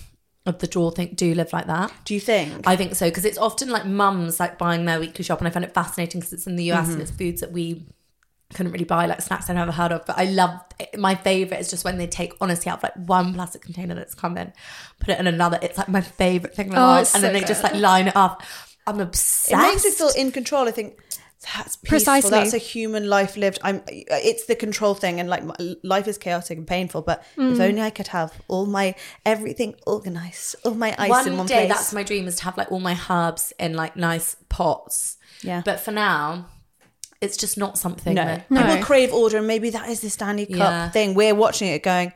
of 0.47 0.59
the 0.59 0.67
drawer 0.67 0.93
think 0.93 1.17
do 1.17 1.33
live 1.35 1.53
like 1.53 1.67
that. 1.69 1.93
do 2.05 2.13
you 2.15 2.21
think? 2.21 2.67
I 2.67 2.77
think 2.77 2.95
so 2.97 3.09
because 3.09 3.25
it's 3.25 3.39
often 3.39 3.71
like 3.71 3.87
mums 3.87 4.39
like 4.41 4.59
buying 4.59 4.85
their 4.85 5.01
weekly 5.01 5.25
shop, 5.25 5.39
and 5.39 5.49
I 5.49 5.51
find 5.51 5.65
it 5.65 5.73
fascinating 5.73 6.21
because 6.21 6.33
it's 6.33 6.47
in 6.47 6.57
the 6.57 6.71
US 6.73 6.89
and 6.91 7.01
it's 7.01 7.11
foods 7.11 7.41
that 7.41 7.53
we 7.53 7.85
couldn't 8.55 8.73
really 8.73 8.85
buy, 8.85 9.07
like 9.07 9.21
snacks 9.21 9.51
I'd 9.51 9.55
never 9.57 9.73
heard 9.73 9.93
of. 9.93 10.07
But 10.07 10.17
I 10.19 10.25
love 10.25 10.59
my 10.97 11.15
favorite 11.15 11.61
is 11.61 11.71
just 11.71 11.85
when 11.85 11.99
they 11.99 12.07
take 12.07 12.33
honestly 12.41 12.71
out 12.71 12.79
of 12.79 12.83
like 12.85 12.97
one 13.09 13.35
plastic 13.35 13.63
container 13.63 13.95
that's 13.95 14.15
come 14.15 14.37
in, 14.39 14.53
put 15.01 15.11
it 15.11 15.19
in 15.21 15.27
another. 15.27 15.59
It's 15.61 15.77
like 15.79 15.89
my 15.89 16.01
favorite 16.01 16.55
thing 16.55 16.69
in 16.69 16.73
the 16.75 16.81
Oh, 16.81 16.95
world, 16.95 17.09
and 17.15 17.23
then 17.23 17.35
so 17.35 17.41
they 17.41 17.47
just 17.47 17.63
like 17.63 17.75
line 17.75 18.09
it 18.09 18.17
up. 18.17 18.43
I'm 18.87 19.01
obsessed. 19.01 19.53
it 19.53 19.57
makes 19.57 19.85
me 19.85 19.91
feel 19.91 20.11
in 20.17 20.31
control. 20.33 20.69
I 20.69 20.71
think 20.71 20.99
that's 21.55 21.77
peaceful. 21.77 21.89
Precisely. 21.89 22.31
That's 22.31 22.55
a 22.55 22.59
human 22.59 23.09
life 23.09 23.37
lived. 23.37 23.59
I'm. 23.63 23.83
It's 23.89 24.47
the 24.47 24.55
control 24.55 24.95
thing, 24.95 25.21
and 25.21 25.29
like 25.29 25.45
my, 25.45 25.55
life 25.83 26.09
is 26.09 26.17
chaotic 26.17 26.57
and 26.59 26.67
painful. 26.67 27.03
But 27.03 27.23
Mm. 27.37 27.53
if 27.53 27.61
only 27.61 27.83
I 27.83 27.91
could 27.91 28.09
have 28.09 28.33
all 28.49 28.65
my 28.67 28.95
everything 29.27 29.75
organized, 29.87 30.57
all 30.65 30.75
my 30.75 30.95
ice 30.99 31.11
one 31.11 31.29
in 31.29 31.37
one 31.37 31.47
day 31.47 31.67
place. 31.67 31.69
that's 31.69 31.93
my 31.93 32.03
dream 32.03 32.27
is 32.27 32.37
to 32.37 32.45
have 32.45 32.57
like 32.57 32.71
all 32.73 32.81
my 32.81 32.99
herbs 33.11 33.53
in 33.59 33.75
like 33.75 33.97
nice 33.97 34.37
pots. 34.49 35.17
Yeah. 35.43 35.63
But 35.65 35.81
for 35.81 35.91
now, 35.93 36.47
it's 37.25 37.37
just 37.37 37.59
not 37.59 37.79
something 37.79 38.15
no, 38.15 38.25
that 38.25 38.51
No. 38.51 38.61
I 38.61 38.77
will 38.77 38.85
crave 38.85 39.13
order, 39.13 39.39
and 39.39 39.47
maybe 39.47 39.71
that 39.71 39.89
is 39.89 40.01
the 40.01 40.11
Stanley 40.11 40.47
Cup 40.47 40.57
Yeah. 40.59 40.91
thing. 40.91 41.15
We're 41.15 41.35
watching 41.35 41.69
it, 41.69 41.83
going, 41.83 42.13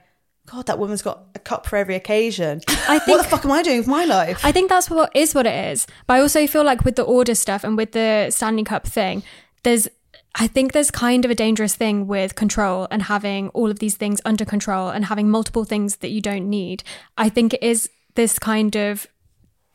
God, 0.47 0.66
that 0.66 0.79
woman's 0.79 1.03
got 1.03 1.25
a 1.35 1.38
cup 1.38 1.66
for 1.66 1.77
every 1.77 1.94
occasion. 1.94 2.62
I 2.88 2.99
think, 2.99 3.09
what 3.18 3.23
the 3.23 3.29
fuck 3.29 3.44
am 3.44 3.53
I 3.53 3.62
doing 3.62 3.79
with 3.79 3.87
my 3.87 4.05
life? 4.05 4.42
I 4.44 4.53
think 4.53 4.71
that's 4.71 4.88
what 4.88 5.14
is 5.14 5.35
what 5.35 5.47
it 5.47 5.73
is. 5.73 5.87
But 6.07 6.14
I 6.14 6.21
also 6.21 6.47
feel 6.47 6.64
like 6.64 6.85
with 6.85 6.97
the 6.97 7.03
order 7.03 7.35
stuff 7.35 7.64
and 7.64 7.77
with 7.77 7.92
the 7.92 8.31
Stanley 8.31 8.64
Cup 8.64 8.87
thing, 8.87 9.23
there's 9.62 9.88
I 10.35 10.47
think 10.47 10.73
there's 10.73 10.90
kind 10.90 11.25
of 11.25 11.31
a 11.31 11.35
dangerous 11.35 11.75
thing 11.75 12.07
with 12.07 12.35
control 12.35 12.87
and 12.90 13.03
having 13.03 13.49
all 13.51 13.71
of 13.71 13.79
these 13.81 13.97
things 13.97 14.21
under 14.25 14.44
control 14.44 14.88
and 14.88 15.07
having 15.07 15.29
multiple 15.29 15.64
things 15.64 15.97
that 15.97 16.11
you 16.11 16.21
don't 16.21 16.49
need. 16.49 16.85
I 17.16 17.29
think 17.29 17.55
it 17.55 17.62
is 17.62 17.90
this 18.14 18.38
kind 18.38 18.77
of 18.77 19.07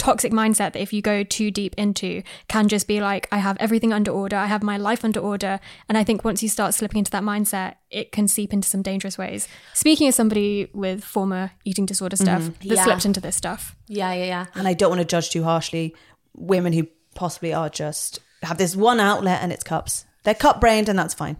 toxic 0.03 0.33
mindset 0.33 0.73
that 0.73 0.81
if 0.81 0.91
you 0.91 1.01
go 1.01 1.23
too 1.23 1.49
deep 1.49 1.73
into 1.77 2.23
can 2.49 2.67
just 2.67 2.87
be 2.87 2.99
like 2.99 3.27
I 3.31 3.37
have 3.37 3.55
everything 3.59 3.93
under 3.93 4.11
order, 4.11 4.35
I 4.35 4.47
have 4.47 4.61
my 4.61 4.77
life 4.77 5.05
under 5.05 5.21
order, 5.21 5.61
and 5.87 5.97
I 5.97 6.03
think 6.03 6.25
once 6.25 6.43
you 6.43 6.49
start 6.49 6.73
slipping 6.73 6.99
into 6.99 7.11
that 7.11 7.23
mindset, 7.23 7.75
it 7.89 8.11
can 8.11 8.27
seep 8.27 8.51
into 8.51 8.67
some 8.67 8.81
dangerous 8.81 9.17
ways. 9.17 9.47
Speaking 9.73 10.07
as 10.09 10.15
somebody 10.15 10.69
with 10.73 11.03
former 11.05 11.51
eating 11.63 11.85
disorder 11.85 12.17
mm-hmm. 12.17 12.43
stuff 12.45 12.59
that 12.59 12.75
Yeah. 12.75 12.83
slipped 12.83 13.05
into 13.05 13.21
this 13.21 13.37
stuff. 13.37 13.75
yeah, 13.87 14.11
yeah, 14.13 14.25
yeah. 14.25 14.45
and 14.55 14.67
I 14.67 14.73
don't 14.73 14.89
want 14.89 14.99
to 14.99 15.05
judge 15.05 15.29
too 15.29 15.43
harshly 15.43 15.95
women 16.35 16.73
who 16.73 16.87
possibly 17.15 17.53
are 17.53 17.69
just 17.69 18.19
have 18.41 18.57
this 18.57 18.75
one 18.75 18.99
outlet 18.99 19.39
and 19.41 19.53
it's 19.53 19.63
cups. 19.63 20.05
They're 20.23 20.33
cup 20.33 20.59
brained, 20.59 20.89
and 20.89 20.99
that's 20.99 21.13
fine. 21.13 21.37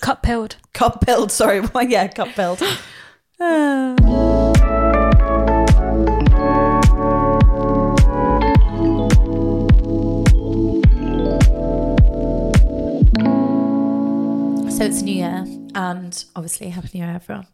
Cup 0.00 0.22
pilled. 0.22 0.56
Cup 0.72 1.04
build, 1.06 1.32
sorry. 1.32 1.60
Well, 1.60 1.84
yeah, 1.88 2.08
cup 2.08 2.34
build. 2.36 2.60
So 14.76 14.84
it's 14.84 15.00
New 15.00 15.14
Year, 15.14 15.42
and 15.74 16.24
obviously 16.36 16.68
Happy 16.68 16.90
New 16.92 17.06
Year, 17.06 17.14
everyone. 17.14 17.46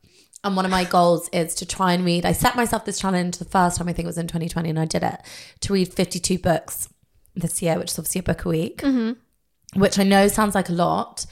And 0.42 0.56
one 0.56 0.64
of 0.64 0.72
my 0.72 0.82
goals 0.82 1.28
is 1.32 1.54
to 1.54 1.64
try 1.64 1.92
and 1.92 2.04
read. 2.04 2.26
I 2.26 2.32
set 2.32 2.56
myself 2.56 2.84
this 2.84 2.98
challenge 2.98 3.38
the 3.38 3.44
first 3.44 3.78
time 3.78 3.88
I 3.88 3.92
think 3.92 4.06
it 4.06 4.08
was 4.08 4.18
in 4.18 4.26
2020, 4.26 4.70
and 4.70 4.76
I 4.80 4.86
did 4.86 5.04
it 5.04 5.20
to 5.60 5.72
read 5.72 5.94
52 5.94 6.40
books 6.40 6.88
this 7.36 7.62
year, 7.62 7.78
which 7.78 7.92
is 7.92 7.98
obviously 8.00 8.18
a 8.18 8.22
book 8.24 8.44
a 8.44 8.48
week, 8.48 8.78
mm-hmm. 8.78 9.80
which 9.80 10.00
I 10.00 10.02
know 10.02 10.26
sounds 10.26 10.56
like 10.56 10.68
a 10.68 10.72
lot, 10.72 11.24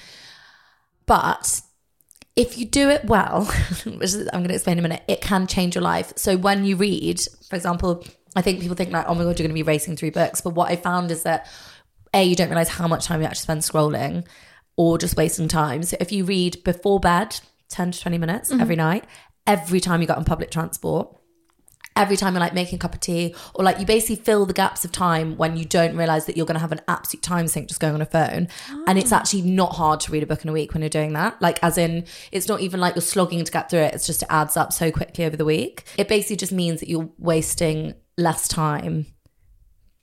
but 1.06 1.60
if 2.36 2.56
you 2.56 2.66
do 2.66 2.88
it 2.88 3.06
well, 3.06 3.46
which 3.84 4.14
is, 4.14 4.28
I'm 4.32 4.42
going 4.42 4.48
to 4.50 4.54
explain 4.54 4.78
in 4.78 4.84
a 4.84 4.88
minute, 4.88 5.02
it 5.08 5.20
can 5.20 5.48
change 5.48 5.74
your 5.74 5.82
life. 5.82 6.12
So 6.14 6.36
when 6.36 6.64
you 6.64 6.76
read, 6.76 7.20
for 7.48 7.56
example, 7.56 8.04
I 8.36 8.42
think 8.42 8.60
people 8.60 8.76
think 8.76 8.92
like, 8.92 9.06
oh 9.08 9.14
my 9.16 9.24
god, 9.24 9.40
you're 9.40 9.48
going 9.48 9.48
to 9.48 9.54
be 9.54 9.64
racing 9.64 9.96
through 9.96 10.12
books, 10.12 10.40
but 10.40 10.54
what 10.54 10.70
I 10.70 10.76
found 10.76 11.10
is 11.10 11.24
that 11.24 11.50
a 12.14 12.22
you 12.22 12.36
don't 12.36 12.48
realize 12.48 12.68
how 12.68 12.86
much 12.86 13.06
time 13.06 13.20
you 13.20 13.26
actually 13.26 13.40
spend 13.40 13.62
scrolling 13.62 14.24
or 14.80 14.96
just 14.96 15.14
wasting 15.14 15.46
time. 15.46 15.82
So 15.82 15.94
if 16.00 16.10
you 16.10 16.24
read 16.24 16.64
before 16.64 16.98
bed, 16.98 17.38
10 17.68 17.90
to 17.90 18.00
20 18.00 18.16
minutes 18.16 18.50
mm-hmm. 18.50 18.62
every 18.62 18.76
night, 18.76 19.04
every 19.46 19.78
time 19.78 20.00
you 20.00 20.06
got 20.06 20.16
on 20.16 20.24
public 20.24 20.50
transport, 20.50 21.14
every 21.96 22.16
time 22.16 22.32
you're 22.32 22.40
like 22.40 22.54
making 22.54 22.76
a 22.76 22.78
cup 22.78 22.94
of 22.94 23.00
tea, 23.00 23.34
or 23.54 23.62
like 23.62 23.78
you 23.78 23.84
basically 23.84 24.16
fill 24.16 24.46
the 24.46 24.54
gaps 24.54 24.82
of 24.82 24.90
time 24.90 25.36
when 25.36 25.58
you 25.58 25.66
don't 25.66 25.94
realize 25.98 26.24
that 26.24 26.34
you're 26.34 26.46
going 26.46 26.54
to 26.54 26.62
have 26.62 26.72
an 26.72 26.80
absolute 26.88 27.22
time 27.22 27.46
sink 27.46 27.68
just 27.68 27.78
going 27.78 27.92
on 27.92 28.00
a 28.00 28.06
phone. 28.06 28.48
And 28.86 28.98
it's 28.98 29.12
ah. 29.12 29.16
actually 29.18 29.42
not 29.42 29.74
hard 29.74 30.00
to 30.00 30.12
read 30.12 30.22
a 30.22 30.26
book 30.26 30.44
in 30.44 30.48
a 30.48 30.52
week 30.54 30.72
when 30.72 30.80
you're 30.80 30.88
doing 30.88 31.12
that. 31.12 31.42
Like, 31.42 31.62
as 31.62 31.76
in, 31.76 32.06
it's 32.32 32.48
not 32.48 32.62
even 32.62 32.80
like 32.80 32.94
you're 32.94 33.02
slogging 33.02 33.44
to 33.44 33.52
get 33.52 33.68
through 33.68 33.80
it, 33.80 33.92
it's 33.92 34.06
just 34.06 34.22
it 34.22 34.28
adds 34.30 34.56
up 34.56 34.72
so 34.72 34.90
quickly 34.90 35.26
over 35.26 35.36
the 35.36 35.44
week. 35.44 35.84
It 35.98 36.08
basically 36.08 36.36
just 36.36 36.52
means 36.52 36.80
that 36.80 36.88
you're 36.88 37.10
wasting 37.18 37.92
less 38.16 38.48
time 38.48 39.08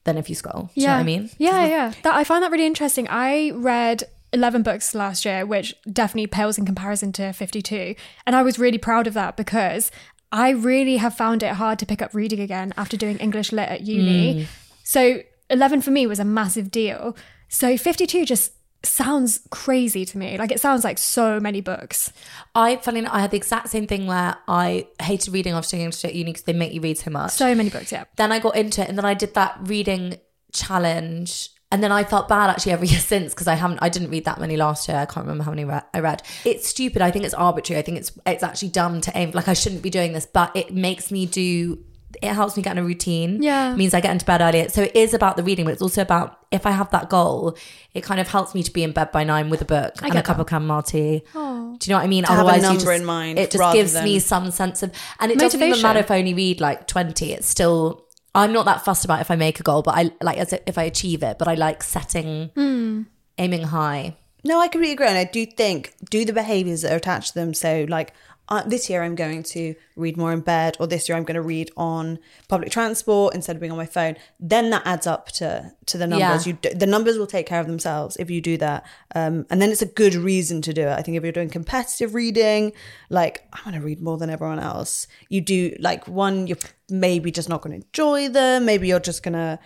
than 0.04 0.20
if 0.20 0.30
you 0.30 0.36
scroll. 0.36 0.70
Do 0.76 0.82
you 0.82 0.86
know 0.86 0.94
what 0.94 1.00
I 1.00 1.04
mean? 1.04 1.32
Yeah, 1.40 1.66
yeah. 1.66 1.94
That 2.04 2.16
I 2.16 2.24
find 2.24 2.44
that 2.44 2.52
really 2.52 2.68
interesting. 2.68 3.08
I 3.10 3.54
read 3.56 4.04
11 4.38 4.64
books 4.64 4.96
last 4.96 5.26
year, 5.26 5.46
which 5.46 5.76
definitely 5.92 6.28
pales 6.28 6.58
in 6.58 6.66
comparison 6.66 7.12
to 7.14 7.34
52. 7.34 7.96
And 8.26 8.36
I 8.36 8.44
was 8.44 8.58
really 8.58 8.78
proud 8.78 9.08
of 9.08 9.14
that 9.16 9.36
because 9.36 9.92
I 10.32 10.52
really 10.52 10.98
have 10.98 11.16
found 11.16 11.44
it 11.44 11.54
hard 11.54 11.80
to 11.80 11.86
pick 11.86 12.02
up 12.02 12.14
reading 12.14 12.40
again 12.40 12.74
after 12.78 12.96
doing 12.96 13.18
English 13.18 13.52
lit 13.52 13.68
at 13.68 13.82
uni. 13.82 14.36
Mm. 14.36 14.48
So 14.84 15.24
11 15.50 15.82
for 15.82 15.92
me 15.92 16.08
was 16.08 16.20
a 16.20 16.26
massive 16.26 16.72
deal. 16.72 17.18
So 17.50 17.78
52 17.78 18.26
just 18.26 18.54
sounds 18.84 19.42
crazy 19.50 20.06
to 20.06 20.18
me. 20.18 20.38
Like 20.38 20.52
it 20.52 20.60
sounds 20.60 20.84
like 20.84 20.98
so 20.98 21.40
many 21.40 21.62
books. 21.62 22.12
I, 22.54 22.78
funny 22.78 23.00
enough, 23.00 23.14
I 23.14 23.22
had 23.22 23.32
the 23.32 23.38
exact 23.38 23.70
same 23.70 23.88
thing 23.88 24.06
where 24.06 24.38
I 24.48 24.88
hated 25.02 25.34
reading 25.34 25.54
after 25.54 25.72
doing 25.72 25.84
English 25.84 26.06
at 26.06 26.14
uni 26.14 26.32
because 26.32 26.44
they 26.44 26.54
make 26.54 26.74
you 26.74 26.82
read 26.82 26.98
so 26.98 27.10
much. 27.10 27.32
So 27.32 27.56
many 27.56 27.70
books, 27.70 27.92
yeah. 27.92 28.06
then 28.18 28.32
I 28.32 28.40
got 28.40 28.56
into 28.56 28.82
it 28.82 28.90
and 28.90 28.98
then 28.98 29.06
I 29.06 29.14
did 29.14 29.34
that 29.34 29.58
reading 29.62 30.20
challenge. 30.54 31.50
And 31.72 31.84
then 31.84 31.92
I 31.92 32.04
felt 32.06 32.28
bad 32.30 32.50
actually 32.50 32.72
every 32.72 32.88
year 32.94 33.00
since 33.00 33.34
because 33.34 33.48
I 33.48 33.56
haven't, 33.56 33.80
I 33.82 33.90
didn't 33.90 34.10
read 34.10 34.26
that 34.26 34.40
many 34.40 34.56
last 34.58 34.88
year. 34.88 34.98
I 34.98 35.06
can't 35.06 35.26
remember 35.26 35.44
how 35.44 35.52
many 35.52 35.66
re- 35.66 35.82
I 35.94 36.00
read. 36.00 36.24
It's 36.46 36.68
stupid. 36.68 37.02
I 37.02 37.12
think 37.12 37.26
it's 37.26 37.34
arbitrary. 37.34 37.80
I 37.80 37.84
think 37.84 37.98
it's 37.98 38.12
it's 38.26 38.44
actually 38.44 38.70
dumb 38.70 39.02
to 39.02 39.12
aim. 39.18 39.32
Like 39.32 39.48
I 39.48 39.54
shouldn't 39.54 39.82
be 39.82 39.90
doing 39.90 40.14
this, 40.14 40.26
but 40.26 40.56
it 40.56 40.74
makes 40.74 41.12
me 41.12 41.26
do. 41.26 41.80
It 42.22 42.30
helps 42.34 42.56
me 42.58 42.64
get 42.64 42.72
in 42.72 42.78
a 42.78 42.84
routine. 42.84 43.44
Yeah. 43.44 43.76
means 43.76 43.94
I 43.94 44.00
get 44.00 44.12
into 44.12 44.26
bed 44.26 44.40
earlier. 44.42 44.70
So 44.70 44.84
it 44.84 44.96
is 44.96 45.14
about 45.14 45.36
the 45.36 45.44
reading, 45.44 45.66
but 45.66 45.74
it's 45.74 45.82
also 45.82 46.02
about 46.02 46.40
if 46.52 46.66
I 46.66 46.72
have 46.72 46.90
that 46.92 47.10
goal, 47.10 47.58
it 47.94 48.02
kind 48.02 48.20
of 48.22 48.28
helps 48.30 48.56
me 48.56 48.64
to 48.64 48.72
be 48.72 48.82
in 48.82 48.94
bed 48.94 49.12
by 49.12 49.24
nine 49.26 49.50
with 49.50 49.62
a 49.62 49.66
book 49.66 50.02
and 50.02 50.12
a 50.12 50.16
get 50.16 50.26
cup 50.26 50.40
of 50.40 50.50
chamomile 50.50 50.82
tea. 50.84 51.24
Do 51.34 51.40
you 51.40 51.90
know 51.90 51.98
what 51.98 52.06
I 52.06 52.08
mean? 52.08 52.24
have 52.24 52.38
a 52.38 52.42
Otherwise, 52.42 52.62
you 52.62 52.70
number 52.70 52.80
just- 52.86 52.92
in 53.02 53.06
mind 53.06 53.38
It 53.38 53.52
just 53.52 53.74
gives 53.74 53.94
me 54.02 54.20
some 54.20 54.50
sense 54.52 54.82
of, 54.84 54.92
and 55.20 55.32
it 55.34 55.38
doesn't 55.38 55.62
even 55.62 55.82
matter 55.82 56.00
if 56.00 56.10
I 56.10 56.18
only 56.20 56.34
read 56.34 56.62
like 56.62 56.88
20, 56.88 57.34
it's 57.34 57.48
still, 57.48 58.07
I'm 58.38 58.54
not 58.54 58.66
that 58.66 58.86
fussed 58.86 59.04
about 59.04 59.20
if 59.20 59.32
I 59.32 59.36
make 59.36 59.60
a 59.60 59.64
goal, 59.64 59.82
but 59.82 59.96
I 59.96 60.12
like 60.22 60.38
as 60.38 60.54
if 60.54 60.78
I 60.78 60.84
achieve 60.84 61.24
it, 61.24 61.40
but 61.40 61.48
I 61.48 61.56
like 61.56 61.82
setting, 61.82 62.52
hmm. 62.56 63.04
aiming 63.38 63.64
high. 63.64 64.16
No, 64.44 64.60
I 64.60 64.68
completely 64.68 64.94
agree. 64.94 65.08
And 65.08 65.18
I 65.18 65.24
do 65.24 65.46
think 65.46 65.94
do 66.10 66.24
the 66.24 66.34
behaviors 66.34 66.84
that 66.84 66.94
are 66.94 66.98
attached 66.98 67.34
to 67.34 67.40
them. 67.40 67.54
So, 67.54 67.86
like 67.90 68.14
uh, 68.50 68.64
this 68.64 68.90
year, 68.90 69.04
I'm 69.04 69.16
going 69.16 69.44
to 69.44 69.76
read 69.96 70.16
more 70.16 70.32
in 70.32 70.40
bed, 70.42 70.78
or 70.80 70.88
this 70.88 71.10
year, 71.10 71.18
I'm 71.18 71.24
going 71.24 71.36
to 71.36 71.42
read 71.42 71.70
on 71.76 72.18
public 72.48 72.72
transport 72.72 73.36
instead 73.36 73.56
of 73.56 73.60
being 73.60 73.72
on 73.72 73.78
my 73.78 73.86
phone. 73.86 74.16
Then 74.40 74.70
that 74.70 74.84
adds 74.86 75.06
up 75.06 75.28
to 75.34 75.72
to 75.88 75.98
the 75.98 76.08
numbers. 76.08 76.48
Yeah. 76.48 76.54
You 76.54 76.60
d- 76.62 76.74
the 76.74 76.86
numbers 76.86 77.18
will 77.18 77.28
take 77.28 77.46
care 77.46 77.60
of 77.60 77.68
themselves 77.68 78.16
if 78.18 78.30
you 78.30 78.40
do 78.42 78.58
that. 78.58 78.86
Um, 79.16 79.46
and 79.50 79.62
then 79.62 79.70
it's 79.70 79.82
a 79.82 79.88
good 79.88 80.16
reason 80.16 80.62
to 80.64 80.74
do 80.74 80.84
it. 80.84 80.94
I 80.98 81.02
think 81.02 81.18
if 81.18 81.24
you're 81.24 81.32
doing 81.32 81.50
competitive 81.50 82.14
reading, 82.16 82.74
like 83.10 83.44
I 83.54 83.60
want 83.66 83.76
to 83.76 83.82
read 83.82 84.02
more 84.02 84.18
than 84.18 84.30
everyone 84.30 84.60
else, 84.60 85.08
you 85.30 85.42
do 85.42 85.76
like 85.80 86.08
one. 86.08 86.48
You're 86.48 86.58
maybe 86.90 87.32
just 87.32 87.50
not 87.50 87.62
going 87.62 87.80
to 87.80 87.86
enjoy 87.86 88.30
them. 88.30 88.66
Maybe 88.66 88.88
you're 88.88 89.00
just 89.00 89.24
gonna, 89.24 89.60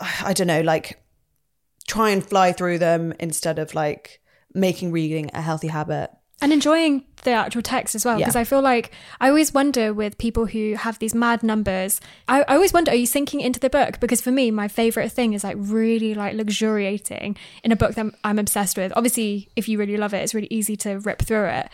I 0.00 0.32
don't 0.32 0.46
know, 0.46 0.60
like 0.60 1.00
try 1.86 2.10
and 2.10 2.24
fly 2.24 2.52
through 2.52 2.78
them 2.78 3.12
instead 3.18 3.58
of 3.58 3.74
like 3.74 4.20
making 4.54 4.92
reading 4.92 5.30
a 5.34 5.42
healthy 5.42 5.68
habit. 5.68 6.10
And 6.42 6.52
enjoying 6.52 7.04
the 7.22 7.30
actual 7.30 7.62
text 7.62 7.94
as 7.94 8.04
well 8.04 8.18
because 8.18 8.34
Yeah. 8.34 8.40
i 8.42 8.44
feel 8.44 8.60
like 8.60 8.90
i 9.20 9.28
always 9.28 9.54
wonder 9.54 9.94
with 9.94 10.18
people 10.18 10.44
who 10.44 10.74
have 10.74 10.98
these 10.98 11.14
mad 11.14 11.42
numbers 11.42 12.00
I, 12.28 12.42
I 12.42 12.54
always 12.56 12.72
wonder 12.74 12.90
are 12.90 12.94
you 12.94 13.06
sinking 13.06 13.40
into 13.40 13.58
the 13.60 13.70
book? 13.70 13.98
Because 14.00 14.20
for 14.20 14.30
me 14.30 14.50
my 14.50 14.68
favorite 14.68 15.10
thing 15.10 15.32
is 15.32 15.42
like 15.44 15.56
really 15.58 16.12
like 16.14 16.34
luxuriating 16.34 17.36
in 17.62 17.72
a 17.72 17.76
book 17.76 17.94
that 17.94 18.00
I'm, 18.00 18.14
I'm 18.24 18.38
obsessed 18.38 18.76
with. 18.76 18.92
Obviously 18.96 19.48
if 19.56 19.68
you 19.68 19.78
really 19.78 19.96
love 19.96 20.12
it 20.12 20.18
it's 20.22 20.34
really 20.34 20.48
easy 20.50 20.76
to 20.78 20.98
rip 21.00 21.22
through 21.22 21.46
it. 21.46 21.68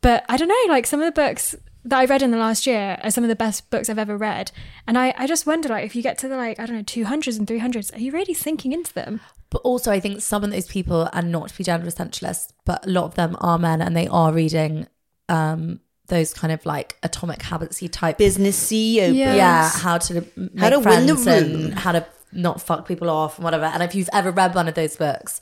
But 0.00 0.24
i 0.28 0.36
don't 0.36 0.48
know 0.48 0.64
like 0.72 0.86
some 0.86 1.00
of 1.02 1.06
the 1.06 1.20
books 1.20 1.54
that 1.84 1.98
i 1.98 2.04
read 2.04 2.22
in 2.22 2.30
the 2.30 2.36
last 2.38 2.66
year 2.66 2.98
are 3.02 3.10
some 3.10 3.24
of 3.24 3.28
the 3.28 3.36
best 3.36 3.70
books 3.70 3.88
i've 3.90 3.98
ever 3.98 4.16
read 4.16 4.50
and 4.86 4.96
i, 4.98 5.14
I 5.18 5.26
just 5.26 5.46
wonder 5.46 5.68
like 5.68 5.84
if 5.84 5.94
you 5.94 6.02
get 6.02 6.18
to 6.18 6.28
the 6.28 6.36
like 6.36 6.58
i 6.58 6.66
don't 6.66 6.76
know 6.76 6.82
200s 6.82 7.38
and 7.38 7.46
300s 7.46 7.94
are 7.94 8.00
you 8.00 8.12
really 8.12 8.34
sinking 8.34 8.72
into 8.72 8.92
them 8.94 9.20
But 9.50 9.60
also, 9.62 9.92
I 9.92 10.00
think 10.00 10.20
some 10.20 10.42
of 10.42 10.50
those 10.50 10.66
people, 10.66 11.08
and 11.12 11.30
not 11.30 11.48
to 11.50 11.56
be 11.56 11.62
gender 11.62 11.86
essentialist, 11.86 12.52
but 12.64 12.84
a 12.84 12.90
lot 12.90 13.04
of 13.04 13.14
them 13.14 13.36
are 13.40 13.56
men 13.56 13.80
and 13.80 13.94
they 13.94 14.08
are 14.08 14.32
reading 14.32 14.88
um, 15.28 15.78
those 16.08 16.34
kind 16.34 16.52
of 16.52 16.66
like 16.66 16.96
atomic 17.04 17.38
habitsy 17.38 17.88
type 17.88 18.18
Business 18.18 18.58
CEO. 18.58 19.14
Yeah. 19.14 19.34
yeah, 19.36 19.70
how 19.70 19.98
to 19.98 20.26
make 20.36 20.58
How 20.58 20.70
to 20.70 20.80
win 20.80 21.06
the 21.06 21.14
room. 21.14 21.26
and 21.66 21.74
how 21.78 21.92
to 21.92 22.04
not 22.32 22.60
fuck 22.62 22.88
people 22.88 23.08
off 23.08 23.36
and 23.38 23.44
whatever. 23.44 23.66
And 23.66 23.80
if 23.84 23.94
you've 23.94 24.10
ever 24.12 24.32
read 24.32 24.56
one 24.56 24.66
of 24.66 24.74
those 24.74 24.96
books, 24.96 25.40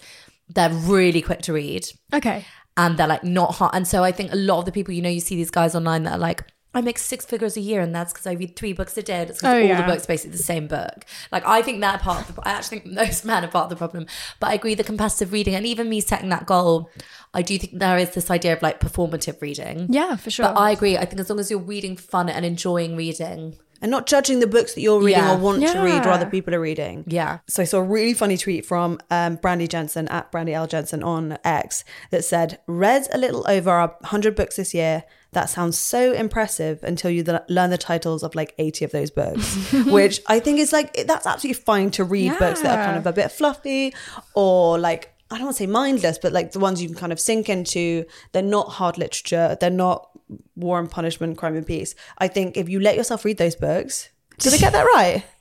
they're 0.55 0.68
really 0.68 1.22
quick 1.22 1.40
to 1.42 1.52
read 1.55 1.87
okay 2.12 2.44
and 2.77 2.97
they're 2.97 3.07
like 3.07 3.25
not 3.25 3.55
hard. 3.57 3.75
And 3.75 3.87
so 3.87 4.03
I 4.05 4.13
think 4.13 4.33
a 4.33 4.37
lot 4.37 4.61
of 4.61 4.65
the 4.65 4.73
people, 4.73 4.95
you 4.95 5.03
know, 5.03 5.09
you 5.11 5.21
see 5.21 5.37
these 5.37 5.51
guys 5.51 5.75
online 5.75 6.05
that 6.05 6.15
are 6.15 6.19
like, 6.19 6.45
I 6.75 6.81
make 6.81 6.97
six 6.97 7.27
figures 7.27 7.59
a 7.59 7.61
year, 7.61 7.83
and 7.83 7.95
that's 7.95 8.15
because 8.15 8.27
I 8.27 8.33
read 8.33 8.57
three 8.57 8.73
books 8.73 8.97
a 8.97 9.03
day. 9.03 9.21
It's 9.25 9.41
because 9.41 9.57
Oh, 9.57 9.59
all 9.59 9.63
yeah. 9.63 9.83
the 9.87 9.93
books 9.93 10.07
basically 10.07 10.39
the 10.39 10.43
same 10.43 10.69
book. 10.69 11.05
Like 11.31 11.47
I 11.47 11.61
think 11.61 11.83
they're 11.83 11.99
part 11.99 12.27
of 12.31 12.35
the. 12.35 12.41
I 12.49 12.53
actually 12.53 12.79
think 12.79 12.95
those 12.97 13.25
men 13.27 13.45
are 13.45 13.49
part 13.49 13.65
of 13.65 13.71
the 13.71 13.77
problem. 13.77 14.07
But 14.41 14.47
I 14.51 14.55
agree, 14.55 14.75
the 14.75 14.83
competitive 14.83 15.33
reading, 15.35 15.55
and 15.55 15.67
even 15.67 15.91
me 15.91 16.01
setting 16.01 16.31
that 16.31 16.47
goal, 16.47 16.89
I 17.35 17.43
do 17.43 17.59
think 17.59 17.79
there 17.79 17.99
is 17.99 18.15
this 18.15 18.31
idea 18.31 18.55
of 18.55 18.63
like 18.63 18.81
performative 18.81 19.43
reading. 19.43 19.87
yeah 19.91 20.17
for 20.17 20.31
sure 20.31 20.47
But 20.47 20.57
I 20.59 20.71
agree. 20.71 20.97
I 20.97 21.05
think 21.05 21.21
as 21.21 21.29
long 21.29 21.39
as 21.41 21.51
you're 21.51 21.61
reading 21.61 21.95
fun 21.95 22.31
and 22.31 22.43
enjoying 22.47 22.97
reading, 22.97 23.57
And 23.83 23.90
not 23.90 24.07
judging 24.07 24.38
the 24.40 24.47
books 24.47 24.73
that 24.75 24.81
you're 24.81 25.01
reading 25.01 25.23
Yeah. 25.23 25.35
or 25.35 25.38
want 25.38 25.61
to 25.66 25.81
read 25.83 26.07
or 26.07 26.11
other 26.11 26.25
people 26.27 26.55
are 26.55 26.61
reading. 26.61 27.05
yeah, 27.07 27.40
So 27.49 27.62
I 27.62 27.66
saw 27.66 27.79
a 27.79 27.83
really 27.83 28.14
funny 28.14 28.38
tweet 28.38 28.64
from 28.64 28.99
um, 29.11 29.37
Brandy 29.37 29.66
Jensen 29.66 30.09
at 30.09 30.31
Brandy 30.33 30.55
L 30.55 30.66
Jensen 30.68 31.03
on 31.03 31.37
X 31.45 31.85
that 32.12 32.25
said, 32.25 32.61
"Read 32.66 33.09
a 33.12 33.18
little 33.18 33.45
over 33.49 33.71
a 33.77 34.07
hundred 34.07 34.37
books 34.37 34.57
this 34.57 34.73
year. 34.73 35.03
That 35.33 35.51
sounds 35.51 35.77
so 35.79 36.12
impressive 36.12 36.83
until 36.85 37.11
you 37.11 37.25
th- 37.25 37.40
learn 37.49 37.71
the 37.71 37.79
titles 37.79 38.23
of 38.23 38.35
like 38.35 38.55
eighty 38.59 38.85
of 38.85 38.92
those 38.92 39.11
books, 39.11 39.73
which 39.87 40.21
I 40.29 40.38
think 40.40 40.59
is 40.61 40.73
like 40.73 40.95
that's 41.07 41.27
absolutely 41.27 41.61
fine 41.62 41.90
to 41.92 42.05
read 42.05 42.38
books 42.38 42.61
that 42.62 42.79
are 42.79 42.85
kind 42.85 42.99
of 42.99 43.07
a 43.07 43.12
bit 43.12 43.33
fluffy 43.33 43.95
or 44.35 44.79
like." 44.79 45.09
I 45.31 45.37
don't 45.37 45.47
want 45.47 45.57
to 45.57 45.62
say 45.62 45.66
mindless, 45.66 46.18
but 46.18 46.35
like 46.35 46.53
the 46.53 46.59
ones 46.59 46.83
you 46.83 46.88
can 46.88 46.97
kind 46.99 47.11
of 47.11 47.18
sink 47.18 47.49
into. 47.49 48.05
They're 48.33 48.42
not 48.42 48.68
hard 48.68 48.99
literature. 48.99 49.57
They're 49.59 49.71
not 49.71 50.11
War 50.57 50.79
and 50.79 50.90
Punishment, 50.90 51.37
Crime 51.38 51.57
and 51.57 51.66
Peace. 51.66 51.95
I 52.18 52.29
think 52.29 52.57
if 52.57 52.68
you 52.68 52.81
let 52.81 52.97
yourself 52.97 53.25
read 53.25 53.38
those 53.38 53.55
books, 53.57 54.09
did 54.38 54.55
I 54.55 54.57
get 54.59 54.73
that 54.73 54.85
right? 54.85 55.25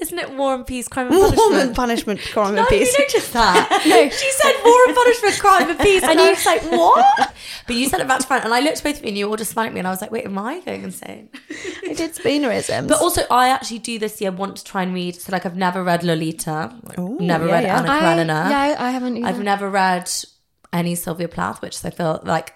isn't 0.00 0.18
it 0.18 0.32
War 0.36 0.54
and 0.56 0.66
Peace, 0.66 0.88
Crime 0.88 1.06
and 1.06 1.16
War 1.16 1.28
Punishment? 1.30 1.62
and 1.62 1.76
Punishment, 1.76 2.20
Crime 2.32 2.54
No, 2.56 2.62
and 2.62 2.70
you 2.72 2.78
Peace. 2.78 2.98
noticed 2.98 3.32
that. 3.32 3.82
no, 3.86 4.08
she 4.08 4.30
said 4.32 4.54
War 4.64 4.78
and 4.88 4.96
Punishment, 4.96 5.38
Crime 5.38 5.70
and 5.70 5.78
Peace, 5.78 6.02
and 6.02 6.20
I 6.20 6.30
was 6.30 6.44
like, 6.46 6.62
what? 6.72 7.34
But 7.68 7.76
you 7.76 7.88
said 7.88 8.00
it 8.00 8.08
back 8.08 8.18
to 8.20 8.26
front, 8.26 8.44
and 8.44 8.52
I 8.52 8.58
looked 8.60 8.78
at 8.78 8.82
both 8.84 8.96
of 8.98 9.02
you, 9.04 9.08
and 9.08 9.18
you 9.18 9.28
all 9.28 9.36
just 9.36 9.52
smiled 9.52 9.68
at 9.68 9.74
me, 9.74 9.78
and 9.78 9.86
I 9.86 9.90
was 9.92 10.00
like, 10.00 10.10
wait, 10.10 10.24
am 10.24 10.36
I 10.36 10.58
going 10.60 10.82
insane? 10.82 11.28
I 11.88 11.94
did 11.94 12.14
Spoonerisms. 12.14 12.88
But 12.88 13.00
also, 13.00 13.22
I 13.30 13.50
actually 13.50 13.78
do 13.78 14.00
this 14.00 14.20
year 14.20 14.32
want 14.32 14.56
to 14.56 14.64
try 14.64 14.82
and 14.82 14.92
read. 14.92 15.14
So, 15.20 15.30
like, 15.30 15.46
I've 15.46 15.56
never 15.56 15.84
read 15.84 16.02
Lolita, 16.02 16.74
Ooh, 16.98 17.18
never 17.20 17.46
yeah, 17.46 17.52
read 17.52 17.62
yeah. 17.64 17.78
Anna 17.78 17.92
I, 17.92 18.00
Karenina. 18.00 18.50
yeah 18.50 18.76
I 18.80 18.90
haven't 18.90 19.16
either. 19.18 19.28
I've 19.28 19.40
never 19.40 19.70
read 19.70 20.10
any 20.72 20.96
Sylvia 20.96 21.28
Plath, 21.28 21.62
which 21.62 21.84
I 21.84 21.90
feel 21.90 22.20
like. 22.24 22.54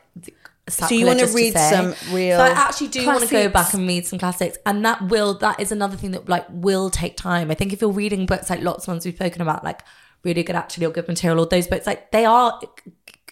So 0.68 0.88
you 0.88 1.06
wanna 1.06 1.26
read 1.26 1.52
say. 1.52 1.70
some 1.70 2.14
real 2.14 2.38
So 2.38 2.44
I 2.44 2.48
actually 2.48 2.88
do 2.88 3.06
want 3.06 3.22
to 3.22 3.30
go 3.30 3.48
back 3.48 3.72
and 3.72 3.86
read 3.86 4.04
some 4.06 4.18
classics, 4.18 4.58
and 4.66 4.84
that 4.84 5.00
will 5.02 5.34
that 5.38 5.60
is 5.60 5.70
another 5.70 5.96
thing 5.96 6.10
that 6.10 6.28
like 6.28 6.44
will 6.50 6.90
take 6.90 7.16
time. 7.16 7.50
I 7.50 7.54
think 7.54 7.72
if 7.72 7.80
you're 7.80 7.90
reading 7.90 8.26
books 8.26 8.50
like 8.50 8.62
lots 8.62 8.84
of 8.84 8.88
ones 8.88 9.04
we've 9.04 9.14
spoken 9.14 9.42
about, 9.42 9.62
like 9.62 9.82
really 10.24 10.42
good 10.42 10.56
actually 10.56 10.86
or 10.86 10.90
good 10.90 11.06
material, 11.06 11.38
or 11.44 11.46
those 11.46 11.68
books 11.68 11.86
like 11.86 12.10
they 12.10 12.24
are 12.24 12.60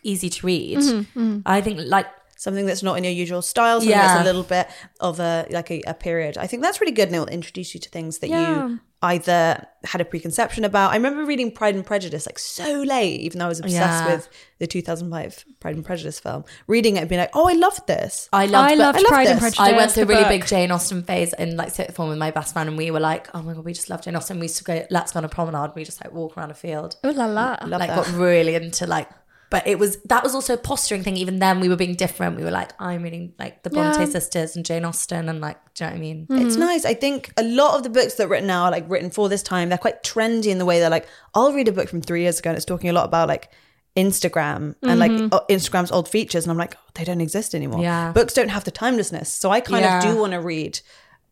easy 0.05 0.29
to 0.31 0.47
read. 0.47 0.79
Mm-hmm, 0.79 1.39
I 1.45 1.61
think 1.61 1.81
like 1.81 2.07
something 2.37 2.67
that's 2.67 2.83
not 2.83 2.99
in 2.99 3.05
your 3.05 3.13
usual 3.13 3.43
style, 3.43 3.81
something 3.81 3.91
Yeah. 3.91 4.07
that's 4.07 4.21
a 4.21 4.25
little 4.25 4.43
bit 4.43 4.69
of 5.01 5.19
a 5.19 5.47
like 5.51 5.71
a, 5.71 5.83
a 5.89 5.95
period. 5.95 6.39
I 6.39 6.47
think 6.47 6.63
that's 6.63 6.81
really 6.81 6.93
good 6.93 7.09
and 7.09 7.15
it'll 7.17 7.27
introduce 7.29 7.75
you 7.75 7.81
to 7.81 7.89
things 7.89 8.19
that 8.19 8.29
Yeah. 8.29 8.67
you 8.69 8.81
either 9.05 9.67
had 9.85 10.01
a 10.01 10.05
preconception 10.05 10.65
about. 10.65 10.93
I 10.93 10.97
remember 10.97 11.25
reading 11.25 11.53
Pride 11.53 11.75
and 11.75 11.85
Prejudice 11.85 12.27
like 12.27 12.39
so 12.39 12.83
late, 12.83 13.21
even 13.21 13.39
though 13.39 13.45
I 13.45 13.49
was 13.49 13.61
obsessed 13.61 14.05
Yeah. 14.09 14.15
with 14.17 14.29
the 14.59 14.67
2005 14.67 15.45
Pride 15.61 15.77
and 15.77 15.85
Prejudice 15.85 16.19
film. 16.19 16.45
Reading 16.67 16.97
it 16.97 17.01
and 17.01 17.09
being 17.09 17.21
like, 17.21 17.31
oh, 17.35 17.47
I 17.49 17.53
loved 17.53 17.87
this. 17.87 18.29
I 18.33 18.47
loved, 18.47 18.55
I 18.55 18.69
but- 18.71 18.79
loved 18.79 18.99
I 18.99 19.01
love 19.03 19.09
Pride 19.09 19.27
and. 19.29 19.39
Prejudice. 19.41 19.61
I 19.61 19.73
went 19.73 19.93
through 19.93 20.03
a 20.05 20.07
really 20.07 20.23
book. 20.23 20.29
big 20.31 20.47
Jane 20.47 20.71
Austen 20.71 21.03
phase 21.03 21.35
in 21.35 21.57
like 21.57 21.71
sixth 21.73 21.95
form 21.97 22.09
with 22.09 22.19
my 22.19 22.31
best 22.31 22.55
friend, 22.55 22.69
and 22.69 22.79
we 22.79 22.91
were 22.91 23.01
like, 23.01 23.29
"Oh 23.35 23.43
my 23.43 23.53
god, 23.53 23.65
we 23.65 23.73
just 23.75 23.91
love 23.91 24.03
Jane 24.03 24.17
Austen." 24.17 24.39
We 24.39 24.45
used 24.47 24.57
to 24.59 24.65
go, 24.65 24.87
"Let's 24.91 25.13
go 25.13 25.19
on 25.19 25.25
a 25.25 25.29
promenade." 25.29 25.73
We 25.77 25.85
just 25.85 26.03
like 26.03 26.13
walk 26.13 26.37
around 26.39 26.51
a 26.51 26.55
field. 26.55 26.97
Oh 27.05 27.11
la 27.11 27.27
la. 27.27 27.57
Like 27.67 27.89
that. 27.91 27.97
got 27.97 28.11
really 28.15 28.55
into 28.55 28.87
like 28.87 29.09
but 29.55 29.65
it 29.69 29.79
was 29.79 29.99
that 30.13 30.25
was 30.25 30.35
also 30.35 30.55
a 30.55 30.57
posturing 30.57 31.05
thing 31.05 31.17
even 31.17 31.39
then 31.39 31.61
we 31.61 31.69
were 31.69 31.77
being 31.77 31.95
different 31.95 32.37
we 32.37 32.43
were 32.43 32.51
like 32.51 32.73
i'm 32.81 33.05
reading 33.05 33.33
like 33.39 33.63
the 33.63 33.71
bronte 33.71 34.01
Yeah. 34.01 34.07
sisters 34.07 34.57
and 34.57 34.65
jane 34.67 34.85
austen 34.85 35.29
and 35.29 35.41
like 35.41 35.59
do 35.75 35.85
you 35.85 35.91
know 35.91 35.93
what 35.93 35.97
i 35.97 36.01
mean 36.01 36.27
mm-hmm. 36.27 36.47
It's 36.47 36.57
nice. 36.57 36.85
I 36.85 36.95
think 36.95 37.33
a 37.37 37.43
lot 37.43 37.77
of 37.77 37.85
the 37.85 37.91
books 37.91 38.15
that 38.15 38.25
are 38.25 38.29
written 38.29 38.49
now 38.49 38.65
are 38.65 38.71
like 38.71 38.89
written 38.89 39.11
for 39.11 39.29
this 39.29 39.43
time. 39.43 39.69
They're 39.69 39.79
quite 39.79 40.03
trendy 40.03 40.47
in 40.47 40.59
the 40.59 40.65
way 40.65 40.79
they're 40.81 40.91
like, 40.99 41.07
I'll 41.35 41.53
read 41.53 41.69
a 41.69 41.73
book 41.73 41.89
from 41.89 42.01
three 42.01 42.23
years 42.23 42.39
ago 42.39 42.51
and 42.51 42.57
it's 42.57 42.65
talking 42.65 42.91
a 42.91 42.93
lot 42.93 43.05
about 43.05 43.29
like 43.29 43.51
Instagram 43.97 44.75
and 44.83 44.99
like 44.99 45.13
mm-hmm. 45.13 45.29
o- 45.33 45.45
Instagram's 45.49 45.93
old 45.93 46.09
features. 46.09 46.45
And 46.45 46.51
I'm 46.51 46.59
like, 46.59 46.75
oh, 46.77 46.91
they 46.95 47.05
don't 47.05 47.21
exist 47.21 47.55
anymore. 47.55 47.83
Yeah. 47.83 48.13
Books 48.13 48.35
don't 48.35 48.49
have 48.49 48.65
the 48.65 48.71
timelessness. 48.71 49.31
So 49.33 49.51
I 49.51 49.61
kind 49.61 49.83
Yeah. 49.83 49.99
of 49.99 50.05
do 50.05 50.21
want 50.21 50.33
to 50.33 50.41
read 50.41 50.81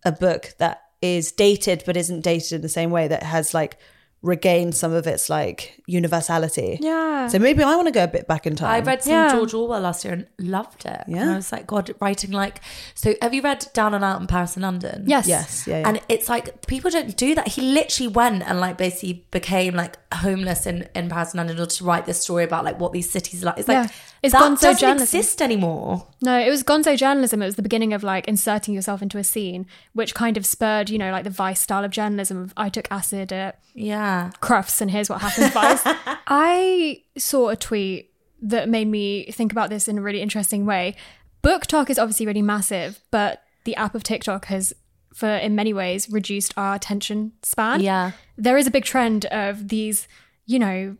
a 0.05 0.13
book 0.13 0.55
that 0.59 0.83
is 1.01 1.33
dated 1.33 1.83
but 1.87 1.97
isn't 1.97 2.21
dated 2.21 2.53
in 2.53 2.61
the 2.63 2.69
same 2.69 2.91
way 2.91 3.09
that 3.09 3.23
has 3.23 3.53
like 3.55 3.79
regain 4.23 4.71
some 4.71 4.93
of 4.93 5.07
its 5.07 5.29
like 5.29 5.83
universality. 5.87 6.79
Yeah. 6.81 7.27
So 7.29 7.39
maybe 7.39 7.63
I 7.63 7.75
want 7.75 7.89
to 7.89 7.93
go 7.93 8.05
a 8.05 8.09
bit 8.09 8.29
back 8.29 8.47
in 8.47 8.55
time. 8.55 8.71
I 8.71 8.81
read 8.81 9.03
some 9.03 9.13
Yeah. 9.13 9.33
George 9.33 9.53
Orwell 9.53 9.81
last 9.81 10.05
year 10.05 10.15
and 10.15 10.27
loved 10.39 10.85
it. 10.87 11.03
And 11.07 11.17
Yeah. 11.17 11.33
I 11.33 11.37
was 11.37 11.51
like, 11.51 11.67
God, 11.67 11.93
writing 12.01 12.31
like. 12.31 12.61
So 12.95 13.15
have 13.21 13.35
you 13.35 13.43
read 13.43 13.67
Down 13.75 13.95
and 13.95 14.05
Out 14.05 14.21
in 14.21 14.27
Paris 14.29 14.55
and 14.55 14.63
London? 14.63 15.05
Yes. 15.07 15.27
Yes, 15.27 15.67
yeah, 15.67 15.81
yeah. 15.81 15.89
And 15.89 16.01
it's 16.09 16.29
like 16.29 16.67
people 16.67 16.91
don't 16.91 17.17
do 17.17 17.35
that. 17.35 17.49
He 17.49 17.63
literally 17.63 18.09
went 18.13 18.43
and 18.49 18.61
like 18.61 18.79
basically 18.79 19.25
became 19.33 19.75
like 19.75 19.97
homeless 20.15 20.67
in, 20.67 20.89
in 20.95 21.09
Paris 21.09 21.33
and 21.33 21.39
London 21.39 21.57
in 21.57 21.61
order 21.61 21.75
to 21.75 21.85
write 21.85 22.07
this 22.07 22.21
story 22.21 22.45
about 22.45 22.65
like 22.65 22.79
what 22.79 22.93
these 22.93 23.11
cities 23.11 23.43
are 23.43 23.47
like. 23.47 23.59
It's 23.59 23.69
like 23.69 23.87
Yeah. 23.87 23.91
It's 24.23 24.33
that 24.33 24.39
gone 24.41 24.57
so 24.57 24.69
doesn't 24.69 24.81
journalism. 24.81 25.19
exist 25.19 25.43
anymore. 25.43 26.07
No, 26.23 26.39
it 26.39 26.49
was 26.49 26.63
gonzo 26.63 26.97
journalism. 26.97 27.43
It 27.43 27.47
was 27.47 27.57
the 27.57 27.63
beginning 27.63 27.93
of 27.93 28.03
like 28.05 28.29
inserting 28.29 28.73
yourself 28.73 29.03
into 29.03 29.19
a 29.19 29.25
scene, 29.25 29.67
which 29.95 30.15
kind 30.15 30.37
of 30.37 30.47
spurred, 30.47 30.91
you 30.91 30.99
know, 30.99 31.11
like 31.11 31.25
the 31.25 31.31
Vice 31.31 31.61
style 31.61 31.85
of 31.85 31.91
journalism 31.91 32.39
of 32.41 32.55
I 32.57 32.69
took 32.69 32.87
acid 32.91 33.33
at 33.33 33.59
Yeah. 33.75 34.31
Crufts 34.41 34.81
and 34.81 34.91
here's 34.93 35.11
what 35.11 35.21
happened, 35.23 35.53
Vice. 35.53 35.83
I 36.29 37.03
saw 37.19 37.49
a 37.49 37.57
tweet 37.57 38.11
that 38.43 38.69
made 38.69 38.87
me 38.89 39.31
think 39.33 39.51
about 39.53 39.71
this 39.71 39.89
in 39.89 39.99
a 39.99 40.03
really 40.03 40.21
interesting 40.23 40.67
way. 40.67 40.95
BookTok 41.43 41.91
is 41.91 41.99
obviously 41.99 42.27
really 42.27 42.43
massive, 42.43 43.01
but 43.11 43.43
the 43.65 43.75
app 43.75 43.95
of 43.97 44.05
TikTok 44.05 44.47
has, 44.47 44.73
for 45.13 45.29
in 45.29 45.55
many 45.57 45.73
ways, 45.73 46.09
reduced 46.11 46.55
our 46.57 46.75
attention 46.77 47.33
span. 47.43 47.81
Yeah. 47.81 48.13
There 48.37 48.57
is 48.57 48.67
a 48.69 48.71
big 48.71 48.85
trend 48.85 49.27
of 49.27 49.69
these, 49.69 50.07
you 50.47 50.61
know, 50.61 50.97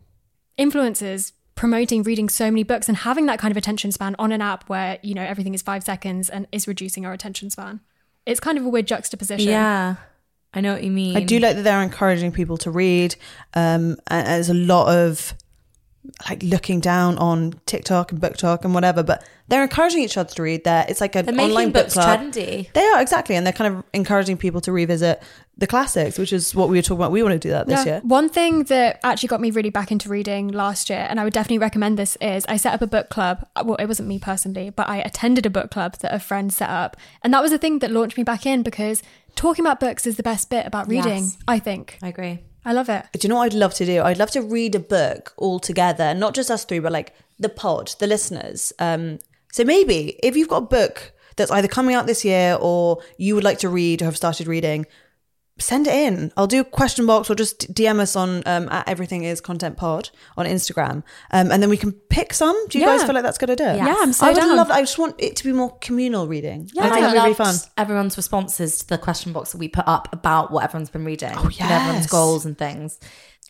influencers 0.59 1.31
promoting 1.55 2.03
reading 2.03 2.29
so 2.29 2.49
many 2.49 2.63
books 2.63 2.87
and 2.87 2.97
having 2.97 3.25
that 3.27 3.39
kind 3.39 3.51
of 3.51 3.57
attention 3.57 3.91
span 3.91 4.15
on 4.19 4.31
an 4.31 4.41
app 4.41 4.69
where, 4.69 4.99
you 5.01 5.13
know, 5.13 5.23
everything 5.23 5.53
is 5.53 5.61
five 5.61 5.83
seconds 5.83 6.29
and 6.29 6.47
is 6.51 6.67
reducing 6.67 7.05
our 7.05 7.13
attention 7.13 7.49
span. 7.49 7.79
It's 8.25 8.39
kind 8.39 8.57
of 8.57 8.65
a 8.65 8.69
weird 8.69 8.87
juxtaposition. 8.87 9.49
Yeah. 9.49 9.95
I 10.53 10.61
know 10.61 10.73
what 10.73 10.83
you 10.83 10.91
mean. 10.91 11.17
I 11.17 11.21
do 11.21 11.39
like 11.39 11.55
that 11.55 11.63
they're 11.63 11.81
encouraging 11.81 12.31
people 12.31 12.57
to 12.57 12.71
read. 12.71 13.15
Um, 13.53 13.97
and 14.07 14.27
there's 14.27 14.49
a 14.49 14.53
lot 14.53 14.87
of 14.87 15.33
like 16.29 16.43
looking 16.43 16.79
down 16.79 17.17
on 17.17 17.53
TikTok 17.65 18.11
and 18.11 18.19
BookTok 18.21 18.65
and 18.65 18.73
whatever, 18.73 19.03
but 19.03 19.23
they're 19.47 19.63
encouraging 19.63 20.01
each 20.01 20.17
other 20.17 20.29
to 20.33 20.41
read. 20.41 20.63
There, 20.63 20.85
it's 20.87 20.99
like 21.01 21.15
an 21.15 21.25
They're 21.25 21.39
online 21.39 21.71
book 21.71 21.83
books 21.85 21.93
club. 21.93 22.19
trendy. 22.19 22.71
They 22.73 22.85
are 22.85 23.01
exactly, 23.01 23.35
and 23.35 23.45
they're 23.45 23.53
kind 23.53 23.73
of 23.75 23.83
encouraging 23.93 24.37
people 24.37 24.59
to 24.61 24.71
revisit 24.71 25.23
the 25.57 25.67
classics, 25.67 26.17
which 26.17 26.33
is 26.33 26.53
what 26.55 26.67
we 26.69 26.77
were 26.77 26.81
talking 26.81 26.97
about. 26.97 27.11
We 27.11 27.23
want 27.23 27.33
to 27.33 27.39
do 27.39 27.51
that 27.51 27.67
this 27.67 27.85
Yeah. 27.85 27.93
year. 27.93 28.01
One 28.03 28.27
thing 28.29 28.63
that 28.65 28.99
actually 29.03 29.27
got 29.27 29.39
me 29.39 29.51
really 29.51 29.69
back 29.69 29.91
into 29.91 30.09
reading 30.09 30.49
last 30.49 30.89
year, 30.89 31.05
and 31.09 31.19
I 31.19 31.23
would 31.23 31.33
definitely 31.33 31.59
recommend 31.59 31.97
this, 31.97 32.17
is 32.21 32.45
I 32.49 32.57
set 32.57 32.73
up 32.73 32.81
a 32.81 32.87
book 32.87 33.09
club. 33.09 33.45
Uh, 33.55 33.63
well, 33.65 33.75
it 33.77 33.85
wasn't 33.85 34.07
me 34.09 34.19
personally, 34.19 34.71
but 34.71 34.89
I 34.89 34.97
attended 34.97 35.45
a 35.45 35.49
book 35.49 35.71
club 35.71 35.97
that 35.99 36.13
a 36.13 36.19
friend 36.19 36.51
set 36.53 36.69
up. 36.69 36.97
And 37.21 37.33
that 37.33 37.41
was 37.41 37.51
the 37.51 37.57
thing 37.57 37.79
that 37.79 37.91
launched 37.91 38.17
me 38.17 38.23
back 38.23 38.45
in 38.45 38.61
because 38.63 39.03
talking 39.35 39.63
about 39.65 39.79
books 39.79 40.05
is 40.07 40.17
the 40.17 40.23
best 40.23 40.49
bit 40.49 40.65
about 40.65 40.87
reading, 40.87 41.23
Yes. 41.23 41.37
I 41.47 41.59
think. 41.59 41.97
I 42.01 42.07
agree. 42.09 42.39
I 42.65 42.73
love 42.73 42.89
it. 42.89 43.05
Do 43.13 43.19
you 43.23 43.29
know 43.29 43.35
what 43.35 43.45
I'd 43.45 43.53
love 43.53 43.73
to 43.75 43.85
do? 43.85 44.01
I'd 44.01 44.17
love 44.17 44.31
to 44.31 44.41
read 44.41 44.75
a 44.75 44.79
book 44.79 45.33
all 45.37 45.59
together, 45.59 46.13
not 46.13 46.33
just 46.33 46.49
us 46.49 46.63
three, 46.65 46.79
but 46.79 46.91
like 46.91 47.13
the 47.39 47.49
pod, 47.49 47.93
the 47.99 48.07
listeners. 48.07 48.71
Um, 48.79 49.19
so 49.51 49.63
maybe 49.63 50.17
if 50.23 50.35
you've 50.35 50.47
got 50.47 50.63
a 50.63 50.67
book 50.67 51.11
that's 51.35 51.51
either 51.51 51.67
coming 51.67 51.95
out 51.95 52.07
this 52.07 52.23
year 52.23 52.57
or 52.59 52.99
you 53.17 53.35
would 53.35 53.43
like 53.43 53.59
to 53.59 53.69
read 53.69 54.01
or 54.01 54.05
have 54.05 54.17
started 54.17 54.47
reading, 54.47 54.85
send 55.59 55.87
it 55.87 55.93
in. 55.93 56.31
I'll 56.35 56.47
do 56.47 56.61
a 56.61 56.63
question 56.63 57.05
box 57.05 57.29
or 57.29 57.35
just 57.35 57.73
DM 57.73 57.99
us 57.99 58.15
on 58.15 58.41
um, 58.45 58.67
at 58.69 58.87
everything 58.89 59.23
is 59.23 59.39
content 59.39 59.77
pod 59.77 60.09
on 60.35 60.45
Instagram, 60.45 61.03
um, 61.31 61.51
and 61.51 61.61
then 61.61 61.69
we 61.69 61.77
can 61.77 61.91
pick 61.91 62.33
some. 62.33 62.55
Do 62.69 62.79
you 62.79 62.85
guys 62.85 63.03
feel 63.03 63.13
like 63.13 63.23
that's 63.23 63.37
a 63.37 63.39
good 63.39 63.51
idea? 63.51 63.75
Yeah, 63.77 63.95
I'm 63.99 64.13
so 64.13 64.25
I 64.25 64.29
would 64.31 64.39
down. 64.39 64.55
love. 64.57 64.71
I 64.71 64.81
just 64.81 64.97
want 64.97 65.15
it 65.19 65.35
to 65.37 65.43
be 65.43 65.53
more 65.53 65.77
communal 65.79 66.27
reading. 66.27 66.69
Yeah. 66.73 66.83
I 66.85 66.89
think 66.89 67.01
that'd 67.01 67.13
be 67.13 67.19
really 67.23 67.33
fun. 67.35 67.55
everyone's 67.77 68.17
responses 68.17 68.79
to 68.79 68.87
the 68.89 68.97
question 68.97 69.31
box 69.33 69.51
that 69.51 69.57
we 69.59 69.67
put 69.67 69.87
up 69.87 70.11
about 70.11 70.51
what 70.51 70.63
everyone's 70.63 70.89
been 70.89 71.05
reading. 71.05 71.31
Oh, 71.35 71.49
yes. 71.51 71.61
everyone's 71.71 72.07
goals 72.07 72.45
and 72.45 72.57
things. 72.57 72.99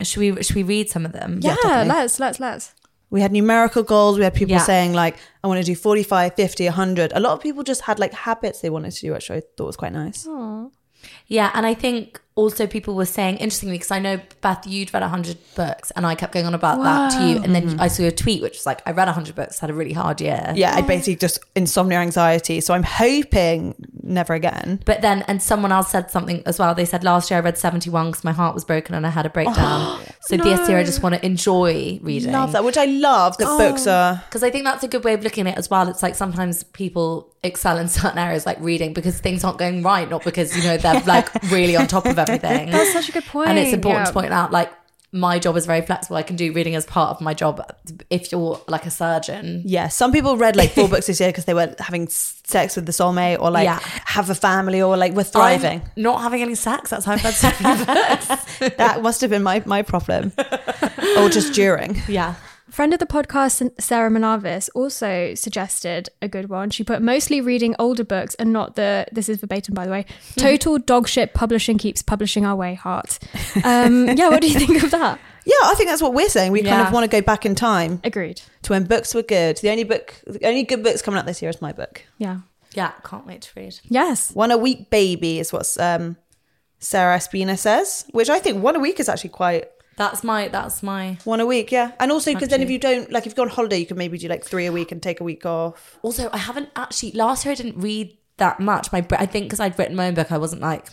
Should 0.02 0.20
we 0.20 0.44
should 0.44 0.56
we 0.56 0.64
read 0.64 0.90
some 0.90 1.06
of 1.06 1.12
them? 1.14 1.40
Yeah, 1.42 1.56
definitely. 1.56 1.88
let's, 1.90 2.20
let's, 2.20 2.40
let's. 2.40 2.74
We 3.12 3.22
had 3.22 3.32
numerical 3.32 3.84
goals. 3.84 4.18
We 4.18 4.24
had 4.24 4.34
people 4.34 4.54
Yeah. 4.54 4.64
saying 4.64 4.94
like, 4.94 5.18
I 5.44 5.48
want 5.48 5.60
to 5.60 5.64
do 5.64 5.76
45, 5.76 6.34
50, 6.34 6.66
100. 6.66 7.14
A 7.14 7.20
lot 7.20 7.34
of 7.34 7.42
people 7.42 7.62
just 7.64 7.82
had 7.82 8.00
like 8.00 8.12
habits 8.12 8.62
they 8.62 8.72
wanted 8.72 8.92
to 8.92 9.02
do, 9.02 9.14
which 9.14 9.30
I 9.30 9.44
thought 9.56 9.68
was 9.68 9.78
quite 9.78 9.94
nice. 9.94 10.26
Yeah, 11.28 11.52
and 11.54 11.66
I 11.66 11.74
think 11.74 12.22
also 12.36 12.66
people 12.66 12.96
were 12.96 13.06
saying 13.06 13.38
interestingly 13.38 13.76
because 13.76 13.92
I 13.92 14.00
know 14.00 14.20
Beth, 14.42 14.66
you'd 14.66 14.94
read 14.94 15.04
hundred 15.04 15.38
books, 15.56 15.92
and 15.92 16.06
I 16.06 16.16
kept 16.16 16.34
going 16.34 16.46
on 16.46 16.54
about 16.54 16.82
that 16.84 17.20
to 17.20 17.28
you, 17.28 17.44
and 17.44 17.54
then 17.54 17.80
I 17.80 17.88
saw 17.88 18.04
your 18.04 18.12
tweet 18.12 18.42
which 18.42 18.54
was 18.54 18.66
like, 18.66 18.82
I 18.86 18.92
read 18.92 19.08
hundred 19.08 19.36
books, 19.36 19.60
had 19.60 19.70
a 19.70 19.74
really 19.74 19.94
hard 19.94 20.22
year. 20.22 20.52
Yeah, 20.56 20.76
I 20.76 20.82
basically 20.82 21.16
just 21.16 21.40
insomnia 21.56 22.00
anxiety. 22.00 22.62
So 22.62 22.74
I'm 22.74 22.84
hoping 22.84 23.76
never 24.04 24.34
again. 24.34 24.82
But 24.86 25.02
then, 25.02 25.24
and 25.28 25.42
someone 25.42 25.72
else 25.72 25.90
said 25.90 26.12
something 26.12 26.44
as 26.46 26.60
well. 26.60 26.76
They 26.76 26.86
said 26.86 27.04
last 27.04 27.32
year 27.32 27.40
I 27.40 27.42
read 27.42 27.58
71 27.58 28.12
because 28.12 28.24
my 28.24 28.32
heart 28.32 28.54
was 28.54 28.66
broken 28.66 28.96
and 28.96 29.08
I 29.08 29.10
had 29.10 29.26
a 29.26 29.30
breakdown. 29.30 30.02
so 30.22 30.38
this 30.38 30.68
year 30.68 30.78
I 30.78 30.84
just 30.84 31.02
want 31.02 31.16
to 31.16 31.26
enjoy 31.26 32.00
reading. 32.02 32.32
Love 32.32 32.52
that, 32.52 32.64
which 32.64 32.78
I 32.78 32.86
love 32.86 33.38
that 33.38 33.46
books 33.58 33.88
oh. 33.88 33.92
are. 33.92 34.24
Because 34.26 34.44
I 34.44 34.50
think 34.50 34.66
that's 34.66 34.84
a 34.84 34.88
good 34.88 35.04
way 35.04 35.14
of 35.14 35.24
looking 35.24 35.48
at 35.48 35.54
it 35.54 35.58
as 35.58 35.70
well. 35.70 35.88
It's 35.88 36.04
like 36.04 36.16
sometimes 36.16 36.64
people 36.64 37.34
excel 37.44 37.78
in 37.78 37.88
certain 37.88 38.18
areas 38.18 38.46
like 38.46 38.58
reading 38.62 38.94
because 38.94 39.20
things 39.20 39.44
aren't 39.44 39.58
going 39.58 39.84
right, 39.84 40.10
not 40.10 40.24
because, 40.24 40.56
you 40.56 40.64
know, 40.64 40.78
they're 40.78 41.02
like 41.06 41.34
really 41.52 41.76
on 41.76 41.88
top 41.88 42.06
of 42.06 42.16
everything. 42.30 42.70
That's 42.72 42.94
such 42.94 43.10
a 43.10 43.12
good 43.12 43.26
point. 43.26 43.50
and 43.50 43.60
it's 43.60 43.74
important 43.74 44.02
Yeah. 44.02 44.12
to 44.12 44.14
point 44.14 44.34
out 44.34 44.52
like 44.52 44.72
my 45.16 45.38
job 45.38 45.56
is 45.58 45.68
very 45.68 45.82
flexible. 45.82 46.16
I 46.18 46.24
can 46.24 46.36
do 46.36 46.52
reading 46.54 46.74
as 46.74 46.88
part 46.88 47.12
of 47.12 47.22
my 47.22 47.36
job 47.36 47.62
if 48.10 48.32
you're 48.32 48.60
like 48.68 48.88
a 48.88 48.90
surgeon. 48.90 49.62
Yeah, 49.64 49.88
some 49.90 50.12
people 50.12 50.38
read 50.38 50.56
like 50.56 50.72
four 50.72 50.88
books 50.90 51.06
this 51.06 51.20
year 51.20 51.30
because 51.30 51.46
they 51.46 51.54
were 51.54 51.76
having 51.78 52.08
sex 52.08 52.76
with 52.76 52.88
the 52.88 52.92
soulmate 52.92 53.40
or 53.40 53.52
like 53.52 53.66
Yeah. 53.66 53.78
have 54.06 54.32
a 54.32 54.36
family 54.36 54.82
or 54.82 54.98
like 54.98 55.14
were 55.14 55.24
thriving. 55.24 55.82
I'm 55.82 56.02
not 56.02 56.22
having 56.22 56.42
any 56.42 56.56
sex. 56.56 56.90
That's 56.90 57.06
how 57.06 57.12
I've 57.14 57.24
read 57.24 57.36
so 57.36 57.52
many 57.62 57.86
books. 57.86 58.28
that 58.78 59.04
must 59.04 59.22
have 59.22 59.30
been 59.30 59.44
my, 59.44 59.62
my 59.68 59.84
problem. 59.84 60.32
or 61.18 61.30
just 61.30 61.54
during. 61.54 62.02
Yeah. 62.08 62.34
Friend 62.74 62.92
of 62.92 63.00
the 63.00 63.06
podcast, 63.06 63.70
Sarah 63.80 64.10
Manavis, 64.10 64.68
also 64.74 65.36
suggested 65.36 66.10
a 66.24 66.28
good 66.28 66.50
one. 66.50 66.72
She 66.72 66.84
put 66.84 67.04
mostly 67.04 67.40
reading 67.40 67.76
older 67.78 68.04
books 68.04 68.34
and 68.40 68.52
not 68.52 68.76
the, 68.76 69.06
this 69.12 69.30
is 69.30 69.38
verbatim 69.38 69.76
by 69.76 69.86
the 69.86 69.92
way, 69.92 70.08
total 70.38 70.80
dog 70.80 71.08
shit 71.08 71.36
publishing 71.36 71.78
keeps 71.78 72.02
publishing 72.02 72.48
our 72.48 72.56
way, 72.56 72.74
heart. 72.74 73.20
Um, 73.64 74.08
yeah, 74.18 74.30
what 74.30 74.42
do 74.42 74.52
you 74.52 74.58
think 74.58 74.82
of 74.82 74.90
that? 74.90 75.20
Yeah, 75.46 75.54
I 75.62 75.76
think 75.76 75.88
that's 75.88 76.02
what 76.02 76.16
we're 76.16 76.30
saying. 76.30 76.52
We 76.52 76.64
kind 76.64 76.82
of 76.82 76.92
want 76.92 77.04
to 77.04 77.16
go 77.16 77.24
back 77.24 77.46
in 77.46 77.54
time 77.54 78.02
Agreed. 78.04 78.42
to 78.64 78.72
when 78.72 78.86
books 78.86 79.14
were 79.14 79.22
good. 79.22 79.58
The 79.58 79.70
only 79.70 79.84
book, 79.84 80.20
the 80.26 80.44
only 80.48 80.64
good 80.64 80.82
books 80.82 81.04
coming 81.04 81.20
out 81.20 81.28
this 81.28 81.44
year 81.44 81.50
is 81.50 81.62
my 81.62 81.74
book. 81.74 82.02
Yeah. 82.18 82.40
Yeah. 82.74 82.94
Can't 83.04 83.28
wait 83.28 83.44
to 83.44 83.50
read. 83.56 83.80
Yes. 83.84 84.32
One 84.32 84.50
a 84.50 84.58
week 84.58 84.90
baby 84.90 85.38
is 85.38 85.54
what 85.54 85.78
um, 85.80 86.18
Sarah 86.80 87.20
Espina 87.20 87.56
says, 87.56 88.06
which 88.14 88.32
I 88.32 88.40
think 88.40 88.64
one 88.64 88.76
a 88.76 88.80
week 88.80 89.00
is 89.00 89.10
actually 89.10 89.30
quite 89.30 89.70
That's 89.96 90.24
my, 90.24 90.48
that's 90.48 90.82
my, 90.82 91.18
one 91.24 91.40
a 91.40 91.46
week, 91.46 91.72
yeah. 91.72 91.92
And 92.00 92.12
also 92.12 92.34
because 92.34 92.50
then 92.50 92.62
if 92.62 92.70
you 92.70 92.80
don't 92.80 93.12
like 93.12 93.26
if 93.26 93.34
you 93.34 93.36
go 93.36 93.44
on 93.44 93.50
holiday, 93.50 93.78
you 93.78 93.86
can 93.86 93.98
maybe 93.98 94.18
do 94.18 94.28
like 94.28 94.44
three 94.44 94.66
a 94.66 94.72
week 94.72 94.92
and 94.92 95.02
take 95.02 95.20
a 95.20 95.24
week 95.24 95.46
off. 95.46 96.00
also 96.02 96.30
I 96.32 96.38
haven't 96.38 96.70
actually, 96.76 97.12
last 97.12 97.46
year 97.46 97.52
I 97.52 97.56
didn't 97.56 97.78
read 97.78 98.18
that 98.38 98.60
much. 98.60 98.92
My, 98.92 99.06
I 99.12 99.26
think 99.26 99.46
because 99.46 99.60
I'd 99.60 99.78
written 99.78 99.96
my 99.96 100.08
own 100.08 100.16
book, 100.16 100.32
I 100.32 100.38
wasn't 100.38 100.62
like, 100.62 100.88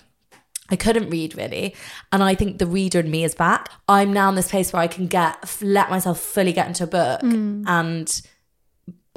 I 0.69 0.77
couldn't 0.77 1.11
read 1.11 1.37
really. 1.37 1.75
And 2.13 2.23
I 2.23 2.35
think 2.35 2.59
the 2.59 2.67
reader 2.67 3.01
in 3.01 3.11
me 3.11 3.25
is 3.25 3.35
back. 3.35 3.71
I'm 3.89 4.13
now 4.13 4.29
in 4.29 4.35
this 4.35 4.51
place 4.51 4.73
where 4.73 4.83
I 4.83 4.87
can 4.87 5.07
get, 5.07 5.59
let 5.63 5.91
myself 5.91 6.21
fully 6.21 6.53
get 6.53 6.67
into 6.67 6.85
a 6.85 6.87
book 6.87 7.23
mm. 7.23 7.65
and 7.67 8.23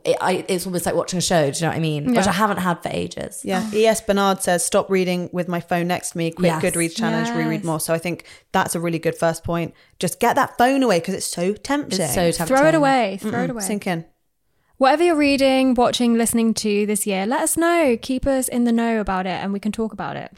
it, 0.05 0.17
I, 0.19 0.45
it's 0.47 0.65
almost 0.65 0.85
like 0.85 0.95
watching 0.95 1.17
a 1.17 1.21
show. 1.21 1.49
Do 1.49 1.57
you 1.57 1.61
know 1.61 1.69
what 1.69 1.77
I 1.77 1.79
mean? 1.79 2.13
Which 2.13 2.27
I 2.27 2.31
haven't 2.31 2.57
had 2.57 2.83
for 2.83 2.89
ages. 2.89 3.41
Yeah. 3.43 3.69
E.S. 3.73 4.01
Bernard 4.01 4.41
says, 4.41 4.65
stop 4.65 4.89
reading 4.89 5.29
with 5.31 5.47
my 5.47 5.59
phone 5.59 5.87
next 5.87 6.11
to 6.11 6.17
me. 6.17 6.31
Quick 6.31 6.47
Yes. 6.47 6.63
Goodreads 6.63 6.95
challenge, 6.95 7.29
reread 7.29 7.63
more. 7.63 7.79
So 7.79 7.93
I 7.93 7.99
think 7.99 8.25
that's 8.51 8.75
a 8.75 8.79
really 8.79 8.99
good 8.99 9.15
first 9.15 9.43
point. 9.43 9.73
Just 9.99 10.19
get 10.19 10.35
that 10.35 10.57
phone 10.57 10.83
away 10.83 10.99
because 10.99 11.13
it's 11.15 11.25
so 11.25 11.53
tempting. 11.53 12.01
It's 12.01 12.13
so 12.13 12.31
tempting. 12.31 12.57
Throw 12.57 12.67
it 12.67 12.75
away. 12.75 13.17
Throw 13.21 13.43
it 13.45 13.49
away. 13.49 13.61
Sink 13.61 13.87
in. 13.87 14.05
Whatever 14.77 15.03
you're 15.03 15.15
reading, 15.15 15.75
watching, 15.75 16.15
listening 16.15 16.53
to 16.55 16.85
this 16.85 17.07
year, 17.07 17.25
let 17.25 17.41
us 17.41 17.55
know. 17.55 17.97
Keep 18.01 18.27
us 18.27 18.49
in 18.49 18.65
the 18.65 18.71
know 18.73 18.99
about 18.99 19.25
it 19.25 19.41
and 19.41 19.53
we 19.53 19.59
can 19.59 19.71
talk 19.71 19.93
about 19.93 20.17
it. 20.17 20.31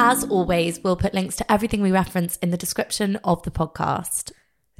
As 0.00 0.22
always, 0.24 0.78
we'll 0.84 0.96
put 0.96 1.12
links 1.14 1.34
to 1.36 1.50
everything 1.52 1.82
we 1.82 1.90
reference 1.90 2.36
in 2.36 2.50
the 2.50 2.56
description 2.56 3.16
of 3.24 3.42
the 3.42 3.50
podcast. 3.50 4.30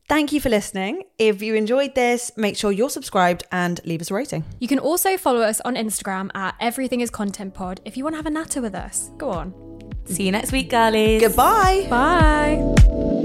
Thank 0.09 0.33
you 0.33 0.41
for 0.41 0.49
listening. 0.49 1.05
If 1.19 1.43
you 1.43 1.55
enjoyed 1.55 1.95
this, 1.95 2.33
make 2.35 2.57
sure 2.57 2.73
you're 2.73 2.89
subscribed 2.89 3.45
and 3.53 3.79
leave 3.85 4.01
us 4.01 4.11
a 4.11 4.15
rating. 4.15 4.45
You 4.59 4.67
can 4.67 4.79
also 4.79 5.19
follow 5.19 5.43
us 5.43 5.61
on 5.67 5.75
Instagram 5.75 6.31
at 6.35 6.55
Everything 6.61 7.03
is 7.03 7.11
Content 7.11 7.53
Pod 7.53 7.81
if 7.85 7.97
you 7.97 8.05
want 8.05 8.15
to 8.15 8.17
have 8.17 8.27
a 8.27 8.31
natter 8.31 8.63
with 8.63 8.75
us. 8.75 9.11
Go 9.19 9.31
on. 9.31 9.53
See 10.07 10.25
you 10.25 10.33
next 10.33 10.51
week, 10.51 10.71
girlies. 10.71 11.21
Goodbye. 11.21 11.87
Bye. 11.91 13.17